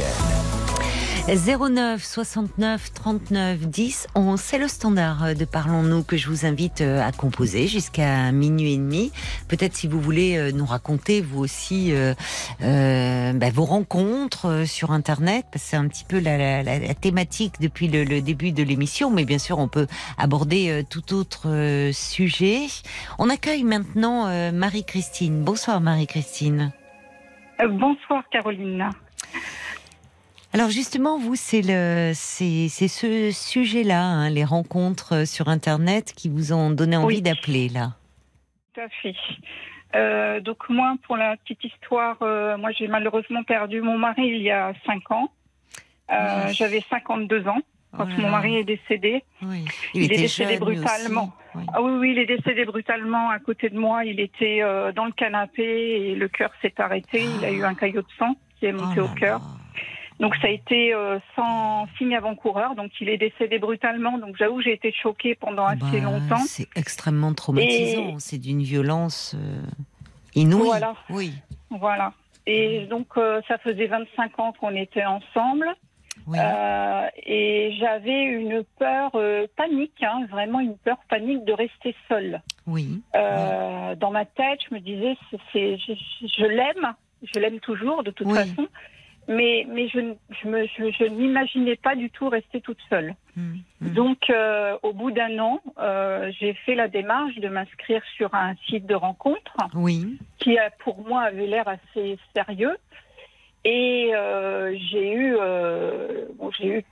[1.29, 7.07] 09 69 39 10 11, c'est le standard de Parlons-nous que je vous invite euh,
[7.07, 9.13] à composer jusqu'à minuit et demi.
[9.47, 12.15] Peut-être si vous voulez euh, nous raconter vous aussi euh,
[12.63, 16.95] euh, bah, vos rencontres sur Internet, parce que c'est un petit peu la, la- la-
[16.95, 21.91] thématique depuis le, le début de l'émission, mais bien sûr on peut aborder tout autre
[21.93, 22.61] sujet.
[23.19, 25.45] On accueille maintenant Marie-Christine.
[25.45, 26.73] Bonsoir Marie-Christine.
[27.69, 28.89] Bonsoir Caroline.
[30.55, 36.13] Alors justement, vous, c'est le, c'est, c'est ce sujet-là, hein, les rencontres euh, sur Internet,
[36.17, 37.23] qui vous ont donné envie Oui.
[37.23, 37.93] d'appeler là.
[38.75, 39.15] Tout à fait.
[39.95, 44.43] Euh, donc moi, pour la petite histoire, euh, moi j'ai malheureusement perdu mon mari il
[44.43, 45.31] y a cinq ans.
[46.11, 46.55] Euh, Oui.
[46.55, 47.59] J'avais 52 ans
[47.97, 49.23] quand Oh mon mari est décédé.
[49.43, 49.65] Oui.
[49.95, 51.33] Il est décédé jeune, brutalement.
[51.55, 51.63] Oui.
[51.75, 54.05] Ah oui, oui, il est décédé brutalement à côté de moi.
[54.07, 54.61] Il était
[54.95, 55.63] dans le canapé
[56.11, 57.23] et le cœur s'est arrêté.
[57.39, 59.39] Il a eu un caillot de sang qui est Oh monté au là cœur.
[59.39, 59.45] là.
[60.21, 62.75] Donc ça a été euh, sans signe avant-coureur.
[62.75, 64.19] Donc il est décédé brutalement.
[64.19, 66.37] Donc j'avoue, j'ai été choquée pendant assez Bah, longtemps.
[66.47, 68.09] C'est extrêmement traumatisant.
[68.09, 69.63] Et- C'est d'une violence euh,
[70.35, 70.65] inouïe.
[70.67, 70.95] Voilà.
[71.11, 71.33] Oui.
[71.71, 72.13] Voilà.
[72.47, 75.69] Et donc, euh, ça faisait 25 ans qu'on était ensemble.
[76.27, 76.39] Oui.
[77.27, 79.13] Et j'avais une peur
[79.57, 82.43] panique, hein, vraiment une peur panique de rester seule.
[82.67, 83.03] oui.
[83.15, 85.17] Dans ma tête, je me disais,
[85.55, 85.93] je,
[86.39, 86.93] je l'aime,
[87.23, 88.35] je l'aime toujours de toute Oui.
[88.35, 88.67] façon,
[89.29, 93.15] mais, mais je, ne- je, me- je- je n'imaginais pas du tout rester toute seule.
[93.37, 93.89] Mm, mm.
[93.95, 98.55] Donc, euh, au bout d'un an, euh, j'ai fait la démarche de m'inscrire sur un
[98.67, 100.19] site de rencontre Oui.
[100.39, 102.77] qui a, pour moi avait l'air assez sérieux.
[103.65, 106.85] Et euh, j'ai eu, euh, bon, j'ai eu,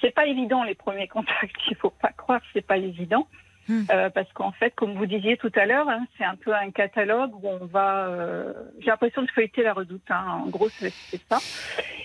[0.00, 1.54] c'est pas évident les premiers contacts.
[1.70, 3.28] Il faut pas croire, que c'est pas évident,
[3.68, 3.84] Hmm.
[3.90, 6.70] Euh, parce qu'en fait, comme vous disiez tout à l'heure, hein, c'est un peu un
[6.70, 8.06] catalogue où on va.
[8.08, 10.02] euh, j'ai l'impression de feuilleter la redoute.
[10.10, 10.42] hein.
[10.44, 10.92] En gros, c'est
[11.30, 11.38] ça.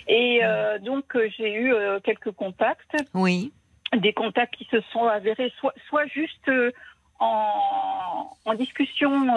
[0.08, 3.52] Et euh, donc, j'ai eu quelques contacts Oui.
[3.96, 6.50] des contacts qui se sont avérés soit, soit juste
[7.20, 9.28] en, en discussion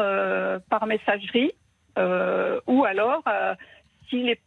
[0.70, 1.53] par messagerie,
[1.97, 3.23] ou alors
[4.09, 4.39] si, les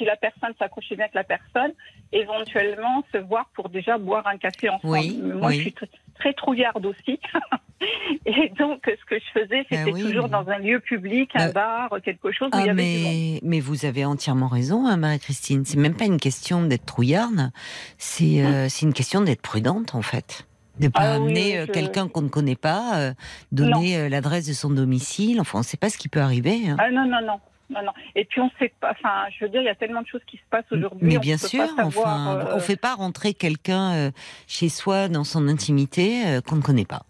[0.00, 1.72] la personne s'accrochait bien avec la personne,
[2.10, 4.94] éventuellement se voir pour déjà boire un café ensemble.
[4.94, 5.56] Oui, Moi, oui.
[5.56, 5.74] je suis
[6.18, 7.18] très, trouillarde aussi.
[8.26, 11.30] Et donc, ce que je faisais, c'était Ah oui, toujours mais- dans un lieu public,
[11.34, 13.40] un Euh, bar, quelque chose où il y Ah, avait du monde.
[13.42, 15.64] mais, vous avez entièrement raison, hein, Marie-Christine.
[15.64, 17.50] C'est même pas une question d'être trouillarde,
[17.98, 20.46] c'est euh, c'est une question d'être prudente, en fait.
[20.80, 23.14] De pas Ah oui, amener oui, euh, je- quelqu'un qu'on ne connaît pas, euh,
[23.52, 25.40] donner l'adresse de son domicile.
[25.40, 26.68] Enfin, on ne sait pas ce qui peut arriver.
[26.68, 26.76] hein.
[26.78, 27.40] Ah non, non, non.
[27.70, 27.92] Non, non.
[28.14, 28.92] Et puis on sait pas.
[28.92, 31.06] Enfin, je veux dire, il y a tellement de choses qui se passent aujourd'hui.
[31.06, 34.10] Mais on bien sûr, savoir, enfin, euh, on fait pas rentrer quelqu'un euh,
[34.46, 37.02] chez soi dans son intimité euh, qu'on ne connaît pas.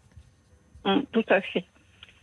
[0.85, 1.65] hum, tout à fait.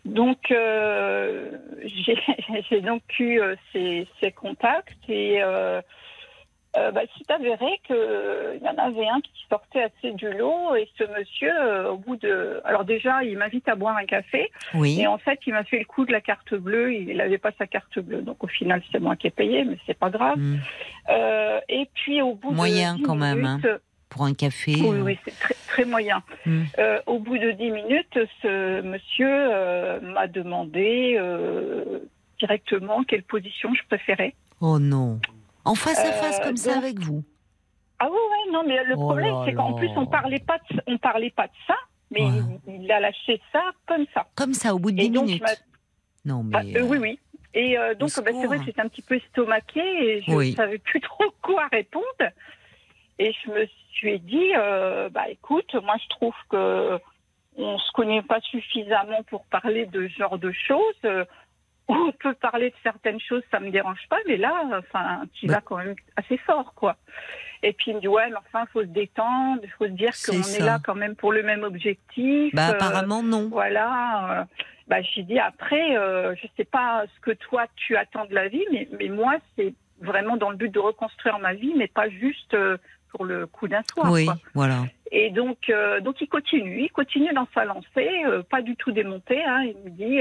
[0.06, 1.52] Donc, euh,
[2.70, 3.40] j'ai donc eu
[3.72, 5.42] ces, ces contacts et
[6.76, 10.76] euh, euh, bah, c'est avéré qu'il y en avait un qui sortait assez du lot
[10.76, 12.62] et ce monsieur, euh, au bout de...
[12.66, 15.00] Alors déjà, il m'invite à boire un café Oui.
[15.00, 16.94] et en fait, il m'a fait le coup de la carte bleue.
[16.94, 18.22] Il n'avait pas sa carte bleue.
[18.22, 20.38] Donc au final, c'est moi qui ai payé, mais c'est pas grave.
[20.38, 20.58] Hmm.
[21.10, 23.62] Euh, et puis au bout Moyen, de 10 quand même, hein.
[24.10, 24.76] Pour un café.
[24.76, 26.22] oui, euh, oui, c'est très, très moyen.
[26.46, 26.64] Hmm.
[26.78, 32.00] Euh, au bout de 10 minutes, ce monsieur euh, m'a demandé euh,
[32.40, 34.36] directement quelle position je préférais.
[34.62, 35.20] Oh non.
[35.66, 37.24] En face à face Euh, comme ça avec vous.
[38.00, 40.82] Ah oui, oui, non, mais le Oh problème, c'est qu'en plus, on parlait pas de,
[40.88, 41.76] on parlait pas de ça,
[42.12, 42.22] mais
[42.68, 44.28] il, il a lâché ça comme ça.
[44.36, 45.64] Comme ça, au bout de Et 10 donc, minutes.
[46.26, 46.58] Non, mais.
[46.76, 47.20] Ah, euh, oui, oui.
[47.54, 49.80] Et euh, donc, bah, c'est vrai que j'étais un petit peu estomaquée
[50.18, 50.54] et je ne Oui.
[50.54, 52.04] savais plus trop quoi répondre.
[53.20, 57.00] Et je me suis dit, euh, bah écoute, moi je trouve que
[57.56, 61.14] on se connaît pas suffisamment pour parler de ce genre de choses.
[61.88, 65.56] On peut parler de certaines choses, ça me dérange pas, mais là, enfin, tu Bah.
[65.56, 66.96] vas quand même assez fort, quoi.
[67.62, 70.12] Et puis il me dit ouais, mais enfin, faut se détendre, il faut se dire
[70.26, 72.54] qu'on est là quand même pour le même objectif.
[72.56, 73.48] Bah, Euh, apparemment, non.
[73.50, 74.42] voilà.
[74.42, 74.44] euh,
[74.88, 78.48] bah, j'ai dit après, euh, je sais pas ce que toi tu attends de la
[78.50, 82.10] vie, mais, mais moi c'est vraiment dans le but de reconstruire ma vie, mais pas
[82.10, 82.78] juste euh,
[83.12, 84.12] pour le coup d'un soir.
[84.12, 84.36] oui, quoi.
[84.54, 84.80] voilà.
[85.12, 89.42] Et donc, euh, donc il continue, il continue dans sa lancée, pas du tout démonté.
[89.44, 90.20] Hein, il me dit,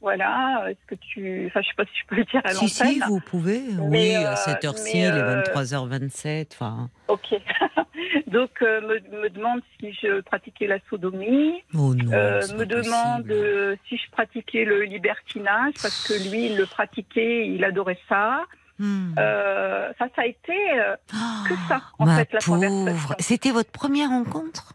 [0.00, 2.64] voilà, est-ce que tu, enfin je sais pas si je peux le dire à Si,
[2.82, 2.94] l'antenne.
[2.94, 3.60] si, vous pouvez.
[3.88, 6.46] Mais, oui, euh, à cette heure-ci, les euh, 23h27.
[6.54, 7.34] Enfin, Ok.
[8.26, 11.62] donc euh, me, me demande si je pratiquais la sodomie.
[11.74, 12.12] oh non.
[12.12, 17.46] Euh, me demande euh, si je pratiquais le libertinage parce que lui il le pratiquait,
[17.48, 18.44] il adorait ça.
[18.78, 19.12] Hmm.
[19.18, 23.14] Euh, ça, ça a été euh, Ah, que ça en ma fait la pauvre.
[23.18, 24.72] C'était votre première rencontre?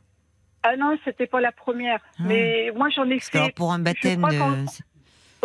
[0.62, 2.24] Ah non, c'était pas la première, Ah.
[2.28, 3.54] mais moi j'en ai fait.
[3.56, 4.66] pour un baptême de.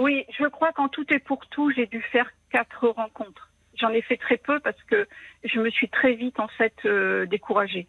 [0.01, 3.51] Oui, je crois qu'en tout et pour tout, j'ai dû faire quatre rencontres.
[3.79, 5.07] j'en ai fait très peu parce que
[5.45, 7.87] je me suis très vite en fait euh, découragée.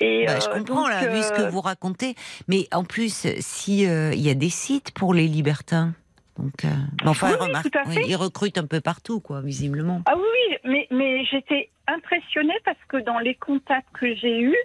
[0.00, 2.14] Et, Bah, je euh, comprends donc, là, vu ce que euh, vous racontez.
[2.48, 5.94] Mais en plus, si il y a des sites pour les libertins,
[6.38, 6.68] donc, euh,
[7.04, 10.02] enfin, Oui, remarque, oui, ils recrutent un peu partout, quoi, visiblement.
[10.06, 14.56] Ah oui, oui, mais, mais j'étais impressionnée parce que dans les contacts que j'ai eus,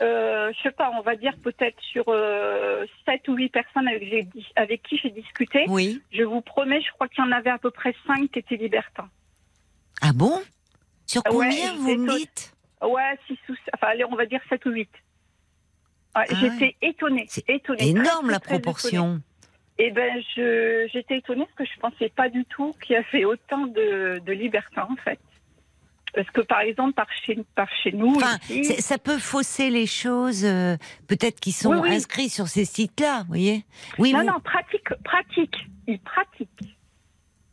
[0.00, 3.88] euh, je sais pas, on va dire peut-être sur euh, 7 ou 8 personnes
[4.56, 6.02] avec, qui j'ai discuté, Oui.
[6.12, 8.56] je vous promets, je crois qu'il y en avait à peu près 5 qui étaient
[8.56, 9.08] libertins.
[10.00, 10.40] Ah bon?
[11.06, 12.52] Sur ouais, combien vous me dites?
[12.80, 14.88] Ouais, 6 ou enfin allez, on va dire 7 ou 8.
[16.16, 17.88] Ouais, Ah j'étais étonnée, C'est étonnée.
[17.88, 19.20] Énorme la proportion.
[19.78, 23.24] Et ben, je, j'étais étonnée parce que je pensais pas du tout qu'il y avait
[23.24, 25.18] autant de, de libertins, en fait.
[26.14, 29.86] Parce que, par exemple, par chez, par chez nous, Enfin, ici- ça peut fausser les
[29.86, 30.76] choses, euh,
[31.08, 31.94] peut-être qui sont Oui, oui.
[31.96, 33.64] inscrits sur ces sites-là, vous voyez?
[33.98, 35.56] Oui, non, vous- non, pratique, pratique.
[35.88, 36.48] Ils pratiquent.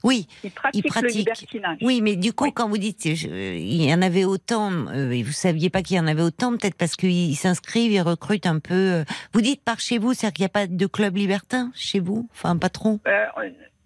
[0.04, 1.78] oui, Ils pratiquent, le libertinage.
[1.82, 2.54] oui, mais du coup, Oui.
[2.54, 3.28] quand vous dites je-
[3.58, 6.52] il y en avait autant, euh, et vous saviez pas qu'il y en avait autant,
[6.52, 8.74] peut-être parce qu'ils s'inscrivent, ils recrutent un peu.
[8.74, 9.04] euh,
[9.34, 12.28] vous dites par chez vous, c'est-à-dire qu'il n'y a pas de club libertin chez vous?
[12.34, 13.00] Enfin, pas trop?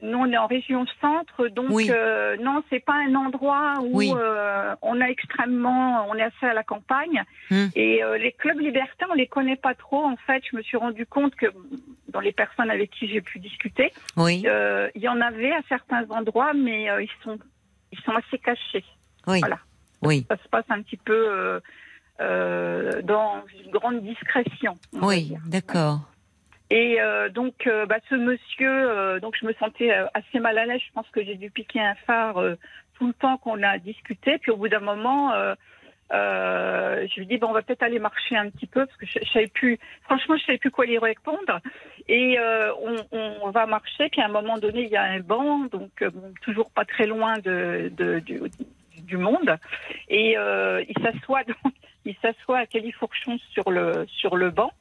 [0.04, 1.90] Nous, on est en région centre, donc Oui.
[1.90, 4.12] euh, non, c'est pas un endroit où Oui.
[4.14, 7.24] euh, on a extrêmement, on est assez à la campagne.
[7.50, 7.68] Hmm.
[7.74, 10.04] Et euh, les clubs libertins, on les connaît pas trop.
[10.04, 11.46] En fait, je me suis rendu compte que
[12.10, 15.62] dans les personnes avec qui j'ai pu discuter, Oui, euh, il y en avait à
[15.70, 17.40] certains endroits, mais ils sont,
[17.94, 18.84] ils sont assez cachés.
[19.28, 19.60] oui, voilà.
[20.02, 21.62] oui, Ça se passe un petit peu
[22.20, 24.78] dans une grande discrétion.
[25.02, 26.02] oui, d'accord.
[26.74, 30.66] Et euh, donc, euh, bah, ce monsieur, euh, donc je me sentais assez mal à
[30.66, 30.82] l'aise.
[30.84, 32.44] Je pense que j'ai dû piquer un phare
[32.96, 34.40] tout le temps qu'on a discuté.
[34.40, 35.34] Puis au bout d'un moment,
[36.10, 39.20] je lui dis bon, on va peut-être aller marcher un petit peu parce que je,
[39.22, 39.78] je savais plus.
[40.06, 41.60] Franchement, je savais plus quoi lui répondre.
[42.08, 42.40] Et
[43.12, 44.10] on, va marcher.
[44.10, 46.04] Puis à un moment donné, il y a un banc, donc
[46.42, 47.92] toujours pas très loin de,
[48.26, 48.42] du,
[48.98, 49.60] du monde.
[50.10, 51.42] Et il s'assoit,
[52.06, 54.72] il s'assoit à califourchon sur le sur le banc.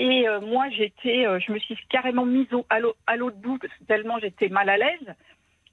[0.00, 3.36] Et euh, moi, j'étais, euh, je me suis carrément mise au, à l'au- à l'autre
[3.36, 5.14] bout tellement j'étais mal à l'aise.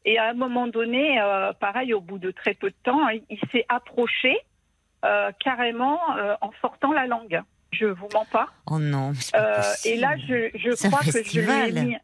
[0.06, 3.24] Et à un moment donné, euh, pareil, au bout de très peu de temps, il,
[3.30, 4.38] il s'est approché
[5.40, 6.00] carrément
[6.42, 7.42] en sortant la langue.
[7.72, 8.48] Je vous mens pas.
[8.70, 11.50] Oh non, pas et là, je, crois que je lui,
[11.80, 11.98] ai mis,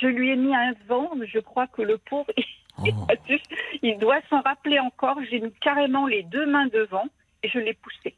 [0.00, 1.10] je lui ai mis un vent.
[1.16, 2.26] mais Je crois que le pauvre,
[2.80, 2.84] Oh.
[3.82, 5.18] il doit s'en rappeler encore.
[5.30, 7.06] J'ai mis carrément les deux mains devant
[7.42, 8.14] et je l'ai poussé.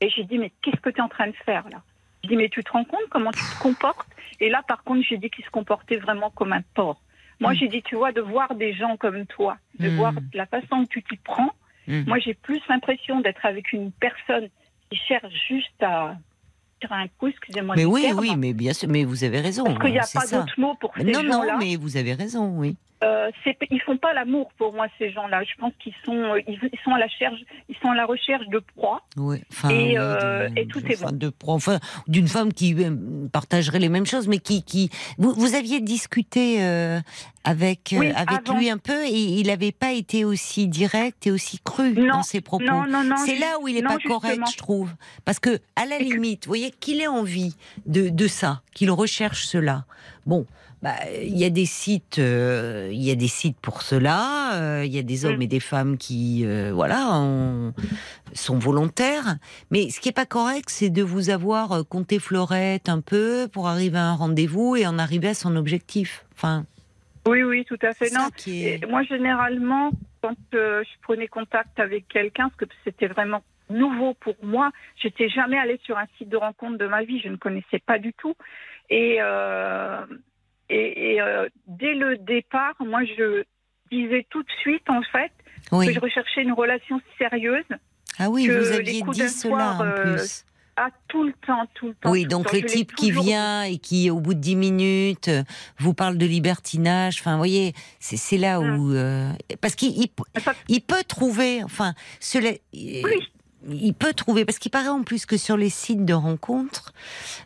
[0.00, 1.82] Et j'ai dit, mais qu'est-ce que tu es en train de faire là?
[2.24, 4.06] Je dis, mais tu te rends compte comment tu te comportes
[4.40, 7.00] Et là, par contre, j'ai dit qu'il se comportait vraiment comme un porc.
[7.40, 7.56] Moi, Mm.
[7.56, 9.96] j'ai dit, tu vois, de voir des gens comme toi, de Mm.
[9.96, 11.50] voir la façon que tu t'y prends,
[11.86, 12.02] Mm.
[12.06, 14.48] moi, j'ai plus l'impression d'être avec une personne
[14.90, 16.16] qui cherche juste à
[16.80, 19.64] tirer un coup, excusez-moi Mais oui, terme, oui, mais bien sûr, mais vous avez raison.
[19.64, 22.48] parce qu'il n'y a pas d'autre mot pour ces Non, non, mais vous avez raison,
[22.58, 22.76] oui.
[23.02, 23.30] Euh,
[23.70, 25.42] ils font pas l'amour pour moi ces gens-là.
[25.44, 28.06] Je pense qu'ils sont euh, ils, ils sont à la recherche ils sont à la
[28.06, 29.02] recherche de proie.
[29.16, 31.10] Oui, enfin, Et, euh, de- et tout est bon.
[31.10, 32.94] de pro- enfin, d'une femme qui euh,
[33.32, 34.88] partagerait les mêmes choses, mais qui, qui,
[35.18, 37.00] vous, vous aviez discuté euh,
[37.44, 38.58] avec Oui, avec avant.
[38.58, 39.10] lui un peu, et
[39.40, 42.64] il n'avait pas été aussi direct et aussi cru Non, dans ses propos.
[42.64, 43.16] Non non non.
[43.16, 44.92] C'est là où il n'est non, pas correct, je trouve.
[45.24, 47.56] Parce que, à la limite, vous voyez, qu'il ait envie
[47.86, 49.84] de, de ça, qu'il recherche cela.
[50.24, 50.46] Bon,
[50.82, 54.54] bah, il y a des sites, euh, il y a des sites pour cela.
[54.54, 55.42] euh, Il y a des hommes Mm.
[55.42, 57.72] et des femmes qui, euh, voilà, ont-
[58.32, 59.36] sont volontaires.
[59.70, 63.68] Mais ce qui est pas correct, c'est de vous avoir compté fleurette un peu pour
[63.68, 66.24] arriver à un rendez-vous et en arriver à son objectif.
[66.34, 66.64] Enfin,
[67.26, 68.26] Oui oui tout à fait non.
[68.46, 68.84] est.
[68.88, 69.90] Moi généralement
[70.22, 75.56] quand je prenais contact avec quelqu'un parce que c'était vraiment nouveau pour moi, j'étais jamais
[75.58, 78.34] allée sur un site de rencontre de ma vie, je ne connaissais pas du tout
[78.90, 80.04] et euh,
[80.74, 83.44] et, et, euh, dès le départ, moi je
[83.90, 85.30] disais tout de suite en fait
[85.70, 87.64] que je recherchais une relation sérieuse
[88.18, 90.44] Ah oui, que vous les aviez coups dit cela en euh, plus.
[90.76, 92.10] à tout le temps, tout le temps.
[92.10, 95.42] Oui, donc le type qui toujours- vient et qui, au bout de dix minutes, euh,
[95.78, 97.18] vous parle de libertinage.
[97.20, 98.78] Enfin, vous voyez, c'est là Mm.
[98.78, 99.30] où euh,
[99.60, 100.08] parce qu'il il,
[100.40, 103.02] Ça- il peut trouver, enfin, cela, Oui.
[103.68, 106.92] Il peut trouver parce qu'il paraît en plus que sur les sites de rencontres,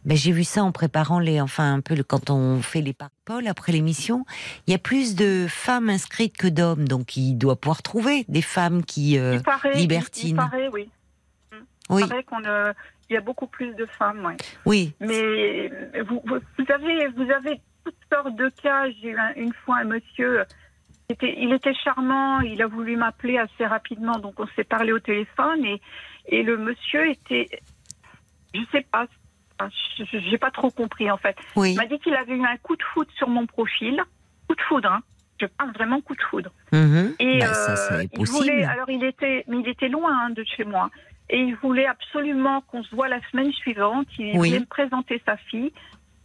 [0.05, 2.95] ben, j'ai vu ça en préparant les, enfin un peu le, quand on fait les
[2.95, 4.25] paroles après l'émission,
[4.67, 8.43] il y a plus de femmes inscrites que d'hommes, donc il doit pouvoir trouver des
[8.43, 10.29] femmes qui, euh, Il paraît, il- libertine.
[10.31, 10.89] Il, paraît, oui.
[11.91, 12.73] oui, Il paraît qu'on euh,
[13.09, 14.37] il y a beaucoup plus de femmes, ouais.
[14.65, 15.69] oui, Mais
[16.09, 18.91] vous, vous, vous avez, vous avez toutes sortes de cas.
[19.01, 20.43] J'ai eu un- une fois un monsieur,
[21.13, 24.99] était, il était charmant, il a voulu m'appeler assez rapidement, donc on s'est parlé au
[24.99, 25.81] téléphone et,
[26.27, 27.49] et le monsieur était,
[28.55, 29.07] je sais pas,
[30.13, 31.37] j'ai pas trop compris en fait.
[31.57, 31.73] oui.
[31.73, 34.03] Il m'a dit qu'il avait eu un coup de foudre sur mon profil,
[34.49, 35.01] coup de foudre, hein.
[35.41, 36.51] je parle vraiment coup de foudre.
[36.73, 37.15] Mhm.
[37.21, 40.45] Et Bah, ça, euh, il voulait, alors il était, mais il était loin hein, de
[40.45, 40.91] chez moi.
[41.29, 44.07] Et il voulait absolument qu'on se voit la semaine suivante.
[44.17, 44.49] Il Oui.
[44.51, 45.73] voulait me présenter sa fille.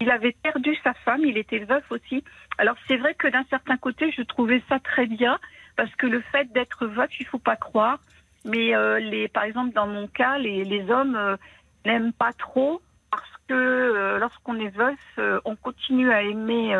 [0.01, 2.23] Il avait perdu sa femme, il était veuf aussi.
[2.57, 5.39] Alors c'est vrai que d'un certain côté, je trouvais ça très bien
[5.75, 7.99] parce que le fait d'être veuf, il faut pas croire.
[8.43, 11.37] Mais euh, les, par exemple, dans mon cas, les, les hommes euh,
[11.85, 14.99] n'aiment pas trop parce que euh, lorsqu'on est veuf,
[15.45, 16.75] on continue à aimer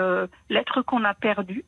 [0.50, 1.64] l'être qu'on a perdu.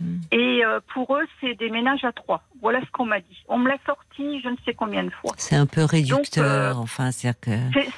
[0.00, 0.20] Mm.
[0.32, 0.62] Et
[0.94, 2.42] pour eux, c'est des ménages à trois.
[2.60, 3.44] Voilà ce qu'on m'a dit.
[3.48, 5.32] On me l'a sorti je ne sais combien de fois.
[5.36, 7.50] C'est un peu réducteur, Donc, enfin, c'est que.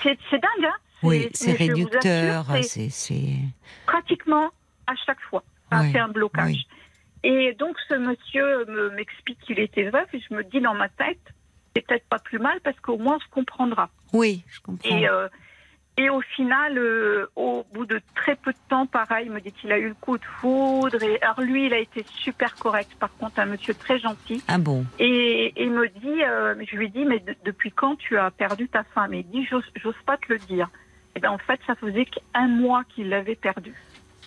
[0.05, 2.89] C'est dingue, hein Oui, c'est réducteur, c'est c'est.
[2.90, 3.36] c'est-
[3.86, 4.51] pratiquement
[4.86, 5.43] à chaque fois.
[5.93, 6.47] Fait un blocage.
[6.47, 6.66] oui.
[7.22, 10.89] Et donc ce monsieur me- m'explique qu'il était veuf et je me dis dans ma
[10.89, 11.20] tête,
[11.77, 13.90] c'est peut-être pas plus mal parce qu'au moins on se comprendra.
[14.12, 14.89] Oui, je comprends.
[14.97, 15.28] Et, euh,
[15.98, 19.52] et au final, euh, au bout de très peu de temps, pareil, il me dit
[19.52, 21.02] qu'il a eu le coup de foudre.
[21.02, 22.90] Et alors lui, il a été super correct.
[22.98, 24.43] Par contre, un monsieur très gentil.
[24.48, 24.86] Ah bon?
[24.98, 28.66] Et, il me dit, euh, je lui dis, mais de- depuis quand tu as perdu
[28.68, 29.12] ta femme?
[29.12, 30.68] Et il dit, j'ose pas te le dire.
[31.21, 33.75] Et ben en fait, ça faisait qu'un mois qu'il l'avait perdu.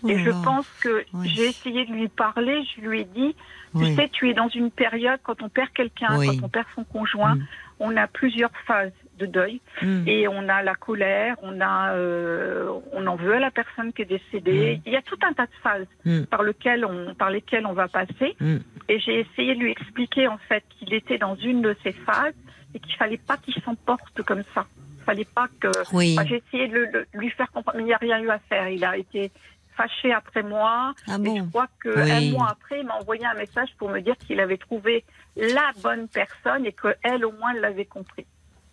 [0.08, 1.28] Et je Oh là, pense que oui.
[1.30, 2.62] j'ai essayé de lui parler.
[2.76, 3.36] Je lui ai dit,
[3.76, 6.28] tu sais, tu es dans une période quand on perd quelqu'un, Oui.
[6.28, 7.46] quand on perd son conjoint, Mm.
[7.80, 9.60] on a plusieurs phases de deuil.
[9.82, 10.04] Mm.
[10.08, 14.04] Et on a la colère, on a, euh, on en veut à la personne qui
[14.04, 14.82] est décédée.
[14.86, 16.24] Il y a tout un tas de phases Mm.
[16.26, 18.36] par lequel on, par lesquelles on va passer.
[18.40, 18.58] Mm.
[18.90, 22.36] Et j'ai essayé de lui expliquer en fait qu'il était dans une de ces phases
[22.76, 24.66] et qu'il fallait pas qu'il s'emporte comme ça.
[25.04, 25.68] Il fallait pas que.
[25.94, 26.16] Oui.
[26.18, 28.70] Enfin, j'ai essayé de lui faire comprendre, mais il n'y a rien eu à faire.
[28.70, 29.32] Il a été
[29.76, 30.94] fâché après moi.
[31.08, 32.12] Ah Et je crois que Oui.
[32.12, 35.04] un mois après, il m'a envoyé un message pour me dire qu'il avait trouvé
[35.36, 38.26] la bonne personne et qu'elle, au moins, l'avait compris.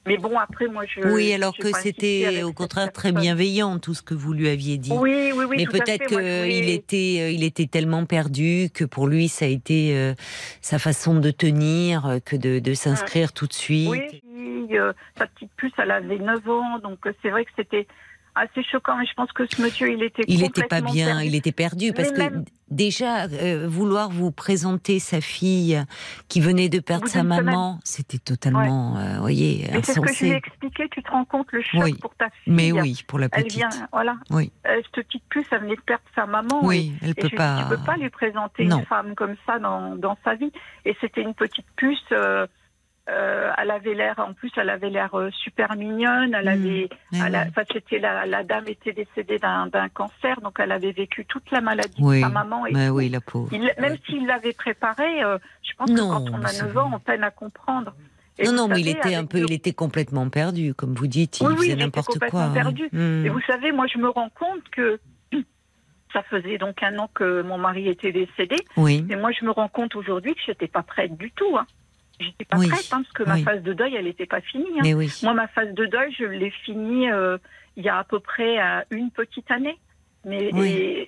[0.07, 1.07] Mais bon, après, moi, je.
[1.09, 4.93] Oui, alors que c'était au contraire très bienveillant tout ce que vous lui aviez dit.
[4.93, 5.57] Oui, oui, oui.
[5.59, 9.97] Mais peut-être qu'il était, euh, il était tellement perdu que pour lui, ça a été
[9.97, 10.15] euh,
[10.63, 13.91] sa façon de tenir euh, que de, de s'inscrire tout de suite.
[13.91, 14.23] Oui,
[14.73, 17.87] euh, sa petite puce, elle avait 9 ans, donc euh, c'est vrai que c'était
[18.35, 18.97] assez choquant.
[18.97, 21.25] Mais je pense que ce monsieur, il était Il n'était pas bien, perdu.
[21.27, 25.83] il était perdu parce Mais que même- déjà euh, vouloir vous présenter sa fille
[26.29, 30.13] qui venait de perdre sa maman, c'était totalement, euh, vous voyez, Mais c'est ce que
[30.13, 30.43] je lui ai insensé.
[30.47, 30.89] expliqué.
[30.91, 31.95] Tu te rends compte le choc Oui.
[31.95, 32.53] pour ta fille.
[32.53, 33.59] Mais oui, pour la Elle petite.
[33.59, 34.17] vient, voilà.
[34.31, 34.53] Oui.
[34.67, 36.61] Euh, cette petite puce, elle venait de perdre sa maman.
[36.65, 37.59] Oui, elle et, et peut dit, pas.
[37.69, 38.79] Tu peux pas lui présenter Non.
[38.81, 40.53] une femme comme ça dans, dans sa vie.
[40.85, 41.99] Et c'était une petite puce.
[43.09, 46.35] Euh, elle avait l'air, en plus, elle avait l'air euh, super mignonne.
[46.35, 46.49] Elle Mm.
[46.49, 47.49] avait, elle a- oui.
[47.49, 51.51] enfin, c'était la, la dame était décédée d'un d'un cancer, donc elle avait vécu toute
[51.51, 52.19] la maladie Oui.
[52.19, 52.67] de sa maman.
[52.67, 53.49] Et oui, la pauvre.
[53.53, 56.77] Il- même s'il l'avait préparé, euh, je pense Non, que quand on a c'est 9
[56.77, 57.95] ans, on peine à comprendre.
[58.39, 61.07] Et Non, non, mais il était un peu, le- il était complètement perdu, comme vous
[61.09, 62.55] dites, il Oui, faisait il était n'importe complètement quoi.
[62.55, 62.89] perdu.
[62.93, 63.27] Hmm.
[63.27, 64.99] Et vous savez, moi, je me rends compte que
[66.13, 68.57] ça faisait donc un an que mon mari était décédé.
[68.77, 71.57] Oui, Et moi, je me rends compte aujourd'hui que j'étais pas prête du tout.
[71.57, 71.67] Hein.
[72.21, 73.29] J'étais pas Oui, prête hein, parce que oui.
[73.45, 74.67] ma phase de deuil, elle n'était pas finie.
[74.79, 74.93] hein.
[74.95, 75.11] oui.
[75.23, 77.39] Moi, ma phase de deuil, je l'ai finie euh,
[77.77, 79.79] il y a à peu près euh, une petite année.
[80.27, 80.51] Mais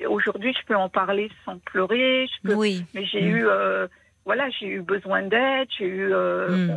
[0.07, 2.27] aujourd'hui, je peux en parler sans pleurer.
[2.29, 3.37] Je peux, Oui, mais j'ai Mm.
[3.37, 3.87] eu, euh,
[4.25, 5.69] voilà, j'ai eu besoin d'aide.
[5.79, 6.71] J'ai eu, Mm.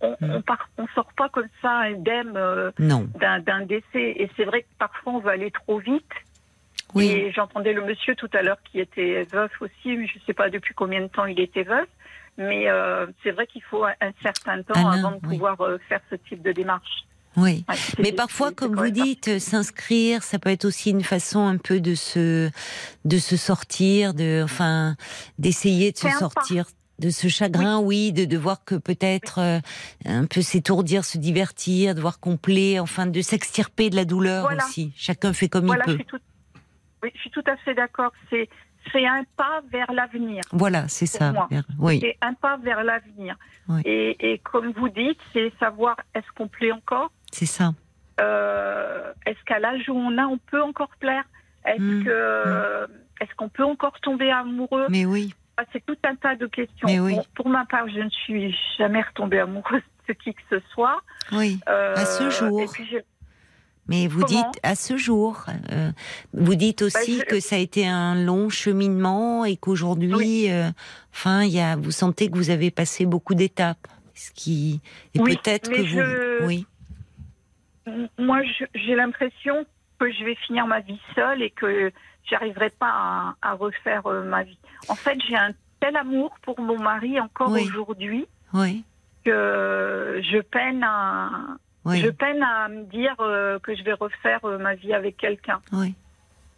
[0.00, 0.30] on, on, Mm.
[0.34, 2.32] on, part- on sort pas comme ça indemne
[2.80, 4.14] d'un d'un décès.
[4.16, 6.10] Et c'est vrai que parfois, on va aller trop vite.
[6.94, 10.24] Oui, Et j'entendais le monsieur tout à l'heure qui était veuf aussi, mais je ne
[10.26, 11.86] sais pas depuis combien de temps il était veuf.
[12.38, 15.36] Mais euh, c'est vrai qu'il faut un, certain temps Alain, avant de oui.
[15.36, 17.04] pouvoir euh, faire ce type de démarche.
[17.36, 17.64] oui.
[17.68, 21.56] Ouais, Mais parfois, comme vous dites, euh, s'inscrire, ça peut être aussi une façon un
[21.56, 22.50] peu de se,
[23.06, 24.96] de se sortir, de, enfin,
[25.38, 26.12] d'essayer de se pas.
[26.18, 26.66] sortir
[26.98, 29.58] de ce chagrin, oui, de, de voir que peut-être euh,
[30.06, 34.64] un peu s'étourdir, se divertir, de voir complet, enfin, de s'extirper de la douleur Voilà.
[34.64, 34.92] aussi.
[34.96, 36.02] Chacun fait comme Voilà, il je peut.
[36.02, 36.18] suis, tout...
[37.02, 38.12] oui, je suis tout à fait d'accord.
[38.30, 38.48] C'est
[38.92, 40.42] c'est un pas vers l'avenir.
[40.52, 41.32] Voilà, c'est ça.
[41.78, 43.36] Oui, C'est un pas vers l'avenir.
[43.68, 43.80] Oui.
[43.84, 47.72] Et, et comme vous dites, c'est savoir est-ce qu'on plaît encore c'est ça.
[48.20, 51.24] Euh, Est-ce qu'à l'âge où on a, on peut encore plaire
[51.64, 52.88] Est-ce Mm, que
[53.20, 56.86] est-ce qu'on peut encore tomber amoureux Mais oui, Ah, C'est tout un tas de questions.
[56.86, 57.14] Mais oui.
[57.16, 61.00] Bon, pour ma part, je ne suis jamais retombée amoureuse de qui que ce soit.
[61.32, 61.58] oui.
[61.68, 62.60] Euh, À ce jour.
[62.62, 62.98] Et puis, je-
[63.88, 65.90] Mais vous Comment dites à ce jour, euh,
[66.32, 70.46] vous dites aussi Bah, je- que ça a été un long cheminement et qu'aujourd'hui, Oui.
[70.50, 70.70] euh,
[71.12, 74.80] enfin, il y a, vous sentez que vous avez passé beaucoup d'étapes, ce qui
[75.14, 75.82] et Oui, peut-être que
[76.40, 76.66] vous, oui,
[78.18, 78.40] moi,
[78.74, 79.64] j'ai l'impression
[80.00, 81.92] que je vais finir ma vie seule et que
[82.28, 84.58] j'arriverai pas à, à refaire euh, ma vie.
[84.88, 87.62] En fait, j'ai un tel amour pour mon mari encore Oui.
[87.68, 88.82] aujourd'hui oui,
[89.24, 91.30] que je peine à,
[91.86, 95.16] oui, je peine à me dire euh, que je vais refaire euh, ma vie avec
[95.16, 95.60] quelqu'un.
[95.72, 95.94] oui.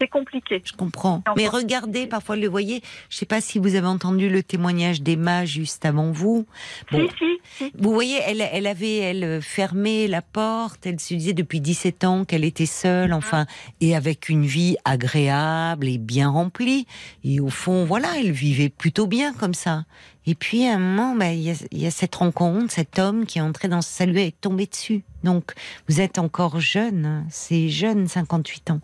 [0.01, 0.63] C'est compliqué.
[0.65, 1.23] Je comprends.
[1.37, 2.83] Mais regardez, parfois, le voyez.
[3.11, 6.47] Je sais pas si vous avez entendu le témoignage d'Emma juste avant vous.
[6.93, 7.73] Bon, Si, si, si.
[7.77, 10.87] Vous voyez, elle, elle avait elle fermé la porte.
[10.87, 13.47] Elle se disait depuis 17 ans qu'elle était seule, enfin,
[13.81, 16.87] et avec une vie agréable et bien remplie.
[17.25, 19.85] Et au fond, voilà, elle vivait plutôt bien comme ça.
[20.27, 23.39] Et puis à un moment, bah, il y, y a cette rencontre, cet homme qui
[23.39, 25.03] est entré dans sa lui est tombé dessus.
[25.25, 25.55] Donc,
[25.89, 27.05] vous êtes encore jeune.
[27.07, 27.25] hein.
[27.31, 28.81] C'est jeune, 58 ans.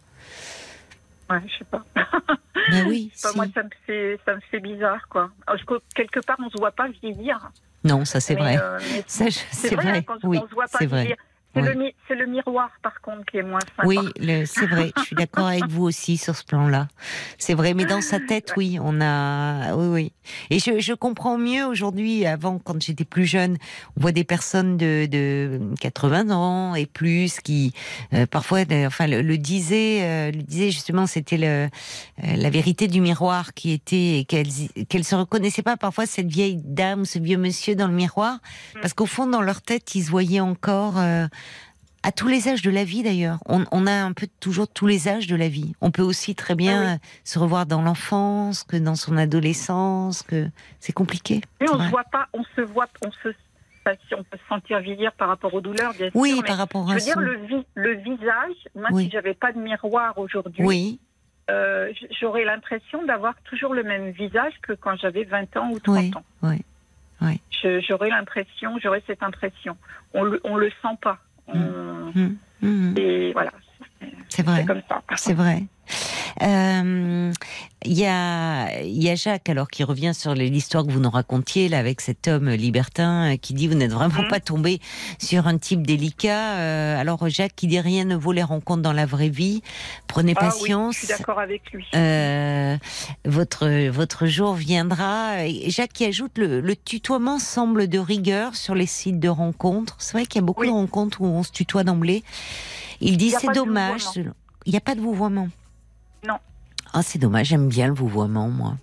[1.31, 1.85] Ouais, je sais pas.
[2.71, 3.13] Ben oui.
[3.23, 3.37] Pas, si.
[3.37, 5.31] Moi, ça me fait, ça me fait bizarre, quoi.
[5.47, 7.51] Alors, je- quelque part, on se voit pas vieillir.
[7.83, 8.57] Non, ça c'est vrai.
[8.59, 11.15] euh, Ça, c'est vrai, hein, quand Oui, on se voit pas c'est vrai.
[11.55, 11.69] C'est Oui.
[11.69, 13.87] le, mi- c'est le miroir, par contre, qui est moins sympa.
[13.87, 13.99] Oui,
[14.47, 14.93] c'est vrai.
[14.99, 16.89] Je suis d'accord avec vous aussi sur ce plan-là.
[17.39, 20.13] C'est vrai, mais dans sa tête, oui, on a, oui, oui.
[20.51, 22.27] Et je, je comprends mieux aujourd'hui.
[22.27, 23.57] Avant, quand j'étais plus jeune,
[23.97, 27.73] on voit des personnes de, de 80 ans et plus qui,
[28.13, 31.69] euh, parfois, enfin, le, le disaient, euh, le disaient justement, c'était euh,
[32.23, 34.49] la vérité du miroir qui était qu'elles,
[34.89, 38.39] qu'elles se reconnaissaient pas parfois cette vieille dame ou ce vieux monsieur dans le miroir,
[38.81, 40.95] parce qu'au fond, dans leur tête, ils se voyaient encore.
[42.05, 43.39] À tous les âges de la vie d'ailleurs.
[43.47, 45.75] On, on a un peu toujours tous les âges de la vie.
[45.81, 46.93] On peut aussi très bien Ah oui.
[46.93, 50.47] euh, se revoir dans l'enfance, que dans son adolescence, que
[50.81, 51.41] c'est compliqué.
[51.61, 51.87] Mais on vrai.
[51.87, 53.29] se voit pas, on se voit, on se,
[54.17, 56.43] on peut se sentir vieillir par rapport aux douleurs, bien Oui, sûr.
[56.43, 58.57] mais par rapport je à veux dire le, vi- le visage.
[58.75, 59.05] Moi, Oui.
[59.05, 61.01] si j'avais pas de miroir aujourd'hui, Oui,
[61.51, 65.97] euh, j'aurais l'impression d'avoir toujours le même visage que quand j'avais 20 ans ou 30
[65.97, 66.25] oui, ans.
[66.43, 66.61] oui.
[67.63, 69.77] Je- J'aurais l'impression, j'aurais cette impression.
[70.13, 71.19] On le, on le sent pas.
[71.49, 73.53] Hum, hum, Et voilà,
[74.29, 74.61] C'est vrai.
[74.61, 75.03] c'est comme ça.
[75.17, 75.65] C'est vrai.
[76.43, 77.33] Euh,
[77.87, 81.11] Il y, a, il y a Jacques alors qui revient sur l'histoire que vous nous
[81.11, 84.29] racontiez là avec cet homme libertin euh, qui dit vous n'êtes vraiment Mhm.
[84.29, 84.81] pas tombé
[85.19, 86.55] sur un type délicat.
[86.57, 89.61] Euh, alors Jacques qui dit rien ne vaut les rencontres dans la vraie vie.
[90.07, 90.95] Prenez Ah oui, patience.
[90.95, 91.85] je suis d'accord avec lui.
[91.95, 92.79] Euh,
[93.27, 95.45] votre votre jour viendra.
[95.45, 99.97] Et Jacques qui ajoute le, le tutoiement semble de rigueur sur les sites de rencontres.
[99.99, 100.69] C'est vrai qu'il y a beaucoup Oui.
[100.69, 102.23] de rencontres où on se tutoie d'emblée.
[103.03, 104.05] Il dit c'est dommage.
[104.65, 105.49] Il n'y a pas de vouvoiement.
[106.27, 106.39] Non.
[106.93, 107.49] Ah c'est dommage.
[107.49, 108.75] J'aime bien le vouvoiement moi.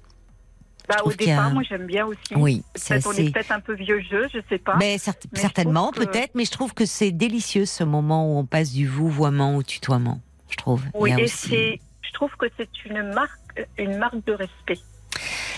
[0.89, 2.19] Bah, au a départ, moi j'aime bien aussi.
[2.35, 3.31] Oui, c'est Peut-être on est assez.
[3.31, 4.75] peut-être un peu vieux jeu, je sais pas.
[4.77, 8.71] Mais certainement, que- peut-être, mais je trouve que c'est délicieux ce moment où on passe
[8.73, 10.19] du vouvoiement au tutoiement.
[10.49, 10.83] Je trouve.
[10.93, 14.79] Oui, et aussi- je trouve que c'est une marque, une marque de respect.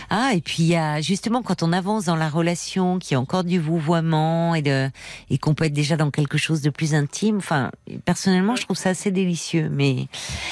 [0.09, 3.15] Ah, et puis il y a justement quand on avance dans la relation, qu'il y
[3.15, 4.89] a encore du vouvoiement et, de,
[5.29, 7.37] et qu'on peut être déjà dans quelque chose de plus intime.
[7.37, 7.71] Enfin,
[8.05, 9.69] personnellement, je trouve ça assez délicieux.
[9.71, 10.07] Mais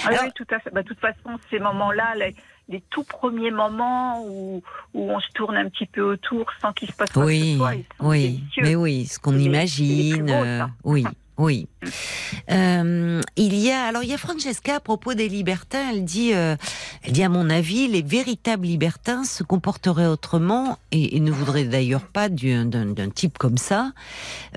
[0.06, 0.69] Ah Alors- oui, tout à fait.
[0.72, 2.36] Bah, de toute façon, ces moments-là, les,
[2.69, 4.64] les tout premiers moments où,
[4.94, 7.34] où on se tourne un petit peu autour sans qu'il se passe quoi que ce
[7.41, 8.64] oui, soit, ils sont oui, délicieux.
[8.64, 10.30] mais oui, ce qu'on imagine.
[10.30, 11.06] euh, oui,
[11.41, 11.68] oui.
[12.51, 15.89] Euh, il y a alors il y a Francesca à propos des libertins.
[15.91, 16.55] Elle dit, euh,
[17.03, 22.05] elle dit à mon avis, les véritables libertins se comporteraient autrement et, ne voudraient d'ailleurs
[22.05, 23.91] pas du- d'un type comme ça.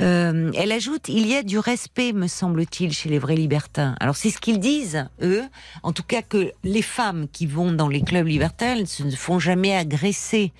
[0.00, 3.94] Euh, elle ajoute, il y a du respect, me semble-t-il, chez les vrais libertins.
[3.98, 5.42] Alors c'est ce qu'ils disent eux.
[5.82, 9.10] En tout cas que les femmes qui vont dans les clubs libertins elles se ne
[9.10, 10.52] font jamais agresser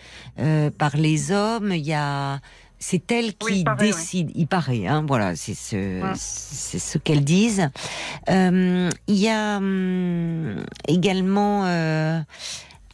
[0.79, 1.73] par les hommes.
[1.73, 2.41] Il y a
[2.87, 4.33] c'est elles qui Oui, il paraît, décident.
[4.35, 6.13] Il paraît, hein, voilà, c'est ce, Ouais.
[6.17, 7.71] c'est ce qu'elles disent.
[8.29, 12.21] Euh, il y a hum, également, euh,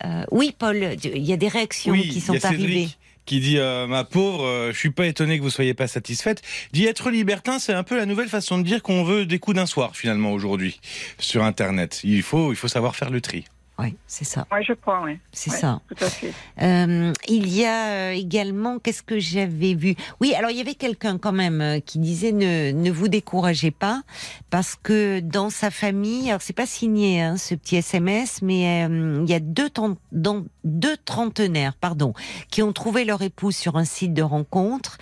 [0.04, 2.88] euh, oui, Paul, il y a des réactions Oui, qui il y sont a arrivées.
[3.26, 6.42] Qui dit euh, ma pauvre, euh, je suis pas étonné que vous soyez pas satisfaite.
[6.72, 9.56] Dit être libertin, c'est un peu la nouvelle façon de dire qu'on veut des coups
[9.56, 10.80] d'un soir finalement aujourd'hui
[11.18, 12.00] sur Internet.
[12.04, 13.44] Il faut, il faut savoir faire le tri.
[13.80, 15.18] Oui, c'est ça, Ouais, je crois, oui.
[15.32, 15.80] c'est Ouais, ça.
[15.88, 16.32] Tout à fait.
[16.62, 19.94] Euh, il y a euh, également, qu'est-ce que j'avais vu?
[20.20, 23.70] Oui, alors il y avait quelqu'un quand même euh, qui disait ne, ne vous découragez
[23.70, 24.02] pas
[24.50, 29.22] parce que dans sa famille, alors c'est pas signé hein, ce petit SMS, mais euh,
[29.24, 29.70] il y a deux,
[30.12, 32.12] dans- deux trentenaires, pardon,
[32.50, 34.98] qui ont trouvé leur épouse sur un site de rencontre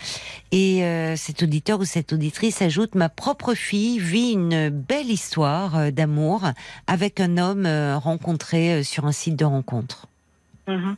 [0.53, 5.91] et euh, cet auditeur ou cette auditrice ajoute ma propre fille vit une belle histoire
[5.93, 6.43] d'amour
[6.87, 10.07] avec un homme rencontré euh, sur un site de rencontre.
[10.67, 10.97] Mhm.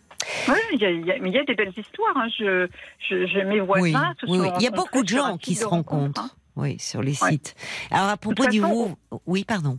[0.48, 2.16] Oui, il y a, y des belles histoires.
[2.16, 2.28] hein.
[2.38, 2.68] Je,
[3.08, 4.48] je, je- mes voisins Oui, se oui, sont oui.
[4.58, 6.24] Il y a beaucoup de gens qui se rencontre, rencontrent.
[6.24, 6.30] hein.
[6.56, 7.30] Oui, sur les Ouais.
[7.30, 7.54] sites.
[7.90, 9.78] Alors à propos du façon, vous, oui, pardon.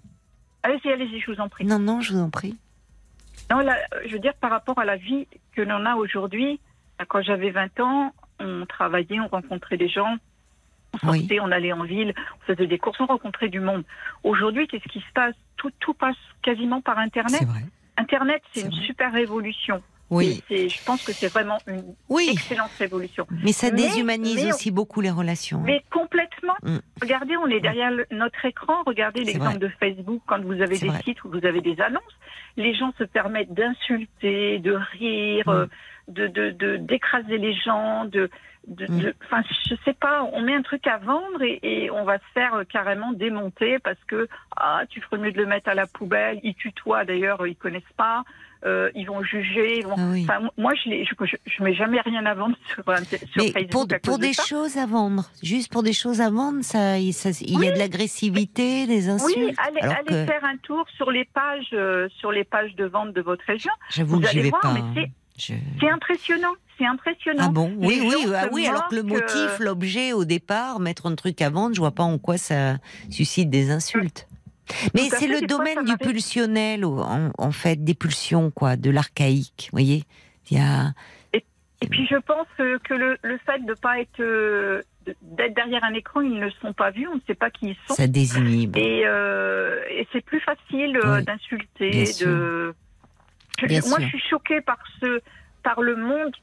[0.64, 1.66] Allez-y, allez-y, je vous en prie.
[1.66, 2.56] Non, non, je vous en prie.
[3.52, 6.60] Non, là, je veux dire, par rapport à la vie que l'on a aujourd'hui,
[7.10, 10.16] quand j'avais 20 ans, on travaillait, on rencontrait des gens,
[11.04, 11.20] on Oui.
[11.20, 13.84] sortait, on allait en ville, on faisait des courses, on rencontrait du monde.
[14.24, 15.36] Aujourd'hui, qu'est-ce qui se passe?
[15.58, 17.36] Tout, tout passe quasiment par Internet.
[17.40, 17.66] C'est vrai.
[17.98, 18.86] Internet, c'est une vrai.
[18.86, 19.82] super révolution.
[20.10, 20.44] Oui.
[20.50, 23.26] Je pense que c'est vraiment une Oui, excellente révolution.
[23.46, 25.62] mais ça déshumanise mais on- aussi beaucoup les relations.
[25.62, 26.56] Mais complètement.
[26.64, 26.78] Mm.
[27.02, 28.84] Regardez, on est derrière le- notre écran.
[28.86, 31.00] Regardez l'exemple de Facebook quand vous avez des vrai.
[31.06, 32.02] sites où vous avez des annonces.
[32.58, 35.50] Les gens se permettent d'insulter, de rire, Mm.
[35.52, 35.68] euh,
[36.10, 38.30] de- d'écraser les gens, de
[38.68, 39.00] de- Mm.
[39.00, 42.18] de- enfin je sais pas, on met un truc à vendre et, et on va
[42.20, 45.74] se faire euh, carrément démonter parce que ah tu ferais mieux de le mettre à
[45.76, 46.40] la poubelle.
[46.44, 48.24] Ils tutoient d'ailleurs, ils connaissent pas,
[48.64, 49.80] euh, ils vont juger.
[49.80, 49.96] Ils vont...
[49.98, 50.24] Ah oui.
[50.30, 53.52] Enfin moi je, l'ai- je je je mets jamais rien à vendre sur, sur Mais
[53.52, 54.44] Facebook pour, à cause pour de des ça.
[54.44, 57.72] choses à vendre, juste pour des choses à vendre, ça, il ça- il y a
[57.72, 59.36] de l'agressivité, des insultes.
[59.38, 62.86] Oui, allez, allez que faire un tour sur les pages, euh, sur les pages de
[62.86, 63.72] vente de votre région.
[63.90, 64.70] j'avoue vous que j'y allez vais voir, pas.
[64.70, 64.94] hein.
[65.38, 67.44] Je- C'est impressionnant, c'est impressionnant.
[67.48, 68.68] Ah bon Oui, Les oui, ah oui.
[68.68, 71.92] Alors que le motif, euh, l'objet au départ, mettre un truc à vendre, je vois
[71.92, 72.78] pas en quoi ça
[73.10, 74.28] suscite des insultes.
[74.96, 79.70] Mais c'est le fois, domaine du pulsionnel, en, en fait, des pulsions, quoi, de l'archaïque.
[79.72, 80.04] Vous voyez
[80.50, 80.94] Il y a.
[81.84, 84.22] Et puis je pense que le, le fait de pas être
[85.06, 87.78] d'être derrière un écran, ils ne sont pas vus, on ne sait pas qui ils
[87.88, 87.96] sont.
[87.96, 88.78] Ça désinhibe.
[88.78, 92.74] Et, euh, et c'est plus facile euh, Oui, d'insulter, de.
[93.88, 95.22] moi, je suis choquée par ce,
[95.64, 96.34] par le monde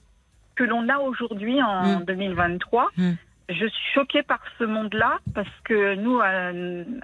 [0.58, 2.04] que l'on a aujourd'hui en Mm.
[2.04, 2.88] 2023.
[2.96, 3.10] Mm.
[3.50, 6.50] Je suis choquée par ce monde-là parce que nous, à,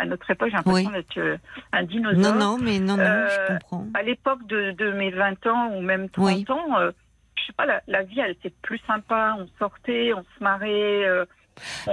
[0.02, 0.96] à notre époque, j'ai l'impression Oui.
[0.96, 1.36] d'être euh,
[1.72, 2.20] un dinosaure.
[2.20, 3.86] Non, non, mais non, non, Euh, je comprends.
[3.94, 6.44] À l'époque de, de mes 20 ans ou même 30 Oui.
[6.50, 6.90] ans, euh,
[7.36, 9.36] je sais pas, la, la vie, elle était plus sympa.
[9.38, 11.06] On sortait, on se marrait.
[11.06, 11.24] euh,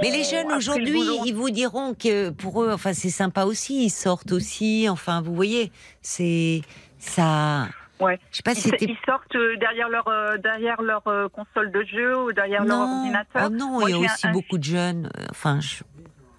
[0.02, 3.86] Mais les jeunes le aujourd'hui, ils vous diront que pour eux, enfin, c'est sympa aussi,
[3.86, 5.72] ils sortent aussi, enfin, vous voyez,
[6.02, 6.62] c'est
[6.98, 7.68] ça.
[8.02, 8.20] Ouais.
[8.32, 11.72] Je sais pas Ils, si ils sortent euh, derrière leur euh, derrière leur euh, console
[11.72, 13.44] de jeu ou derrière leur ordinateur.
[13.46, 15.10] oh non, Moi, il y a aussi un- beaucoup de jeunes.
[15.30, 15.84] Enfin, je-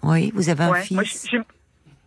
[0.03, 1.27] oui, vous avez un Ouais, fils.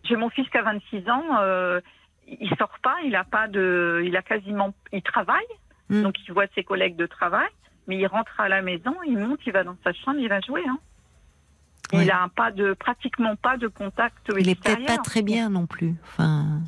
[0.05, 1.23] j'ai- mon fils qui a 26 ans.
[1.41, 1.81] euh,
[2.27, 5.45] il sort pas, il a pas de, il a quasiment, il travaille,
[5.89, 6.03] Hmm.
[6.03, 7.47] donc il voit ses collègues de travail,
[7.87, 10.39] mais il rentre à la maison, il monte, il va dans sa chambre, il va
[10.41, 10.61] jouer.
[10.67, 10.77] Hein.
[11.93, 12.03] Ouais.
[12.03, 15.65] Il a pas de, pratiquement pas de contact Il est peut-être pas très bien non
[15.67, 15.95] plus.
[16.03, 16.59] Enfin,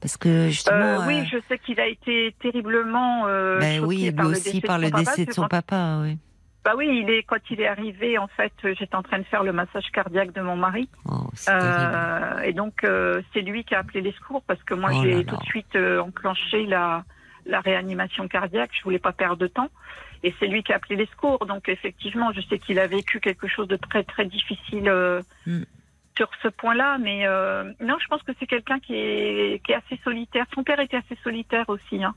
[0.00, 1.02] parce que justement.
[1.02, 3.26] Euh, oui, euh, je sais qu'il a été terriblement.
[3.26, 5.32] Euh, ben oui, lui par le aussi décès par de le son papa, décès de
[5.32, 6.18] son papa, oui.
[6.64, 9.24] Bah oui, il est quand il est arrivé, en fait, euh, j'étais en train de
[9.24, 10.88] faire le massage cardiaque de mon mari.
[11.06, 11.28] Oh.
[11.48, 15.00] Euh, et donc, euh, c'est lui qui a appelé les secours parce que moi, Oh
[15.02, 17.04] j'ai tout de suite euh, enclenché la,
[17.46, 18.70] la réanimation cardiaque.
[18.76, 19.70] Je voulais pas perdre de temps.
[20.24, 21.46] Et c'est lui qui a appelé les secours.
[21.46, 24.92] Donc, effectivement, je sais qu'il a vécu quelque chose de très, très difficile
[25.46, 25.62] Mm.
[26.18, 26.98] Sur ce point-là.
[26.98, 30.44] Mais euh, non, je pense que c'est quelqu'un qui est, qui est assez solitaire.
[30.54, 32.04] Son père était assez solitaire aussi.
[32.04, 32.14] Hein.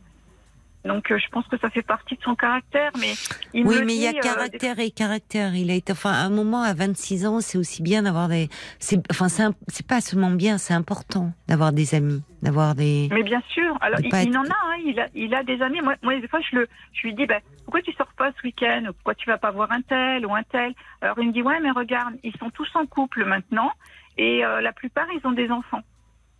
[0.83, 2.91] Donc, euh, je pense que ça fait partie de son caractère.
[2.99, 3.13] Mais
[3.53, 5.55] il me Oui, mais il y a euh, caractère et caractère.
[5.55, 8.49] Il a été, enfin, à un moment, à 26 ans, c'est aussi bien d'avoir des,
[8.79, 13.09] c'est, enfin, c'est, pas seulement bien, c'est important d'avoir des amis, d'avoir des.
[13.11, 13.77] Mais bien sûr.
[13.81, 15.81] Alors, il, pas il être- en a, hein, il a, il a des amis.
[15.81, 18.41] Moi, moi, des fois, je, le, je lui dis, ben, pourquoi tu sors pas ce
[18.47, 18.83] week-end?
[18.87, 20.73] Pourquoi tu vas pas voir un tel ou un tel?
[21.01, 23.71] Alors, il me dit, ouais, mais regarde, ils sont tous en couple maintenant
[24.17, 25.81] et euh, la plupart, ils ont des enfants.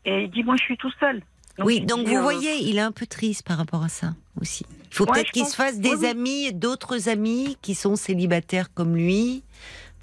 [0.04, 1.22] Et il dit, moi, je suis tout seul.
[1.58, 4.14] Donc, oui, donc vous euh, voyez, il est un peu triste par rapport à ça
[4.40, 4.66] aussi.
[4.90, 8.74] Il faut Ouais, peut-être qu'il se fasse des oui, amis, d'autres amis qui sont célibataires
[8.74, 9.44] comme lui.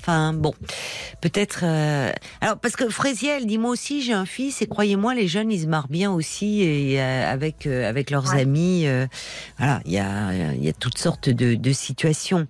[0.00, 0.54] Enfin bon,
[1.20, 1.60] peut-être.
[1.64, 5.26] euh, Alors parce que Fraisier, elle dit moi aussi j'ai un fils et croyez-moi les
[5.26, 8.42] jeunes ils se marrent bien aussi et euh, avec euh, avec leurs Ouais.
[8.42, 8.86] amis.
[9.58, 12.46] voilà, il y a il y a toutes sortes de, de situations.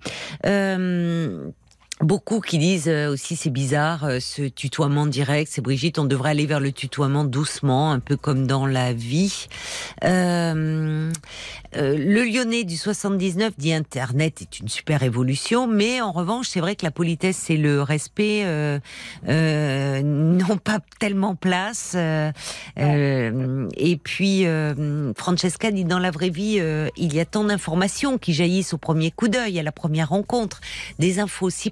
[2.01, 5.51] Beaucoup qui disent euh, aussi c'est bizarre euh, ce tutoiement direct.
[5.53, 9.47] C'est Brigitte, on devrait aller vers le tutoiement doucement, un peu comme dans la vie.
[10.05, 11.11] Euh,
[11.75, 16.61] euh, le Lyonnais du 79 dit Internet est une super évolution, mais en revanche c'est
[16.61, 18.79] vrai que la politesse et le respect euh,
[19.27, 21.95] euh, n'ont pas tellement place.
[22.75, 24.45] et puis
[25.15, 26.59] Francesca dit dans la vraie vie
[26.97, 30.61] il y a tant d'informations qui jaillissent au premier coup d'œil, à la première rencontre,
[30.97, 31.69] des infos si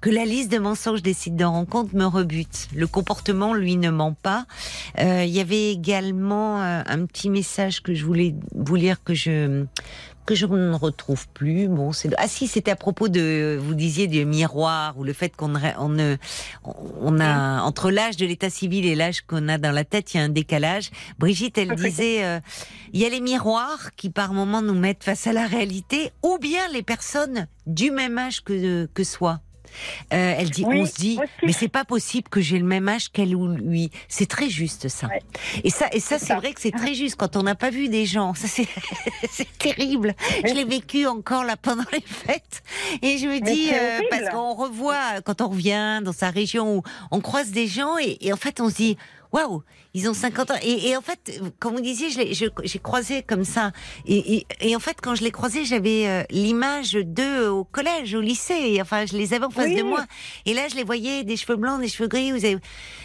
[0.00, 2.68] que la liste de mensonges des sites de rencontre me rebute.
[2.74, 4.46] Le comportement, lui, ne ment pas.
[4.98, 9.14] Euh, Il y avait également euh, un petit message que je voulais vous lire que
[9.14, 9.64] je
[10.26, 11.68] que je ne retrouve plus.
[11.68, 15.34] Bon, c'est ah si, c'était à propos de vous disiez du miroir ou le fait
[15.34, 16.16] qu'on on
[16.64, 20.18] on a entre l'âge de l'état civil et l'âge qu'on a dans la tête, il
[20.18, 20.90] y a un décalage.
[21.18, 22.40] Brigitte, elle disait euh,
[22.92, 26.38] il y a les miroirs qui par moments nous mettent face à la réalité ou
[26.38, 29.40] bien les personnes du même âge que que soi.
[30.12, 31.30] Euh, elle dit, Oui, on se dit, aussi.
[31.42, 33.90] mais c'est pas possible que j'ai le même âge qu'elle ou lui.
[34.08, 35.08] C'est très juste ça.
[35.08, 35.22] Ouais.
[35.64, 37.88] Et ça, et ça, C'est vrai que c'est très juste quand on n'a pas vu
[37.88, 38.34] des gens.
[38.34, 38.68] Ça, c'est,
[39.58, 40.14] terrible.
[40.46, 42.62] Je l'ai vécu encore là pendant les fêtes.
[43.02, 46.82] Et je me dis, euh, parce qu'on revoit quand on revient dans sa région où
[47.10, 48.96] on croise des gens et, et en fait on se dit,
[49.32, 49.62] waouh,
[49.94, 50.54] ils ont 50 ans.
[50.62, 53.72] Et, et en fait, comme vous disiez, j'ai croisé comme ça.
[54.06, 58.14] Et, et, et en fait, quand je les croisés, j'avais euh, l'image d'eux au collège,
[58.14, 58.54] au lycée.
[58.54, 59.76] Et enfin, je les avais en face Oui.
[59.76, 60.04] de moi.
[60.46, 62.30] Et là, je les voyais, des cheveux blancs, des cheveux gris.
[62.32, 62.58] Vous avez...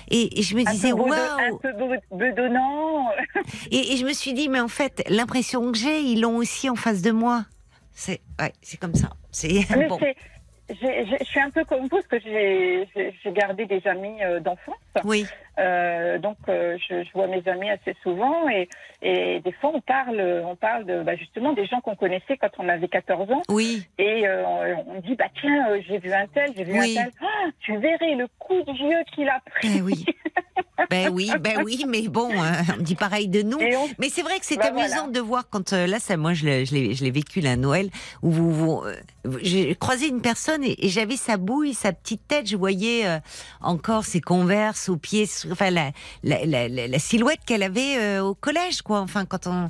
[0.09, 1.11] et, je me disais, waouh.
[1.13, 3.09] un peu bedo- bedonnant.
[3.71, 6.69] Et, et je me suis dit, mais en fait, l'impression que j'ai, ils l'ont aussi
[6.69, 7.45] en face de moi.
[7.93, 9.09] C'est ouais, c'est comme ça.
[9.31, 9.97] C'est bon.
[10.69, 14.75] Je suis un peu comme vous, parce que j'ai gardé des amis euh, d'enfance.
[15.05, 15.25] Oui,
[15.59, 18.69] Euh, donc, euh, je, je vois mes amis assez souvent et,
[19.01, 22.49] et des fois, on parle, on parle de, bah, justement des gens qu'on connaissait quand
[22.59, 26.51] on avait 14 ans oui, et on, on dit, bah tiens, j'ai vu un tel,
[26.55, 26.95] j'ai vu Oui.
[26.99, 27.11] un tel.
[27.21, 29.69] Ah, tu verrais le coup de vieux qu'il a pris.
[29.79, 30.05] ben oui.
[30.91, 33.57] Ben oui, ben oui, mais bon, euh, on dit pareil de nous.
[33.57, 36.45] On- Mais c'est vrai que c'est Bah, amusant de voir quand là, ça, moi, je
[36.45, 37.89] l'ai, vécu là à Noël
[38.21, 38.83] où vous, vous
[39.41, 43.19] j'ai croisé une personne et, et j'avais sa bouille, sa petite tête, je voyais euh,
[43.61, 45.91] encore ses converses aux pieds, enfin la,
[46.23, 48.99] la, la, la- la silhouette qu'elle avait euh, au collège, quoi.
[49.01, 49.69] Enfin, quand on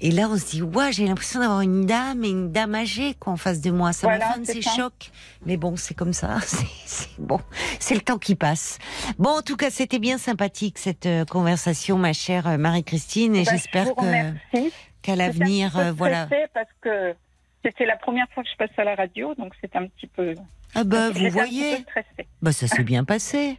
[0.00, 3.14] et là, on se dit, ouais, j'ai l'impression d'avoir une dame et une dame âgée
[3.20, 3.92] quoi en face de moi.
[3.92, 5.10] Ça Voilà, m'a fait un chocs.
[5.46, 6.36] Mais bon, c'est comme ça.
[6.86, 7.40] C'est, bon,
[7.78, 8.78] c'est le temps qui passe.
[9.18, 13.50] Bon, en tout cas, c'était bien sympathique cette euh, conversation, ma chère Marie-Christine, et Bah,
[13.52, 14.62] je j'espère que
[15.02, 16.28] qu'à l'avenir, voilà.
[16.54, 17.14] Parce que
[17.64, 20.34] c'était la première fois que je passe à la radio, donc c'est un petit peu.
[20.74, 23.58] Ah bah, vous j'étais un petit voyez, peu bah ça s'est bien passé.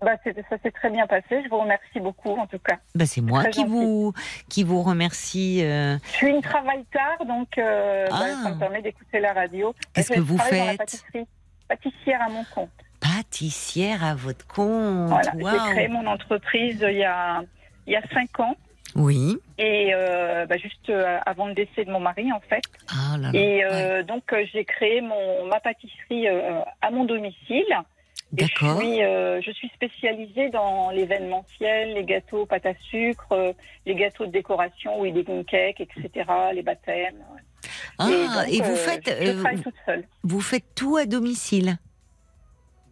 [0.00, 1.42] Bah, ça s'est très bien passé.
[1.44, 2.78] Je vous remercie beaucoup, en tout cas.
[2.94, 3.70] Bah c'est moi qui gentil.
[3.70, 4.12] vous
[4.50, 5.64] qui vous remercie.
[5.64, 8.42] euh, Je suis une travaille tard, donc euh, bah, Ah.
[8.42, 9.74] ça me permet d'écouter la radio.
[9.94, 11.26] Qu'est-ce que vous faites pâtisserie,
[11.68, 12.70] pâtissière à mon compte.
[13.00, 15.08] pâtissière à votre compte.
[15.08, 17.42] Voilà, j'ai créé mon entreprise il y a
[17.86, 18.56] il y a cinq ans
[18.96, 19.36] Oui.
[19.58, 22.62] et euh, bah, juste euh, avant le décès de mon mari en fait.
[22.88, 23.38] Ah là là.
[23.38, 23.70] Et Ouais.
[23.72, 24.22] euh, donc
[24.52, 27.64] j'ai créé mon ma pâtisserie à mon domicile.
[28.36, 28.80] Et D'accord.
[28.80, 33.54] Je je suis spécialisée dans l'événementiel, les gâteaux pâte à sucre,
[33.86, 36.08] les gâteaux de décoration, wedding cake, etc.,
[36.52, 37.22] les baptêmes.
[37.98, 40.04] Ah, donc, et vous faites Je euh, travaille toute seule.
[40.24, 41.76] vous faites tout à domicile?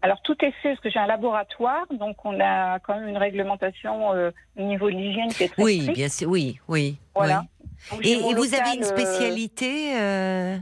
[0.04, 3.16] Alors tout est fait parce que j'ai un laboratoire, donc on a quand même une
[3.16, 5.96] réglementation euh, au niveau de l'hygiène qui est très Oui, stricte.
[5.96, 6.28] bien sûr.
[6.28, 6.96] Oui, oui.
[7.14, 7.44] Voilà.
[7.92, 8.10] oui.
[8.10, 10.58] Et, vous avez une euh, spécialité euh,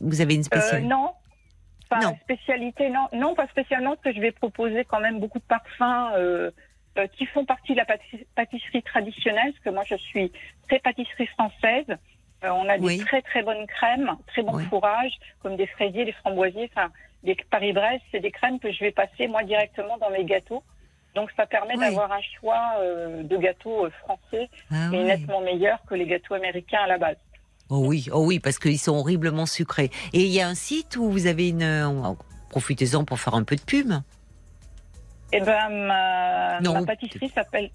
[0.00, 1.10] Vous avez une euh, spécialité Non.
[2.00, 2.16] Non.
[2.22, 6.12] spécialité, non, non, pas spécialement, parce que je vais proposer quand même beaucoup de parfums
[6.16, 6.50] euh,
[6.96, 7.84] euh, qui font partie de la
[8.34, 10.32] pâtisserie, traditionnelle, parce que moi je suis
[10.68, 11.84] très pâtisserie française.
[12.44, 12.98] Euh, on a Oui.
[12.98, 14.64] des très très bonnes crèmes, très bons Oui.
[14.70, 15.12] fourrages,
[15.42, 16.90] comme des fraisiers, des framboisiers, enfin
[17.24, 20.62] des Paris-Brest, c'est des crèmes que je vais passer moi directement dans mes gâteaux.
[21.14, 21.80] Donc ça permet Oui.
[21.80, 25.04] d'avoir un choix euh, de gâteaux euh, français, Ah oui.
[25.04, 27.16] nettement meilleur que les gâteaux américains à la base.
[27.68, 29.90] Oh oui, oh oui, parce qu'ils sont horriblement sucrés.
[30.12, 31.62] Et il y a un site où vous avez une.
[31.62, 32.14] euh,
[32.50, 33.92] Profitez-en pour faire un peu de pub.
[35.32, 36.74] Eh ben ma, Non.
[36.80, 37.70] ma pâtisserie s'appelle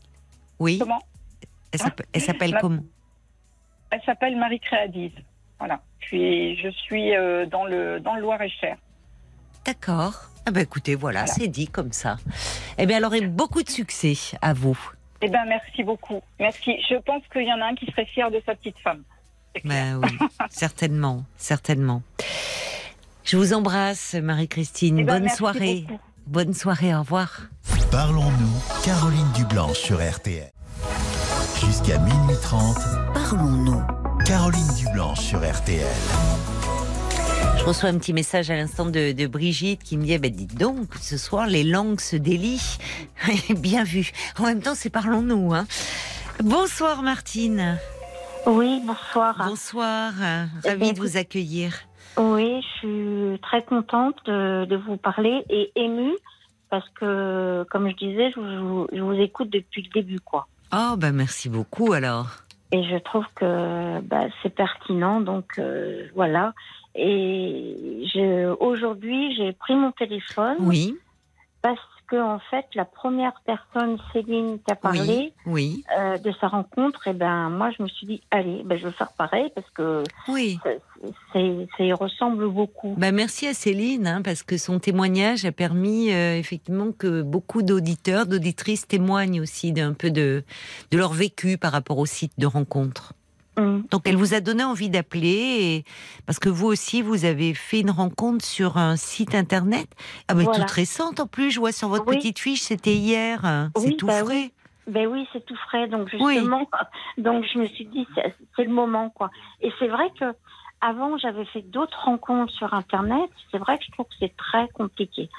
[0.60, 0.78] Oui.
[0.80, 0.99] comment?
[1.72, 2.84] Elle s'appelle, elle s'appelle comment?
[3.90, 5.11] Elle s'appelle Marie Créadise.
[5.60, 5.82] Voilà.
[5.99, 8.78] Je suis, je suis euh, dans le dans le Loir-et-Cher.
[9.68, 10.14] D'accord.
[10.45, 11.34] Ah ben écoutez, voilà, Voilà.
[11.34, 12.18] c'est dit comme ça.
[12.77, 14.77] Eh bien, alors, et beaucoup de succès à vous.
[15.22, 16.22] Eh ben merci beaucoup.
[16.39, 16.77] Merci.
[16.89, 19.03] Je pense qu'il y en a un qui serait fier de sa petite femme.
[19.65, 20.18] Ben oui,
[20.49, 22.02] certainement, certainement.
[23.26, 24.99] Je vous embrasse, Marie-Christine.
[24.99, 25.85] Eh ben, Bonne soirée.
[25.88, 26.02] beaucoup.
[26.27, 27.41] Bonne soirée, au revoir.
[27.91, 30.49] Parlons-nous, Caroline Dublanche sur RTL.
[31.65, 32.77] Jusqu'à minuit 30,
[33.14, 33.81] Parlons-nous.
[34.26, 35.85] Caroline Dublanche sur RTL.
[37.68, 40.31] Je reçois un petit message à l'instant de, de Brigitte qui me dit, eh ben,
[40.31, 42.77] dites donc, ce soir, les langues se délient.
[43.60, 44.10] Bien vu.
[44.39, 45.53] En même temps, c'est parlons-nous.
[45.53, 45.65] Hein.
[46.41, 47.77] Bonsoir, Martine.
[48.45, 49.35] Oui, bonsoir.
[49.45, 50.14] Bonsoir.
[50.64, 51.73] Eh Ravie de vous accueillir.
[52.15, 56.15] Oui, je suis très contente de, de vous parler et émue
[56.69, 60.48] parce que, comme je disais, je vous, je vous écoute depuis le début, quoi.
[60.72, 62.27] Oh, ben, merci beaucoup, alors.
[62.72, 66.53] Et je trouve que bah, c'est pertinent, donc euh, voilà.
[66.98, 68.06] Et
[68.60, 70.95] aujourd'hui, j'ai pris mon téléphone Oui,
[71.61, 76.48] parce que en fait, la première personne, Céline, qui a parlé oui, euh, de sa
[76.48, 79.69] rencontre, et ben moi, je me suis dit, allez, ben, je vais faire pareil parce
[79.72, 80.57] que oui.
[81.34, 82.95] ça y ressemble beaucoup.
[82.98, 87.61] Bah merci à Céline, hein, parce que son témoignage a permis euh, effectivement que beaucoup
[87.61, 90.44] d'auditeurs, d'auditrices témoignent aussi d'un peu de,
[90.91, 93.14] de leur vécu par rapport au site de rencontre.
[93.58, 93.84] Hum.
[93.90, 95.84] Donc elle vous a donné envie d'appeler, et...
[96.26, 99.88] parce que vous aussi, vous avez fait une rencontre sur un site internet,
[100.28, 100.60] ah, mais Voilà.
[100.60, 102.18] toute récente en plus, je vois sur votre Oui.
[102.18, 103.72] petite fiche, c'était hier, hein.
[103.76, 104.52] c'est Oui, tout bah frais.
[104.88, 106.36] Ben oui, c'est tout frais, donc Oui.
[106.36, 106.70] justement,
[107.18, 109.30] donc je me suis dit c'est c'est le moment quoi.
[109.60, 110.26] Et c'est vrai que
[110.80, 113.30] avant j'avais fait d'autres rencontres sur internet.
[113.52, 115.30] C'est vrai que je trouve que c'est très compliqué,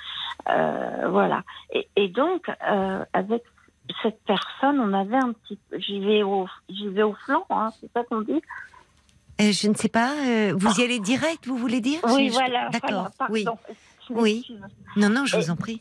[0.51, 1.45] Euh, voilà.
[1.73, 3.43] Et, et donc euh, avec
[4.02, 7.90] cette personne, on avait un petit, j'y vais au, j'y vais au flanc, hein, c'est
[7.93, 8.40] ça qu'on dit.
[9.40, 10.12] Euh, je ne sais pas.
[10.27, 12.01] euh, vous y allez direct, vous voulez dire?
[12.05, 12.69] Oui, Je- je- voilà.
[12.70, 13.09] D'accord.
[13.19, 13.44] voilà, oui.
[14.10, 14.47] Oui.
[14.97, 15.81] Non, non, je Et- vous en prie.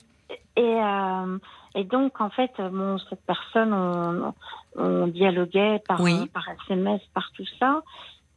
[0.58, 1.38] Et, euh,
[1.76, 4.34] et donc, en fait, bon, cette personne, on,
[4.76, 6.28] on dialoguait par, Oui.
[6.28, 7.82] par SMS, par tout ça.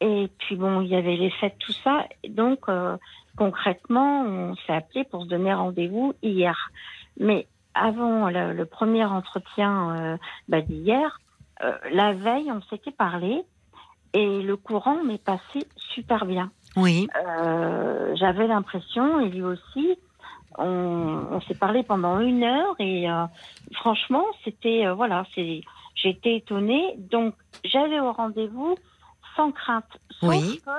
[0.01, 2.06] Et puis, bon, il y avait les fêtes, tout ça.
[2.22, 2.97] Et donc, euh,
[3.36, 6.70] concrètement, on s'est appelé pour se donner rendez-vous hier.
[7.18, 10.16] Mais avant le, le premier entretien euh,
[10.48, 11.20] bah, d'hier,
[11.62, 13.42] euh, la veille, on s'était parlé.
[14.12, 16.51] Et le courant m'est passé super bien.
[16.76, 17.06] Oui.
[17.24, 19.97] Euh, j'avais l'impression, et lui aussi,
[20.59, 23.24] on, on s'est parlé pendant une heure et euh,
[23.74, 25.60] franchement, c'était euh, voilà, c'est
[26.02, 26.97] été étonnée.
[26.98, 27.34] Donc
[27.64, 28.74] j'allais au rendez-vous
[29.36, 29.84] sans crainte.
[30.18, 30.60] Sauf Oui.
[30.64, 30.70] que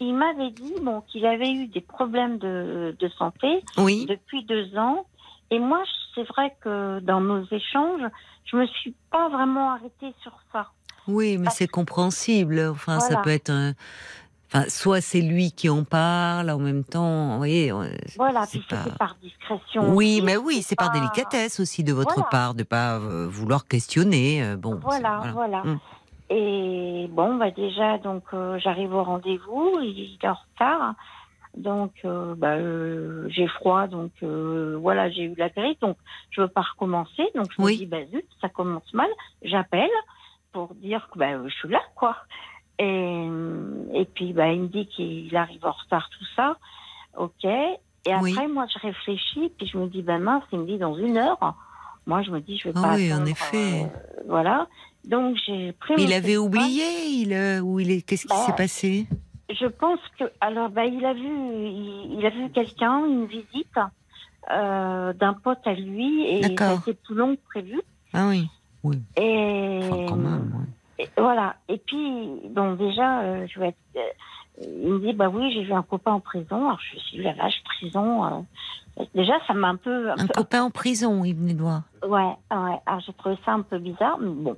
[0.00, 4.04] il m'avait dit bon qu'il avait eu des problèmes de, de santé Oui.
[4.06, 5.06] depuis deux ans.
[5.50, 5.82] Et moi,
[6.14, 8.02] c'est vrai que dans nos échanges,
[8.44, 10.68] je me suis pas vraiment arrêtée sur ça.
[11.08, 12.68] Oui, mais c'est compréhensible.
[12.70, 13.72] Enfin, ça peut être un.
[14.54, 17.30] Enfin, soit c'est lui qui en parle en même temps.
[17.32, 17.72] Vous voyez.
[18.16, 19.94] Voilà, c'est pas- par discrétion.
[19.94, 22.28] Oui, mais oui, c'est par délicatesse aussi de votre Voilà.
[22.28, 24.44] part de pas euh, vouloir questionner.
[24.44, 24.78] euh, Bon.
[24.82, 25.62] Voilà, voilà.
[25.64, 25.80] Mm.
[26.30, 30.94] Et bon, bah déjà, donc euh, j'arrive au rendez-vous, il est en retard.
[31.56, 35.96] Donc, euh, bah, euh, j'ai froid, donc euh, voilà, j'ai eu la grippe, donc
[36.30, 37.24] je veux pas recommencer.
[37.34, 37.72] Donc je Oui.
[37.74, 39.10] me dis, bah zut, ça commence mal.
[39.42, 39.90] J'appelle
[40.52, 42.16] pour dire que bah, je suis là, quoi.
[42.78, 43.28] Et,
[43.94, 46.56] et puis, bah, il me dit qu'il arrive en retard, tout ça.
[47.16, 47.44] Ok.
[47.44, 48.32] Et Oui.
[48.34, 51.18] après, moi, je réfléchis, puis je me dis, ben mince, il me dit dans une
[51.18, 51.54] heure.
[52.06, 52.94] Moi, je me dis, je vais Ah pas.
[52.96, 53.86] oui, en effet.
[54.26, 54.66] voilà.
[55.04, 55.94] Donc, j'ai pris.
[55.96, 56.84] Mais mon il avait oublié.
[57.08, 58.02] Il ou il est.
[58.02, 59.06] Qu'est-ce qui Bah, s'est passé?
[59.52, 63.78] Je pense que alors bah il a vu il, il a vu quelqu'un une visite
[64.50, 66.78] euh, d'un pote à lui et ça a D'accord.
[66.80, 67.80] été plus long que prévu
[68.12, 68.48] Ah oui.
[69.16, 70.52] et, Enfin, quand même.
[70.98, 71.04] ouais.
[71.04, 75.28] et voilà et puis donc déjà euh, je vais être, euh, il me dit bah
[75.28, 79.04] oui j'ai vu un copain en prison alors je suis la vache prison euh.
[79.14, 81.82] déjà ça m'a un peu, un Un peu- copain en prison, il venait de voir.
[82.02, 82.10] ouais
[82.50, 84.56] ouais alors j'ai trouvé ça un peu bizarre mais bon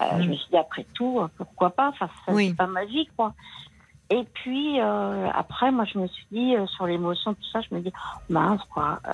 [0.00, 0.22] Euh, Mm.
[0.22, 1.88] je me suis dit après tout pourquoi pas?
[1.88, 2.48] Enfin ça, Oui.
[2.48, 3.34] c'est pas ma vie quoi
[4.10, 7.74] et puis euh, après moi je me suis dit euh, sur l'émotion tout ça je
[7.74, 7.92] me dis
[8.28, 9.12] mince quoi euh,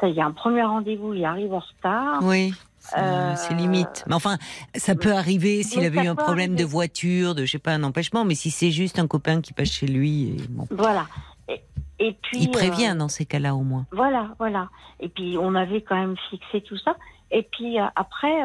[0.00, 2.52] ça il y a un premier rendez-vous il arrive en retard Oui.
[2.80, 4.04] C'est Euh, limite.
[4.06, 4.38] Mais enfin,
[4.74, 7.82] ça peut arriver s'il avait eu un problème de voiture, de je sais pas, un
[7.82, 8.24] empêchement.
[8.24, 11.06] Mais si c'est juste un copain qui passe chez lui, et bon, voilà
[11.48, 11.60] et,
[11.98, 13.84] et puis il prévient dans ces cas-là au moins.
[13.92, 14.68] voilà voilà
[15.00, 16.96] et puis on avait quand même fixé tout ça
[17.30, 18.42] et puis après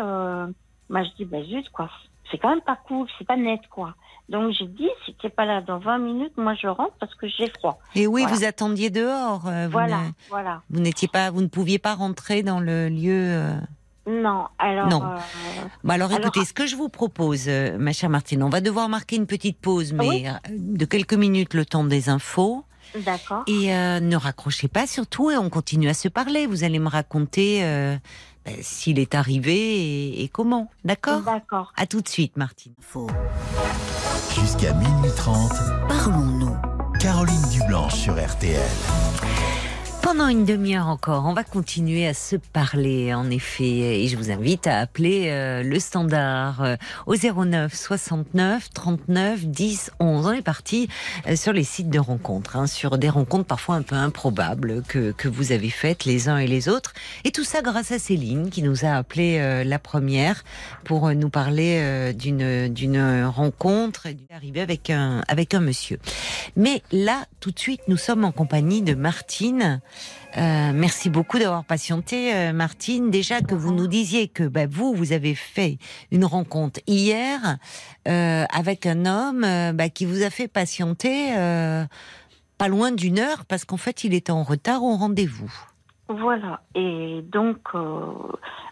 [0.90, 1.90] moi je dis bah zut quoi
[2.32, 3.94] c'est quand même pas cool c'est pas net quoi
[4.30, 7.28] donc j'ai dit si t'es pas là dans 20 minutes moi je rentre parce que
[7.28, 8.36] j'ai froid Et oui, Voilà.
[8.38, 9.48] vous attendiez dehors.
[9.48, 12.90] euh, vous voilà ne- voilà Vous n'étiez pas, vous ne pouviez pas rentrer dans le
[12.90, 13.12] lieu.
[13.34, 13.56] euh.
[14.08, 15.04] non alors Non.
[15.04, 15.18] euh,
[15.84, 18.62] Bah alors, Alors- écoutez, ce que je vous propose, euh, ma chère Martine, on va
[18.62, 20.26] devoir marquer une petite pause, mais Oui.
[20.52, 22.64] de quelques minutes, le temps des infos.
[23.06, 26.48] d'accord Et euh, ne raccrochez pas surtout, et on continue à se parler.
[26.48, 27.96] Vous allez me raconter euh,
[28.46, 30.70] ben, s'il est arrivé et, et comment.
[30.84, 31.22] D'accord?
[31.22, 32.74] D'accord À tout de suite, Martine.
[32.82, 33.08] Faux.
[34.40, 35.52] Jusqu'à minuit 30,
[35.88, 36.58] Parlons-nous.
[37.00, 38.60] Caroline Dublanche sur RTL.
[40.04, 44.32] Pendant une demi-heure encore, on va continuer à se parler, en effet, et je vous
[44.32, 46.76] invite à appeler euh, le standard euh,
[47.08, 50.26] au 09 69 39 10 11.
[50.28, 50.90] On est parti
[51.26, 55.14] euh, sur les sites de rencontres, hein, sur des rencontres parfois un peu improbables que,
[55.14, 56.94] que vous avez faites les uns et les autres,
[57.24, 60.44] et tout ça grâce à Céline qui nous a appelé la première
[60.84, 65.98] pour nous parler d'une d'une rencontre et d'une arrivée avec un avec un monsieur.
[66.58, 69.82] Mais là, tout de suite, nous sommes en compagnie de Martine.
[70.38, 73.12] Euh, merci beaucoup d'avoir patienté, euh, Martine.
[73.12, 75.78] Déjà que vous nous disiez que bah, vous, vous avez fait
[76.12, 77.58] une rencontre hier
[78.08, 79.46] euh, avec un homme
[79.76, 81.34] bah, qui vous a fait patienter
[82.58, 85.52] pas loin d'une heure parce qu'en fait, il était en retard au rendez-vous.
[86.08, 86.62] Voilà.
[86.76, 87.58] Et donc,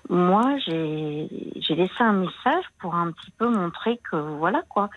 [0.10, 1.28] moi, j'ai
[1.70, 4.90] laissé un message pour un petit peu montrer que voilà quoi.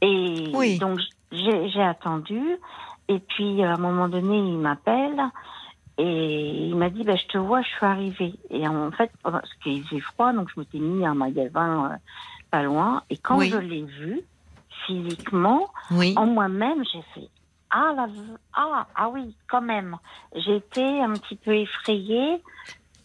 [0.00, 0.78] Et Oui.
[0.78, 0.98] donc,
[1.32, 2.40] j'ai attendu.
[3.08, 5.22] Et puis, à un moment donné, il m'appelle
[5.98, 8.34] et il m'a dit bah, Je te vois, je suis arrivée.
[8.50, 11.96] Et en fait, parce qu'il faisait froid, donc je m'étais mis à un magasin euh,
[12.50, 13.02] pas loin.
[13.10, 13.48] Et quand Oui.
[13.50, 14.20] je l'ai vu,
[14.86, 16.14] physiquement, Oui.
[16.16, 17.28] en moi-même, j'ai fait
[17.70, 18.06] ah, la,
[18.54, 19.96] ah, ah oui, quand même.
[20.34, 22.40] Été un petit peu effrayée.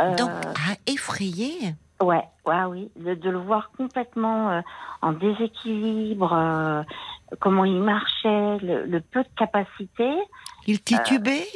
[0.02, 1.74] Euh, Donc, ah, effrayé.
[2.02, 4.61] ouais, ouais, oui, de, de le voir complètement euh,
[5.02, 6.84] en déséquilibre, euh,
[7.40, 10.11] comment il marchait, le, le peu de capacité.
[10.68, 11.48] Il titubait.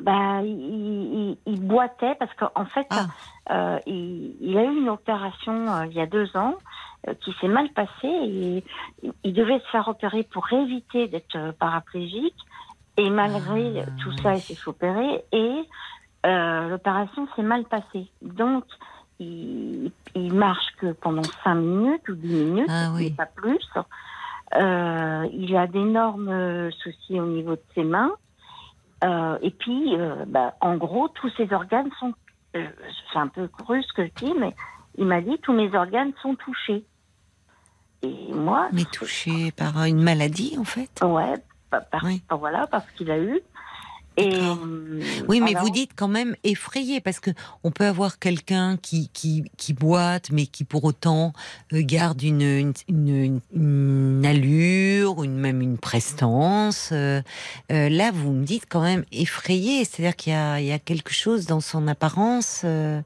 [0.00, 3.06] Bah, il, il- il boitait parce qu'en fait, Ah.
[3.50, 6.54] euh, il, il a eu une opération euh, il y a deux ans
[7.08, 8.64] euh, qui s'est mal passée et
[9.24, 12.36] il, devait se faire opérer pour éviter d'être euh, paraplégique.
[12.96, 15.62] Et malgré Ah, tout ça, il s'est fait opérer et
[16.26, 18.10] euh, l'opération s'est mal passée.
[18.20, 18.64] Donc,
[19.18, 23.10] il, il marche que pendant cinq minutes ou dix minutes, Ah oui.
[23.10, 23.64] pas plus.
[24.56, 28.12] Euh, il a d'énormes soucis au niveau de ses mains.
[29.02, 32.12] Euh, et puis, euh, bah, en gros, tous ses organes sont.
[32.56, 32.66] euh,
[33.12, 34.54] c'est un peu cru ce que je dis, mais
[34.96, 36.84] il m'a dit tous mes organes sont touchés.
[38.02, 41.02] Et moi, Mais touché par une maladie, en fait?
[41.02, 41.34] ouais,
[41.70, 42.22] pa- par- Oui.
[42.28, 43.40] pa- voilà, parce qu'il a eu.
[44.20, 44.54] Et euh,
[45.28, 47.30] Oui, mais alors- vous dites quand même effrayé parce que
[47.64, 51.32] on peut avoir quelqu'un qui, qui, qui boite, mais qui pour autant
[51.72, 56.90] euh, garde une, une, une, une allure, une, même une prestance.
[56.92, 57.22] Euh,
[57.70, 61.12] là, vous me dites quand même effrayé, c'est-à-dire qu'il y a, il y a quelque
[61.12, 62.62] chose dans son apparence.
[62.64, 63.00] euh,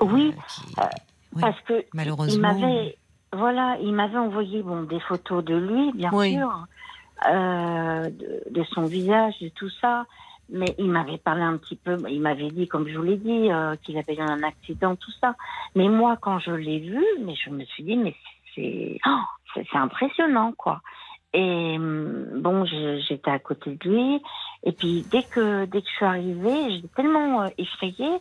[0.00, 0.74] Oui, qui-
[1.34, 2.54] oui, parce que il malheureusement.
[2.54, 2.96] m'avait,
[3.32, 6.34] voilà, il m'avait envoyé bon des photos de lui, bien Oui.
[6.34, 6.66] sûr,
[7.26, 8.10] euh,
[8.50, 10.06] de, son visage, de tout ça.
[10.50, 13.52] Mais il m'avait parlé un petit peu, il m'avait dit, comme je vous l'ai dit,
[13.52, 15.34] euh, qu'il avait eu un accident, tout ça.
[15.74, 18.14] Mais moi, quand je l'ai vu, mais je me suis dit, mais
[18.54, 19.20] c'est, oh,
[19.54, 20.80] c'est, impressionnant, quoi.
[21.34, 24.22] Et hum, bon, j'étais à côté de lui.
[24.62, 28.18] Et puis dès que dès que je suis arrivée, j'étais tellement euh, effrayée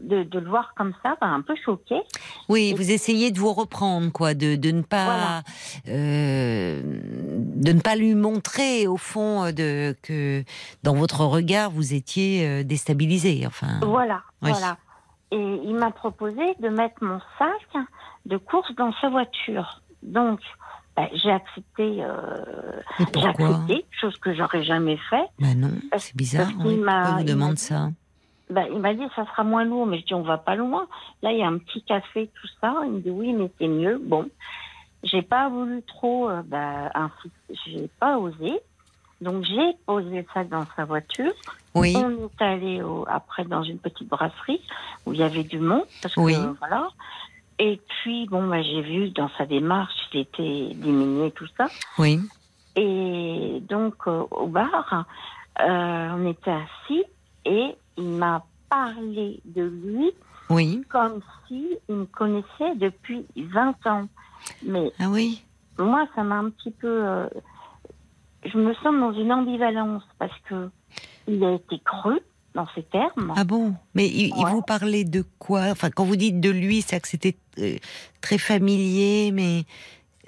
[0.00, 2.00] de, de le voir comme ça, ben, un peu choquée.
[2.48, 5.42] Oui, Et- vous essayez de vous reprendre, quoi, de, de ne pas,
[5.88, 10.44] euh, de ne pas lui montrer au fond euh, de que
[10.82, 13.44] dans votre regard vous étiez euh, déstabilisé.
[13.46, 14.50] Enfin, Voilà, Oui.
[14.50, 14.76] voilà.
[15.30, 17.82] Et il m'a proposé de mettre mon sac
[18.26, 19.80] de course dans sa voiture.
[20.02, 20.40] Donc,
[20.94, 22.80] ben, j'ai accepté, euh,
[23.14, 25.24] j'ai accepté, chose que j'aurais jamais fait.
[25.38, 26.48] Ben non, c'est bizarre.
[26.48, 27.90] parce m'a- Pourquoi vous il m'a demande ça?
[28.52, 30.86] Ben, il m'a dit ça sera moins lourd, mais je dis on va pas loin.
[31.22, 32.74] Là, il y a un petit café, tout ça.
[32.84, 33.98] Il me dit oui, mais c'est mieux.
[34.02, 34.28] Bon,
[35.02, 36.42] j'ai pas voulu trop, euh,
[36.94, 37.54] insister.
[37.66, 38.60] j'ai pas osé.
[39.20, 41.32] Donc j'ai posé sac dans sa voiture.
[41.74, 44.60] Oui, On est allé au- après dans une petite brasserie
[45.06, 46.34] où il y avait du monde, parce que Oui.
[46.34, 46.88] euh, voilà.
[47.58, 51.66] Et puis bon, bah, j'ai vu dans sa démarche, il était diminué tout ça.
[51.98, 52.18] oui,
[52.76, 55.04] Et donc euh, au bar,
[55.60, 57.04] euh, on était assis
[57.44, 60.10] et m'a parlé de lui
[60.50, 60.82] oui.
[60.88, 64.08] comme si il me connaissait depuis 20 ans.
[64.64, 65.42] Mais Ah oui.
[65.78, 66.88] moi, ça m'a un petit peu.
[67.06, 67.28] euh,
[68.44, 70.68] je me sens dans une ambivalence parce que
[71.28, 72.18] il a été cru
[72.54, 73.32] dans ses termes.
[73.36, 73.74] Ah bon?
[73.94, 75.66] Mais il, vous parlait de quoi?
[75.70, 77.76] Enfin, quand vous dites de lui, c'est que c'était euh,
[78.20, 79.64] très familier, mais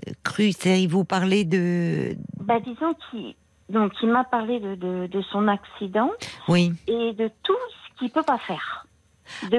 [0.09, 0.51] euh, cru.
[0.65, 2.17] Il vous parlait de.
[2.39, 3.35] Bah, disons qu'il
[3.69, 6.11] donc il m'a parlé de, de, de son accident
[6.49, 6.73] Oui.
[6.87, 7.53] et de tout
[7.93, 8.87] ce qu'il peut pas faire.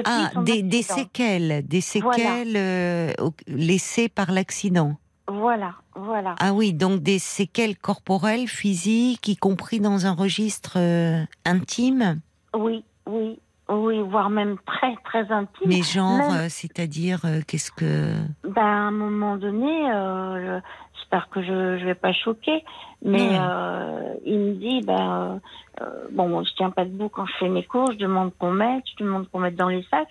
[0.04, 2.16] Ah, des, séquelles, des Voilà.
[2.16, 3.12] séquelles euh,
[3.48, 4.96] laissées par l'accident.
[5.28, 6.36] Voilà, voilà.
[6.38, 12.20] Ah oui, donc des séquelles corporelles, physiques, y compris dans un registre euh, intime,
[12.56, 15.66] Oui, oui, oui, voire même très, très intime.
[15.66, 18.12] mais genre, Même- euh, c'est-à-dire, qu'est-ce que...
[18.44, 19.90] Ben, à un moment donné,
[21.06, 22.64] j'espère que je je vais pas choquer,
[23.02, 25.40] mais euh, il me dit, ben,
[25.80, 28.84] euh, bon, je tiens pas debout quand je fais mes cours, je demande qu'on mette,
[28.98, 30.08] je demande qu'on mette dans les sacs.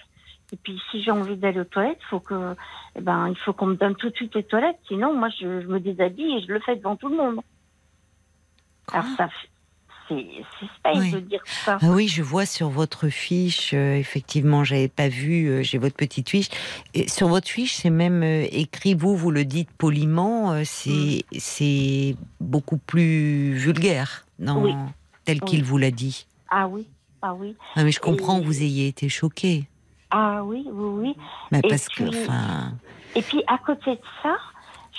[0.54, 2.56] Et puis, si j'ai envie d'aller aux toilettes, faut que,
[2.96, 4.78] eh ben, il faut qu'on me donne tout de suite les toilettes.
[4.88, 7.42] Sinon, moi, je, je me déshabille et je le fais devant tout le monde.
[8.94, 9.28] Alors, ça,
[10.08, 10.26] c'est,
[10.60, 11.12] c'est space Oui.
[11.12, 11.78] de dire ça.
[11.82, 15.96] Ah oui, je vois sur votre fiche, euh, effectivement, j'avais pas vu, euh, j'ai votre
[15.96, 16.50] petite fiche.
[16.94, 21.26] Et sur votre fiche, c'est même euh, écrit, vous, vous le dites poliment, euh, c'est
[21.32, 21.38] Mm.
[21.40, 24.74] c'est beaucoup plus vulgaire, non, Oui.
[25.26, 26.28] tel qu'il vous l'a dit.
[26.50, 26.88] Ah oui,
[27.22, 29.66] ah oui, Ah, mais je comprends Et- que vous ayez été choqué.
[30.12, 31.16] ah oui, oui, oui.
[31.52, 32.74] Mais Et parce que, enfin,
[33.16, 34.36] Et puis à côté de ça,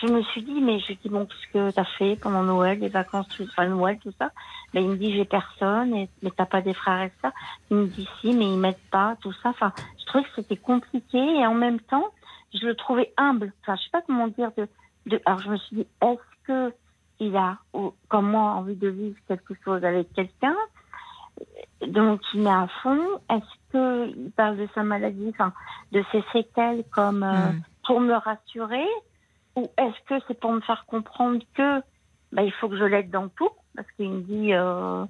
[0.01, 2.89] je me suis dit, mais je dis, bon, qu'est-ce que t'as fait pendant Noël, les
[2.89, 4.31] vacances, tout, enfin Noël, tout ça?
[4.75, 7.33] Ben, Il me dit, j'ai personne, et, mais t'as pas des frères et ça
[7.71, 9.51] Il me dit, si, mais ils m'aident pas, tout ça.
[9.51, 12.09] Enfin, je trouvais que c'était compliqué, et en même temps,
[12.55, 13.53] je le trouvais humble.
[13.63, 14.51] Enfin, je sais pas comment dire.
[14.57, 14.69] De,
[15.07, 15.21] de...
[15.27, 16.75] Alors je me suis dit, est-ce que
[17.19, 20.57] il a, ou, comme moi, envie de vivre quelque chose avec quelqu'un?
[21.87, 23.05] Donc il met à fond.
[23.31, 25.53] Est-ce que il parle de sa maladie, enfin
[25.93, 27.61] de ses séquelles comme euh, Hmm.
[27.87, 28.87] pour me rassurer,
[29.57, 31.81] ou est-ce que c'est pour me faire comprendre que
[32.33, 35.05] bah, il faut que je l'aide dans tout, parce qu'il me dit euh,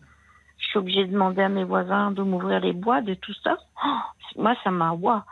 [0.58, 3.58] je suis obligée de demander à mes voisins de m'ouvrir les bois, de tout ça.
[3.84, 3.98] Oh,
[4.36, 5.24] moi ça m'a ouah.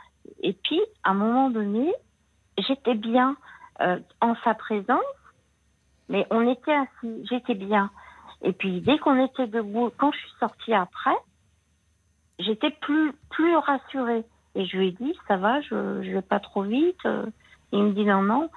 [0.42, 1.92] Et puis à un moment donné,
[2.58, 3.36] j'étais bien
[3.80, 5.00] euh, en sa présence,
[6.08, 7.90] mais on était assis, j'étais bien.
[8.42, 11.16] Et puis dès qu'on était debout, quand je suis sortie après,
[12.40, 14.24] j'étais plus, plus rassurée.
[14.56, 17.00] Et je lui ai dit, ça va, je ne vais pas trop vite.
[17.72, 18.50] Il me dit non, non.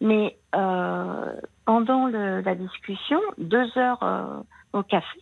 [0.00, 1.32] Mais euh,
[1.64, 4.42] pendant le, la discussion, deux heures euh,
[4.72, 5.20] au café,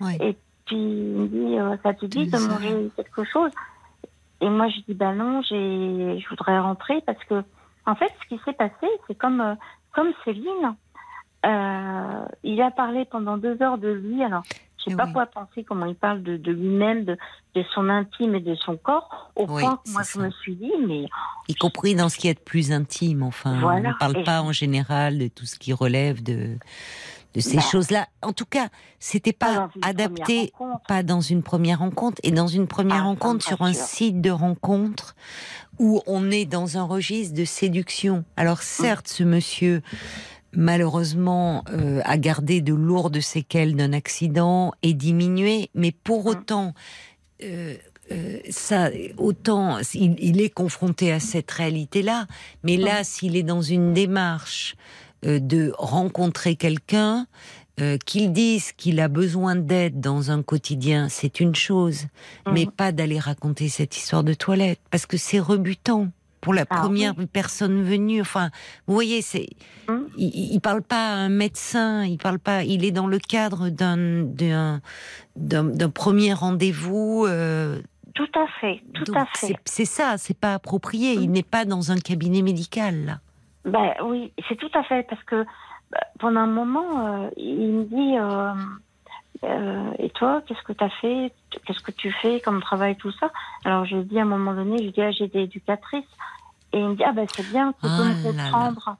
[0.00, 0.16] Ouais.
[0.20, 0.36] et
[0.66, 3.50] puis il me dit, euh, ça te dit de manger quelque chose?
[4.40, 7.42] Et moi, je dis, bah non, j'ai, je voudrais rentrer parce que,
[7.86, 9.54] en fait, ce qui s'est passé, c'est comme, euh,
[9.94, 10.74] comme Céline.
[11.46, 14.22] Euh, il a parlé pendant deux heures de lui.
[14.24, 14.42] Alors,
[14.84, 17.16] je sais pas quoi penser, comment il parle de, de lui-même, de,
[17.54, 20.54] de son intime et de son corps, au Oui, point que moi, je me suis
[20.56, 21.06] dit, mais
[21.48, 23.58] Y compris dans ce qui est de plus intime, enfin.
[23.60, 23.90] Voilà.
[23.90, 26.56] On ne parle Et- pas en général de tout ce qui relève de,
[27.34, 27.62] de ces Bah.
[27.62, 28.06] choses-là.
[28.22, 30.52] En tout cas, c'était pas pas adapté,
[30.88, 34.30] pas dans une première rencontre, et dans une première Ah, rencontre sur un site de
[34.30, 35.14] rencontre
[35.80, 38.24] où on est dans un registre de séduction.
[38.36, 39.82] Alors certes, ce monsieur
[40.56, 46.28] malheureusement euh, a gardé de lourdes séquelles d'un accident et diminué, mais pour Mm.
[46.28, 46.74] autant,
[47.42, 47.74] euh,
[48.12, 52.26] euh, ça, autant il, il est confronté à cette réalité-là,
[52.62, 54.76] mais là, s'il est dans une démarche
[55.26, 57.26] euh, de rencontrer quelqu'un,
[57.80, 62.06] euh, qu'il dise qu'il a besoin d'aide dans un quotidien, c'est une chose,
[62.52, 62.70] mais Mhm.
[62.72, 66.08] pas d'aller raconter cette histoire de toilette, parce que c'est rebutant
[66.44, 68.20] pour la Ah première personne venue.
[68.20, 68.50] Enfin,
[68.86, 69.48] vous voyez, c'est,
[69.88, 70.06] Mhm.
[70.16, 73.68] il, il parle pas à un médecin, il parle pas, il est dans le cadre
[73.70, 74.80] d'un d'un
[75.36, 77.24] d'un d'un premier rendez-vous.
[77.26, 77.80] euh,
[78.14, 79.46] tout à fait, tout donc à fait.
[79.48, 81.14] c'est- C'est ça, c'est pas approprié.
[81.14, 83.18] Il n'est pas dans un cabinet médical là.
[83.64, 85.44] Ben oui, c'est tout à fait parce que
[85.90, 88.52] bah, pendant un moment, euh, il me dit euh,
[89.44, 91.32] euh, et toi, qu'est-ce que tu as fait?
[91.64, 93.30] Qu'est-ce que tu fais comme travail tout ça?
[93.64, 96.04] Alors je lui dis à un moment donné, je lui dis ah, j'étais éducatrice
[96.72, 98.32] et il me dit ah ben c'est bien, tu peux Ah me là là.
[98.32, 98.96] comprendre.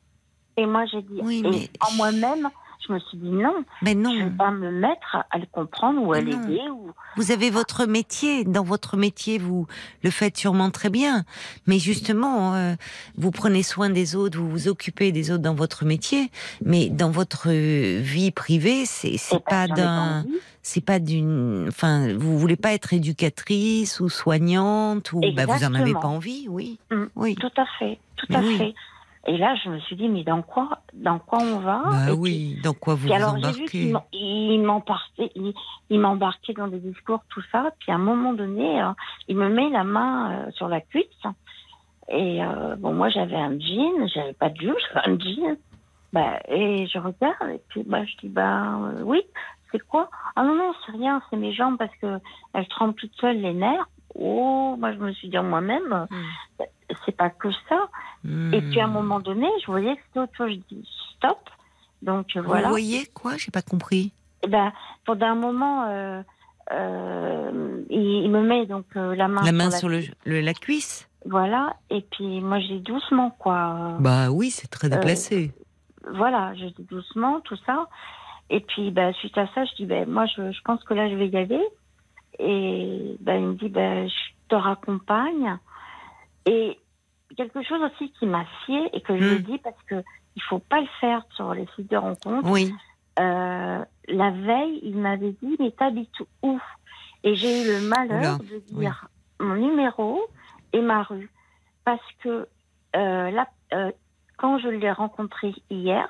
[0.56, 2.48] Et moi j'ai dit Oui, mais- en moi-même,
[2.86, 4.10] je me suis dit non, Mais non.
[4.18, 7.86] je vais pas me mettre à le comprendre ou à l'aider ou Vous avez votre
[7.86, 8.44] métier.
[8.44, 9.66] Dans votre métier, vous
[10.02, 11.24] le faites sûrement très bien.
[11.66, 12.74] Mais justement, euh,
[13.16, 16.30] vous prenez soin des autres, vous vous occupez des autres dans votre métier.
[16.64, 20.24] Mais dans votre vie privée, c'est pas d'un,
[20.62, 21.66] c'est pas d'une.
[21.68, 26.46] Enfin, vous voulez pas être éducatrice ou soignante ou bah, vous en avez pas envie,
[26.48, 27.34] oui, Mm, oui.
[27.36, 28.58] Tout à fait, tout Mais à oui.
[28.58, 28.74] fait.
[29.26, 32.04] Et là, je me suis dit, mais dans quoi, dans quoi on va Et Bah
[32.08, 32.58] puis- oui.
[32.62, 35.54] Dans quoi vous vous alors j'ai vu qu'il m'embarquait, il,
[35.90, 37.70] il m'embarquait dans des discours, tout ça.
[37.78, 38.90] Puis à un moment donné, euh,
[39.28, 41.06] il me met la main euh, sur la cuisse.
[42.08, 45.56] Et euh, bon, moi j'avais un jean, j'avais pas de jupe, j'avais un jean.
[46.12, 49.22] Bah, et je regarde et puis bah, je dis bah oui,
[49.72, 50.08] c'est quoi?
[50.36, 52.18] Ah non non, c'est rien, c'est mes jambes parce que
[52.52, 53.88] elles tremblent toutes seules les nerfs.
[54.14, 56.06] Oh, moi je me suis dit en moi-même,
[56.60, 56.64] euh,
[57.04, 57.88] c'est pas que ça.
[58.52, 58.92] Et puis à un Hmm.
[58.92, 60.50] moment donné, je voyais que c'était autre chose.
[60.50, 61.38] Je dis stop.
[62.02, 62.68] Donc Vous voilà.
[62.68, 63.36] voyez quoi?
[63.36, 64.12] J'ai pas compris.
[64.42, 64.72] Eh ben,
[65.06, 66.22] pendant un moment, euh,
[66.72, 70.40] euh, il, il me met donc euh, la main, La main la- sur le, le-
[70.40, 71.08] la cuisse.
[71.26, 71.74] Voilà.
[71.90, 73.96] Et puis moi, je dis doucement, quoi.
[74.00, 75.52] Bah oui, c'est très déplacé.
[76.12, 77.86] Voilà, je dis doucement, tout ça.
[78.50, 81.08] Et puis, ben, suite à ça, je dis, ben, moi, je, je pense que là,
[81.08, 81.64] je vais y aller.
[82.38, 84.14] Et ben, il me dit, ben, je
[84.48, 85.58] te raccompagne.
[86.46, 86.78] Et
[87.36, 89.28] quelque chose aussi qui m'a fié et que je Hmm.
[89.34, 90.02] le dis parce que
[90.36, 92.50] il faut pas le faire sur les sites de rencontres.
[92.50, 92.72] Oui.
[93.20, 96.10] Euh, la veille, il m'avait dit mais t'habites
[96.42, 96.60] où?
[97.22, 99.08] Et j'ai eu le malheur Oula, de dire
[99.40, 100.20] mon numéro
[100.72, 101.30] et ma rue
[101.84, 102.46] parce que
[102.96, 103.92] euh, là, euh,
[104.36, 106.08] quand je l'ai rencontré hier,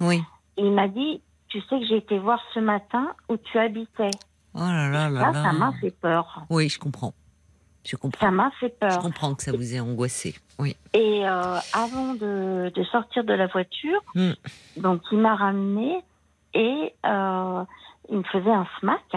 [0.00, 0.22] Oui.
[0.56, 4.10] il m'a dit tu sais que j'ai été voir ce matin où tu habitais.
[4.56, 6.44] Oh là ça m'a fait peur.
[6.50, 7.12] Oui, je comprends.
[7.84, 8.26] Je comprends.
[8.26, 8.98] Ça m'a fait Je peur.
[9.00, 10.34] comprends que ça vous ait angoissé.
[10.58, 10.76] Oui.
[10.94, 14.32] Et euh, avant de, de sortir de la voiture, Mm.
[14.78, 16.02] donc il m'a ramené
[16.54, 17.64] et euh,
[18.10, 19.16] il me faisait un smack.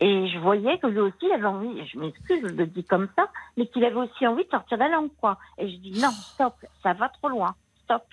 [0.00, 3.08] Et je voyais que lui aussi il avait envie, je m'excuse, je le dis comme
[3.16, 5.38] ça, mais qu'il avait aussi envie de sortir de la langue, quoi.
[5.56, 6.54] Et je dis non, stop,
[6.84, 8.04] ça va trop loin, stop.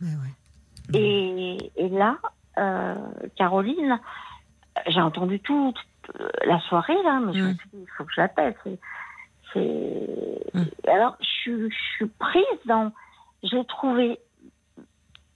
[0.00, 0.08] Ouais.
[0.92, 2.18] Et, et là,
[2.58, 2.94] euh,
[3.36, 3.98] Caroline,
[4.86, 5.80] j'ai entendu toute euh,
[6.44, 8.12] la soirée, là, mais je me suis dit, il faut que
[9.52, 10.58] c'est...
[10.58, 10.64] Mm.
[10.88, 12.92] Alors, je, suis- je suis prise dans.
[13.42, 14.18] J'ai trouvé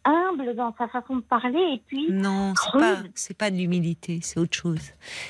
[0.05, 2.11] humble dans sa façon de parler, et puis.
[2.11, 4.81] Non, c'est pas, c'est pas de l'humilité, c'est autre chose.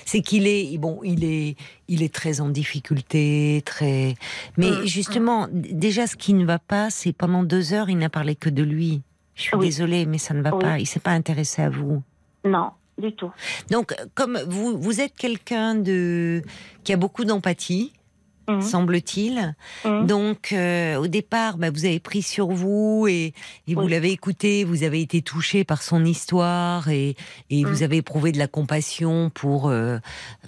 [0.05, 1.57] C'est qu'il est, bon, il est,
[1.89, 4.15] il est très en difficulté, très.
[4.57, 8.09] Mais Mm, justement, déjà, ce qui ne va pas, c'est pendant deux heures, il n'a
[8.11, 9.03] parlé que de lui.
[9.35, 9.67] Je suis Oui.
[9.67, 10.63] désolée, mais ça ne va Oui.
[10.63, 10.79] pas.
[10.79, 12.03] Il s'est pas intéressé à vous.
[12.45, 12.71] Non,
[13.71, 16.43] Donc, comme vous, vous êtes quelqu'un de
[16.85, 17.93] qui a beaucoup d'empathie,
[18.49, 18.63] Mmh.
[18.63, 19.55] semble-t-il.
[19.85, 20.07] Mmh.
[20.07, 23.35] Donc, euh, au départ, bah, vous avez pris sur vous et,
[23.67, 23.91] et vous Oui.
[23.91, 27.15] l'avez écouté, vous avez été touché par son histoire et,
[27.51, 27.69] et Mmh.
[27.69, 29.99] vous avez éprouvé de la compassion pour, euh,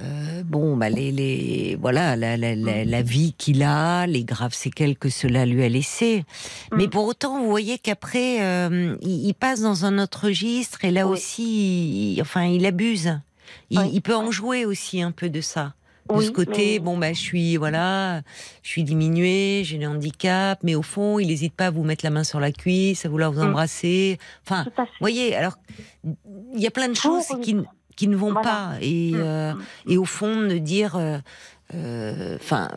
[0.01, 4.55] euh, bon, bah, les, les, voilà, la, la, la, la vie qu'il a, les graves
[4.55, 6.25] séquelles que cela lui a laissées.
[6.75, 11.07] Mais pour autant, vous voyez qu'après, il, il passe dans un autre registre et là
[11.07, 11.13] Oui.
[11.13, 13.21] aussi, il- enfin, il abuse.
[13.71, 13.91] Il, Oui.
[13.93, 15.75] il peut en jouer aussi un peu de ça
[16.09, 18.23] de Oui, ce côté, mais- bon bah je suis voilà,
[18.63, 22.05] je suis diminuée, j'ai des handicaps, mais au fond il n'hésite pas à vous mettre
[22.05, 23.49] la main sur la cuisse, à vouloir vous Mm.
[23.51, 24.19] embrasser.
[24.47, 25.57] Enfin, vous voyez, alors
[26.05, 27.63] il y a plein de choses qui, ne-
[27.97, 28.49] qui ne vont Voilà.
[28.49, 29.63] pas et Mm, euh, mm.
[29.93, 31.19] et au fond de dire, euh,
[31.75, 32.69] euh, enfin,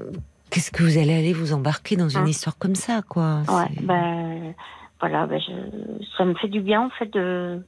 [0.49, 3.41] qu'est-ce que vous allez aller vous embarquer dans une histoire comme ça quoi?
[3.47, 4.53] Ouais, ben
[4.99, 7.61] voilà, ben je, ça me fait du bien en fait de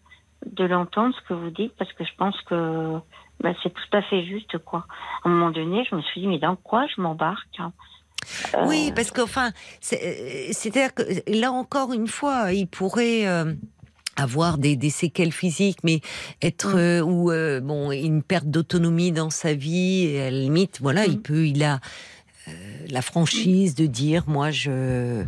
[0.45, 2.99] de l'entendre ce que vous dites parce que je pense que
[3.41, 4.85] ben, c'est tout à fait juste quoi.
[5.23, 7.71] À un moment donné, je me suis dit mais dans quoi je m'embarque hein?
[8.55, 9.49] Euh, Oui, parce qu'enfin,
[9.93, 13.53] euh, c'est-à-dire que là encore une fois, il pourrait euh,
[14.15, 15.99] avoir des, des séquelles physiques, mais
[16.41, 16.79] être Mm.
[16.79, 20.05] euh, ou euh, bon une perte d'autonomie dans sa vie.
[20.07, 21.21] Et à la limite, voilà, il Mm.
[21.21, 21.79] peut, il a
[22.47, 22.51] euh,
[22.89, 25.23] la franchise de dire, moi, je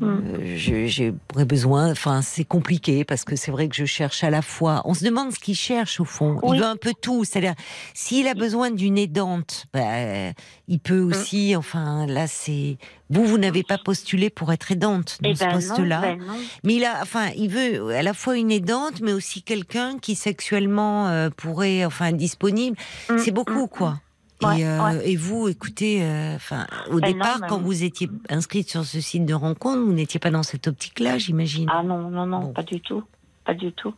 [0.00, 0.56] Mm.
[0.56, 1.90] je- j'aurais besoin.
[1.90, 4.82] Enfin, c'est compliqué parce que c'est vrai que je cherche à la fois.
[4.84, 6.38] On se demande ce qu'il cherche au fond.
[6.42, 6.56] Oui.
[6.56, 7.24] Il veut un peu tout.
[7.24, 7.54] C'est-à-dire,
[7.94, 10.32] s'il a besoin d'une aidante, bah,
[10.68, 11.08] il peut Mm.
[11.10, 11.56] aussi.
[11.56, 12.76] Enfin, là, c'est
[13.10, 13.24] vous.
[13.24, 16.00] Vous n'avez pas postulé pour être aidante dans eh ce ben poste-là.
[16.00, 16.18] ben.
[16.64, 20.14] Mais il a, enfin, il veut à la fois une aidante, mais aussi quelqu'un qui
[20.14, 22.76] sexuellement euh, pourrait, enfin, être disponible.
[23.10, 24.00] Mm, C'est beaucoup, mm, quoi.
[24.42, 25.10] Ouais, et, euh, ouais.
[25.12, 29.24] et vous, écoutez, euh, enfin, au Ben départ, quand vous étiez inscrite sur ce site
[29.24, 31.68] de rencontre, vous n'étiez pas dans cette optique-là, j'imagine.
[31.72, 32.52] Ah non, non, non, Bon.
[32.52, 33.02] pas du tout.
[33.46, 33.94] Pas du tout.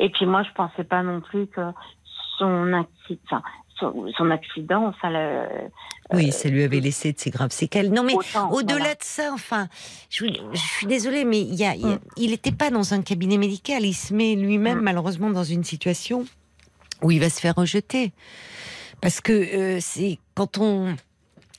[0.00, 1.60] Et puis moi, je pensais pas non plus que
[2.38, 3.42] son accident,
[3.78, 5.46] son, son accident, ça le.
[6.12, 7.92] oui, ça lui avait laissé de ces graves séquelles.
[7.92, 8.94] Non, mais au-delà voilà.
[8.94, 9.68] de ça, enfin,
[10.10, 12.00] je, je suis désolée, mais il y a, il y a- Mm.
[12.16, 13.84] il n'était pas dans un cabinet médical.
[13.84, 14.82] Il se met lui-même, Mm.
[14.82, 16.24] malheureusement, dans une situation
[17.02, 18.12] où il va se faire rejeter.
[19.00, 20.96] Parce que euh, c'est quand on.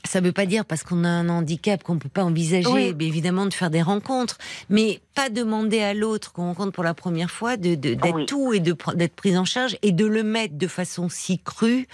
[0.06, 2.70] Ça ne veut pas dire parce qu'on a un handicap qu'on ne peut pas envisager,
[2.70, 2.94] Oui.
[2.94, 4.38] bien évidemment, de faire des rencontres,
[4.70, 8.26] mais pas demander à l'autre qu'on rencontre pour la première fois de de- d'être Oui.
[8.26, 11.88] tout et de d'être pris en charge et de le mettre de façon si crue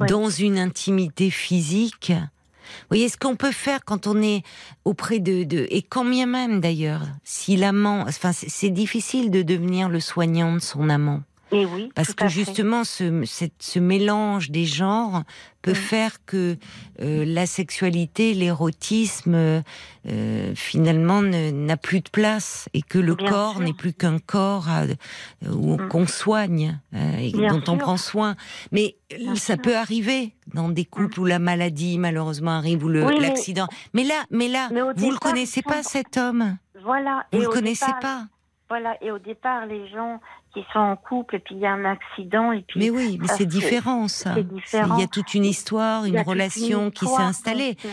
[0.00, 0.08] Oui.
[0.08, 2.10] dans une intimité physique.
[2.12, 4.42] Vous voyez ce qu'on peut faire quand on est
[4.84, 9.42] auprès de, de et quand bien même d'ailleurs, si l'amant, enfin c'est c'est difficile de
[9.42, 11.22] devenir le soignant de son amant.
[11.52, 11.90] Et oui.
[11.94, 15.24] Parce que justement, ce, mélange des genres
[15.62, 15.74] peut Mm.
[15.74, 16.56] faire que
[17.00, 19.34] euh, la sexualité, l'érotisme,
[20.06, 24.18] euh, finalement, ne- n'a plus de place et que le Bien corps n'est plus qu'un
[24.18, 24.84] corps à-
[25.50, 25.88] où- Mm.
[25.88, 28.36] qu'on soigne euh, et Bien dont on prend soin.
[28.72, 29.56] Mais Bien ça sûr.
[29.56, 29.62] Mm.
[29.62, 33.66] peut arriver dans des couples où la maladie, malheureusement, arrive, ou le- Oui, mais- l'accident.
[33.92, 36.56] Mais, là, mais là, Mais vous le départ, connaissez pas, cet homme.
[36.84, 37.26] Voilà.
[37.32, 38.24] Vous et le connaissez départ- pas.
[38.68, 38.96] Voilà.
[39.02, 40.20] Et au départ, les gens
[40.54, 42.80] qui sont en couple et puis il y a un accident et puis.
[42.80, 44.34] Mais oui, mais c'est différent, ça.
[44.40, 44.96] différent.
[44.96, 47.76] Il y a toute une histoire, une relation qui s'est installée.
[47.84, 47.88] euh,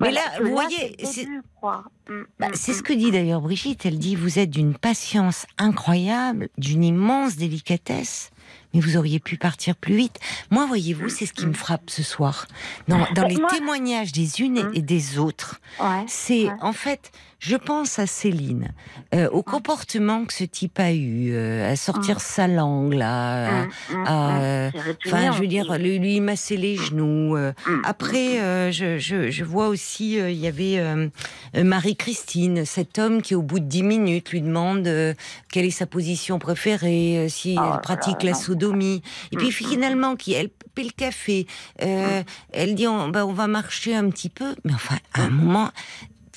[0.00, 1.26] Mais voilà, là, vous voyez, c'est
[1.60, 1.84] quoi.
[2.08, 2.54] Mm, Bah, mm, mm.
[2.54, 3.84] ce que dit d'ailleurs Brigitte.
[3.86, 8.30] Elle dit vous êtes d'une patience incroyable, d'une immense délicatesse,
[8.74, 10.18] mais vous auriez pu partir plus vite.
[10.50, 12.46] Moi, voyez-vous, c'est ce qui me frappe ce soir.
[12.86, 16.52] Dans, dans Bah, les moi- témoignages des unes et des autres, Ouais, c'est ouais.
[16.60, 18.72] en fait, je pense à Céline,
[19.14, 23.60] euh, au comportement que ce type a eu, euh, à sortir sa langue là.
[23.60, 24.42] à- Mm, mm, à, mm.
[24.42, 24.70] euh,
[25.06, 27.36] Enfin, je veux dire, lui, lui masser les genoux.
[27.36, 27.52] euh.
[27.66, 31.08] Mm, Après, euh, je, je, je vois aussi, euh, il y avait euh,
[31.56, 35.14] euh, Marie-Christine, cet homme qui, au bout de dix minutes, lui demande euh,
[35.52, 39.02] quelle est sa position préférée, euh, si Oh elle pratique là, la sodomie.
[39.32, 41.46] Et puis Mm, finalement, qui elle paie le café,
[41.82, 45.30] euh, elle dit on, bah, on va marcher un petit peu, mais enfin, à un
[45.30, 45.70] moment.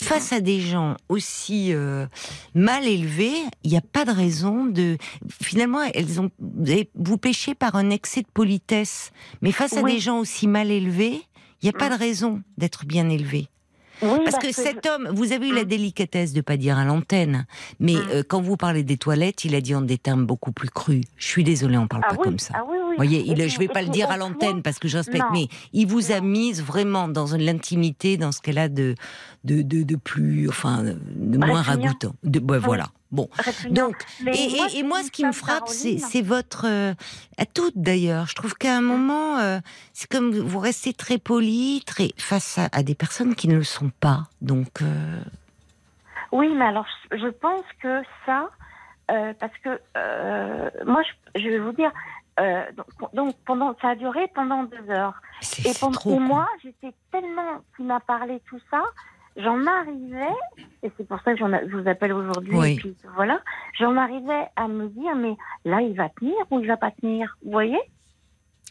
[0.02, 2.08] Face à des gens aussi euh,
[2.56, 3.34] mal élevés,
[3.64, 4.98] il n'y a pas de raison de.
[5.42, 6.30] Finalement, elles ont.
[6.96, 9.12] Vous péchez par un excès de politesse,
[9.42, 11.22] mais face à des gens aussi mal élevés,
[11.62, 11.94] il n'y a pas Mm.
[11.94, 13.48] de raison d'être bien élevé.
[14.02, 15.68] Oui, Parce que je- cet homme, vous avez eu la Mm.
[15.68, 17.46] délicatesse de pas dire à l'antenne,
[17.80, 18.02] mais Mm.
[18.12, 21.04] euh, quand vous parlez des toilettes, il a dit en des termes beaucoup plus crus.
[21.18, 22.54] Je suis désolée, on parle Ah pas oui, comme ça.
[22.58, 22.78] ah oui.
[22.90, 25.20] Vous voyez, il, puis- je vais pas le dire à l'antenne parce que je respecte,
[25.24, 25.32] non.
[25.34, 28.96] mais il vous a mise vraiment dans l'intimité, dans ce qu'elle a de,
[29.44, 32.14] de, de, de plus, enfin, de moins ragoûtant.
[32.24, 32.88] De, bah, voilà.
[33.12, 33.28] Bon.
[33.70, 34.30] Donc, et,
[34.76, 35.68] et- et moi, ce qui me frappe,
[36.00, 36.66] c'est votre.
[36.66, 36.94] euh,
[37.38, 38.26] à toutes d'ailleurs.
[38.28, 39.60] Je trouve qu'à un moment, euh,
[39.94, 43.64] c'est comme vous restez très poli, très face à, à des personnes qui ne le
[43.64, 44.24] sont pas.
[44.42, 44.82] Donc.
[44.82, 45.22] euh,
[46.32, 48.50] Oui, mais alors je pense que ça,
[49.12, 49.70] euh, parce que
[50.86, 51.02] moi,
[51.36, 51.92] je, je vais vous dire,
[52.78, 55.22] donc, donc pendant, ça a duré pendant deux heures.
[55.66, 56.16] Et, pendant- trop.
[56.16, 58.82] et moi, j'étais tellement qu'il m'a parlé tout ça,
[59.38, 60.34] j'en arrivais,
[60.84, 62.72] et c'est pour ça que je vous appelle aujourd'hui, Oui.
[62.74, 63.40] et puis voilà,
[63.80, 65.36] j'en arrivais à me dire, mais
[65.66, 67.80] là, il va tenir ou il va pas tenir Vous voyez?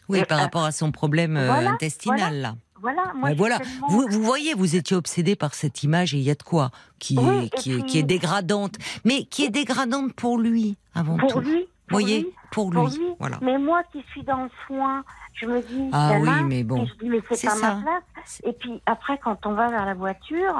[0.09, 2.55] Oui, Et, par euh, rapport à son problème euh, voilà, intestinal, là.
[2.81, 3.59] Voilà, moi, voilà.
[3.59, 6.41] tellement- Vous, vous voyez, vous étiez obsédé par cette image et il y a de
[6.41, 8.75] quoi qui, Oui, est, qui dégradante,
[9.05, 11.39] mais qui est dégradante pour lui avant pour tout.
[11.41, 12.75] lui, Vous pour voyez, lui, pour lui.
[12.75, 13.15] pour lui.
[13.19, 13.37] Voilà.
[13.41, 15.03] Mais moi qui suis dans le soin,
[15.33, 17.75] je me dis, Ah c'est oui, mais bon, puis je dis, mais c'est pas ça.
[17.75, 18.41] ma place.
[18.43, 20.55] Et puis après, quand on va vers la voiture,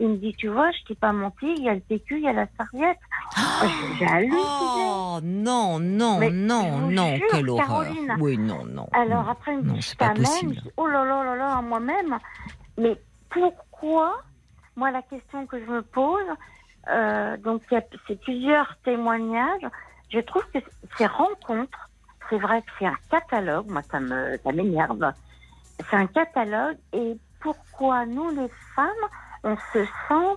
[0.00, 2.22] il me dit, tu vois, je t'ai pas menti, il y a le PQ, il
[2.24, 2.98] y a la serviette.
[3.98, 4.40] J'ai halluciné.
[4.42, 7.66] Oh non, non, Mais non, non, jure, quelle horreur.
[7.66, 8.16] Caroline.
[8.20, 8.88] Oui, non, non.
[8.92, 9.30] Alors non.
[9.30, 10.22] après, il me dit, c'est je pas t'amène.
[10.24, 10.54] possible.
[10.56, 12.18] Je dis, Oh là là là là, moi-même.
[12.78, 12.96] Mais
[13.30, 14.22] pourquoi
[14.76, 16.20] Moi, la question que je me pose,
[16.88, 19.66] euh, donc c'est plusieurs témoignages.
[20.10, 20.58] Je trouve que
[20.98, 21.90] ces rencontres,
[22.30, 23.66] c'est vrai que c'est un catalogue.
[23.68, 25.12] Moi, ça me, ça m'énerve.
[25.90, 26.78] C'est un catalogue.
[26.92, 28.88] Et pourquoi nous, les femmes,
[29.44, 30.36] on se sent,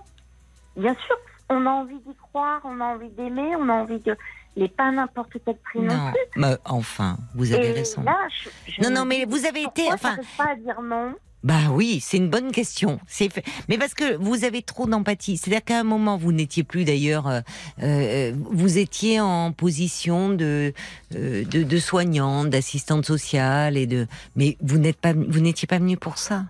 [0.76, 1.16] bien sûr,
[1.48, 4.16] on a envie d'y croire, on a envie d'aimer, on a envie de,
[4.56, 6.40] mais pas n'importe quel prix non, Non, plus.
[6.40, 8.02] mais enfin, vous avez Et raison.
[8.02, 11.14] là, je- je Non, non, mais vous avez été, enfin, pas à dire non?
[11.42, 13.00] Bah oui, c'est une bonne question.
[13.06, 13.30] C'est
[13.68, 15.38] mais parce que vous avez trop d'empathie.
[15.38, 17.40] C'est-à-dire qu'à un moment, vous n'étiez plus d'ailleurs, euh,
[17.82, 20.74] euh, vous étiez en position de
[21.14, 24.06] euh, de, de soignante, d'assistante sociale et de.
[24.36, 26.44] Mais vous n'êtes pas, vous n'étiez pas venu pour ça.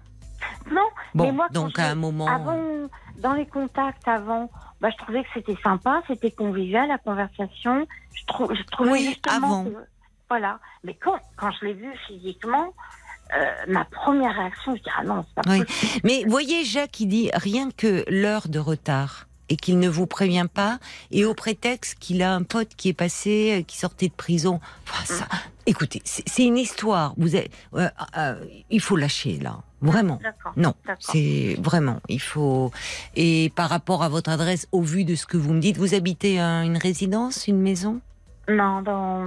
[0.72, 0.82] Non,
[1.14, 2.26] Bon, mais moi, donc à un moment.
[2.26, 2.58] Avant,
[3.18, 4.50] dans les contacts avant,
[4.80, 7.86] bah, je trouvais que c'était sympa, c'était convivial, la conversation.
[8.14, 9.64] Je, trou- je trouvais Oui, justement avant.
[9.64, 9.76] que-
[10.28, 10.58] voilà.
[10.84, 12.72] Mais quand, quand je l'ai vu physiquement,
[13.68, 15.64] ma première réaction, je dis ah non, c'est pas Oui.
[15.64, 16.00] possible.
[16.04, 20.46] Mais voyez, Jacques, il dit rien que l'heure de retard et qu'il ne vous prévient
[20.52, 20.78] pas,
[21.10, 24.60] et au prétexte qu'il a un pote qui est passé, euh, qui sortait de prison.
[24.88, 25.26] Enfin, ça,
[25.66, 27.14] écoutez, c'est une histoire.
[27.16, 30.20] Vous êtes, euh, euh, il faut lâcher là, vraiment.
[30.56, 32.70] Non, c'est vraiment, il faut.
[33.16, 35.94] Et par rapport à votre adresse, au vu de ce que vous me dites, vous
[35.94, 38.00] habitez euh, une résidence, une maison?
[38.50, 39.22] Non, dans,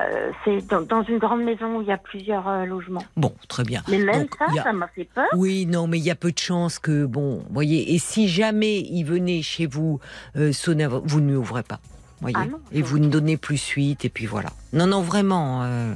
[0.00, 3.04] euh, c'est dans, dans une grande maison où il y a plusieurs euh, logements.
[3.16, 3.82] Bon, très bien.
[3.88, 5.26] Mais même Donc, ça, a- ça m'a fait peur.
[5.34, 8.80] Oui, non, mais il y a peu de chances que, bon, voyez, et si jamais
[8.80, 10.00] il venait chez vous
[10.36, 11.80] euh, sonner, vous ne lui ouvrez pas,
[12.20, 14.50] voyez, Ah non, et vous ne donnez plus suite, et puis voilà.
[14.72, 15.94] Non, non, vraiment, euh,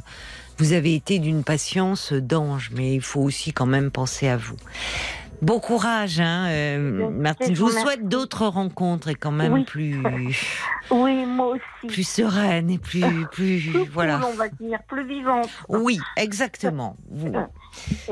[0.59, 4.57] vous avez été d'une patience d'ange, mais il faut aussi quand même penser à vous.
[5.41, 7.55] Bon courage, hein, euh, Martine.
[7.55, 9.65] je vous souhaite d'autres rencontres et quand même Oui.
[9.65, 10.03] plus,
[10.91, 11.87] Oui, moi aussi.
[11.87, 13.03] plus sereines et plus,
[13.33, 14.17] plus, Plus voilà.
[14.19, 15.49] cool, on va dire, plus vivante.
[15.69, 16.97] Oui, exactement.
[17.11, 17.33] Vous-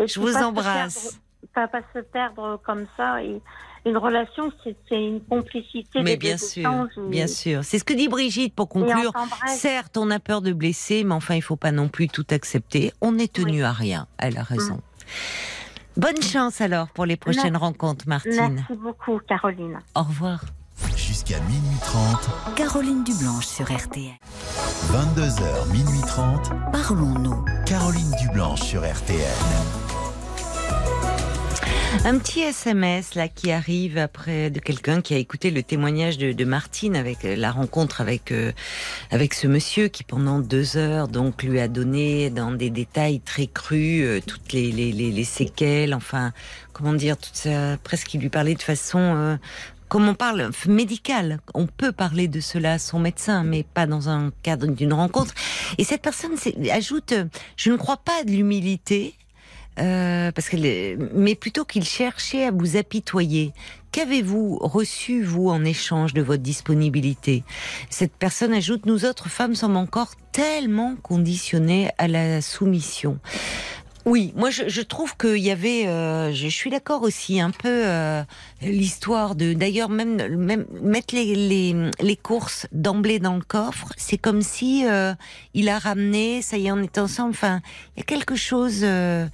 [0.07, 1.19] Je vous embrasse.
[1.53, 3.23] perdre- Pas, pas se perdre comme ça.
[3.25, 3.41] Et
[3.87, 6.03] une relation, c'est une complicité.
[6.05, 7.65] Mais bien sûr, et- bien sûr.
[7.65, 9.13] C'est ce que dit Brigitte pour conclure.
[9.49, 12.93] Certes, on a peur de blesser, mais enfin, il faut pas non plus tout accepter.
[13.01, 13.63] On est tenu Oui.
[13.63, 14.07] à rien.
[14.19, 14.81] Elle a raison.
[15.97, 17.57] Bonne chance alors pour les prochaines Merci.
[17.65, 18.55] rencontres, Martine.
[18.55, 19.79] Merci beaucoup, Caroline.
[19.95, 20.45] Au revoir.
[20.95, 24.13] Jusqu'à minuit 30, Caroline Dublanche sur RTL.
[24.93, 27.45] 22h, minuit 30, Parlons-nous.
[27.65, 29.86] Caroline Dublanche sur RTL.
[32.05, 36.33] Un petit SMS là qui arrive après de quelqu'un qui a écouté le témoignage de,
[36.33, 38.53] de Martine avec euh, la rencontre avec euh,
[39.11, 43.47] avec ce monsieur qui pendant deux heures donc lui a donné dans des détails très
[43.47, 46.33] crus euh, toutes les, les, les, les séquelles, enfin
[46.73, 49.37] comment dire tout ça, presque il lui parlait de façon euh,
[49.89, 51.41] comme on parle médicale.
[51.55, 55.35] On peut parler de cela à son médecin, mais pas dans un cadre d'une rencontre.
[55.79, 56.33] Et cette personne
[56.73, 57.25] ajoute, euh,
[57.57, 59.15] je ne crois pas à de l'humilité.
[59.79, 63.53] Euh, parce qu'elle, est- mais plutôt qu'il cherchait à vous apitoyer.
[63.93, 67.45] Qu'avez-vous reçu vous en échange de votre disponibilité?
[67.91, 73.19] Cette personne ajoute nous autres femmes sommes encore tellement conditionnées à la soumission.
[74.07, 77.69] Oui, moi je, je trouve qu'il y avait, euh, je suis d'accord aussi un peu
[77.87, 78.23] euh,
[78.63, 84.17] l'histoire de, d'ailleurs même même mettre les les, les courses d'emblée dans le coffre, c'est
[84.17, 85.13] comme si euh,
[85.55, 87.31] il a ramené, ça y est, on est ensemble.
[87.31, 87.61] Enfin,
[87.97, 89.27] il y a quelque chose euh,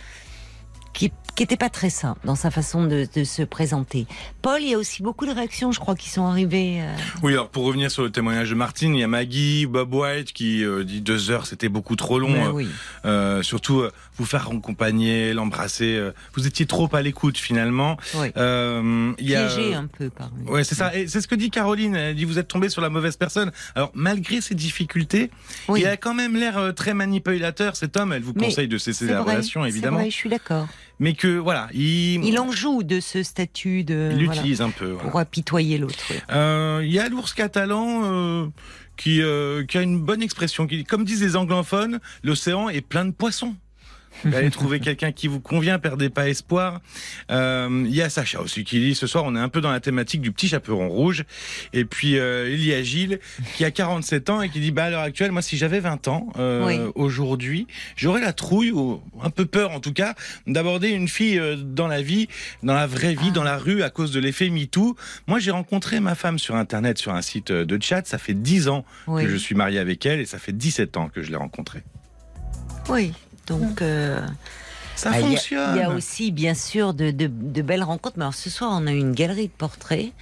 [0.93, 4.07] qui qui était pas très sain dans sa façon de, de se présenter.
[4.43, 6.83] Paul, il y a aussi beaucoup de réactions, je crois, qui sont arrivées.
[6.83, 9.95] euh, Oui, alors pour revenir sur le témoignage de Martine, il y a Maggie, Bob
[9.95, 12.29] White qui euh, dit deux heures, c'était beaucoup trop long.
[12.29, 12.69] mais euh, oui.
[13.07, 13.83] euh, surtout
[14.19, 15.99] vous faire accompagner, l'embrasser.
[16.35, 17.97] vous étiez trop à l'écoute finalement.
[18.17, 18.27] Oui.
[18.37, 20.47] Il y a, Piégé un peu par lui.
[20.53, 20.95] Ouais, c'est ça.
[20.95, 21.97] Et c'est ce que dit Caroline.
[21.97, 23.53] Elle dit vous êtes tombé sur la mauvaise personne.
[23.75, 25.31] Alors malgré ces difficultés,
[25.69, 25.81] Oui.
[25.81, 27.75] il a quand même l'air très manipulateur.
[27.77, 30.29] Cet homme, elle vous Mais conseille de cesser la vrai, relation évidemment, vrai, je suis
[30.29, 30.69] d'accord.
[31.03, 34.11] Mais que voilà, il, Il en joue de ce statut de.
[34.13, 34.93] il voilà, l'utilise un peu.
[34.93, 35.11] voilà.
[35.11, 36.05] pour apitoyer l'autre.
[36.11, 36.17] oui.
[36.31, 38.47] Euh, Il y a l'ours catalan euh,
[38.97, 40.69] qui, euh, qui a une bonne expression.
[40.69, 43.57] Qui, comme disent les anglophones, l'océan est plein de poissons.
[44.25, 46.81] Allez trouver quelqu'un qui vous convient, perdez pas espoir.
[47.31, 49.71] Euh, Il y a Sacha aussi qui dit ce soir on est un peu dans
[49.71, 51.25] la thématique du petit chaperon rouge.
[51.73, 53.19] Et puis euh, il y a Gilles
[53.57, 56.09] qui a 47 ans et qui dit bah à l'heure actuelle moi si j'avais 20
[56.09, 56.79] ans euh, Oui.
[56.95, 57.67] aujourd'hui
[57.97, 60.15] j'aurais la trouille ou un peu peur en tout cas
[60.47, 62.29] d'aborder une fille euh, dans la vie,
[62.63, 63.35] dans la vraie vie, Ah.
[63.35, 64.97] dans la rue à cause de l'effet MeToo.
[65.27, 68.07] Moi j'ai rencontré ma femme sur internet sur un site de chat.
[68.07, 69.23] Ça fait 10 ans Oui.
[69.25, 71.83] que je suis marié avec elle et ça fait 17 ans que je l'ai rencontrée.
[72.89, 73.13] Oui.
[73.61, 73.83] Donc.
[73.83, 74.21] euh,
[74.97, 75.77] Ça Ah, il y a- fonctionne.
[75.77, 78.17] Il y, a aussi, bien sûr, de, de- de belles rencontres.
[78.19, 80.13] Mais alors, ce soir, on a eu une galerie de portraits.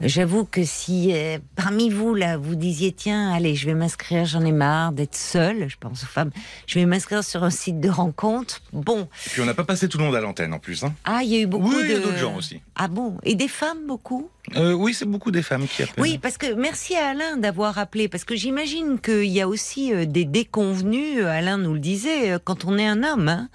[0.00, 4.44] J'avoue que si euh, parmi vous, là, vous disiez, tiens, allez, je vais m'inscrire, j'en
[4.44, 6.30] ai marre d'être seule, je pense aux femmes,
[6.68, 8.60] je vais m'inscrire sur un site de rencontre.
[8.72, 10.84] Bon, Et puis on n'a pas passé tout le monde à l'antenne en plus.
[10.84, 10.94] Hein.
[11.04, 11.98] ah, il y a eu beaucoup Oui, de...
[11.98, 12.60] d'autres gens aussi.
[12.76, 13.16] Ah bon?
[13.24, 14.30] Et des femmes, beaucoup?
[14.56, 15.94] Euh, oui, c'est beaucoup des femmes qui appellent.
[16.02, 19.92] Oui, parce que merci à Alain d'avoir appelé, parce que j'imagine qu'il y a aussi
[19.92, 23.28] euh, des déconvenus, Alain nous le disait, quand on est un homme.
[23.28, 23.48] hein.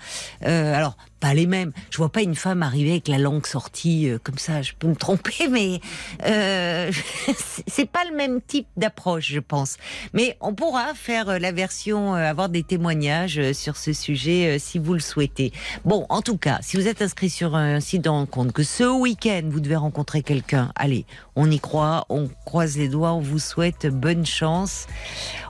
[0.53, 1.72] Euh, alors, pas les mêmes.
[1.90, 4.88] Je vois pas une femme arriver avec la langue sortie euh, comme ça, je peux
[4.88, 5.80] me tromper, mais
[6.26, 6.91] euh,
[7.68, 9.78] c'est- pas le même type d'approche, je pense.
[10.14, 14.94] Mais on pourra faire euh, la version, avoir des témoignages sur ce sujet si vous
[14.94, 15.54] le souhaitez.
[15.86, 18.84] Bon, en tout cas, si vous êtes inscrit sur un site de rencontre, que ce
[18.84, 21.06] week-end vous devez rencontrer quelqu'un, allez,
[21.38, 24.88] on y croit, on croise les doigts, on vous souhaite bonne chance.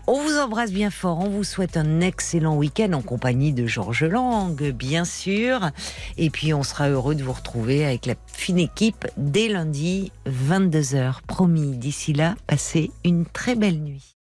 [0.05, 4.03] On vous embrasse bien fort, on vous souhaite un excellent week-end en compagnie de Georges
[4.03, 5.62] Lang, bien sûr.
[6.17, 11.21] Et puis on sera heureux de vous retrouver avec la fine équipe dès lundi 22h.
[11.27, 14.15] Promis, d'ici là, passez une très belle nuit.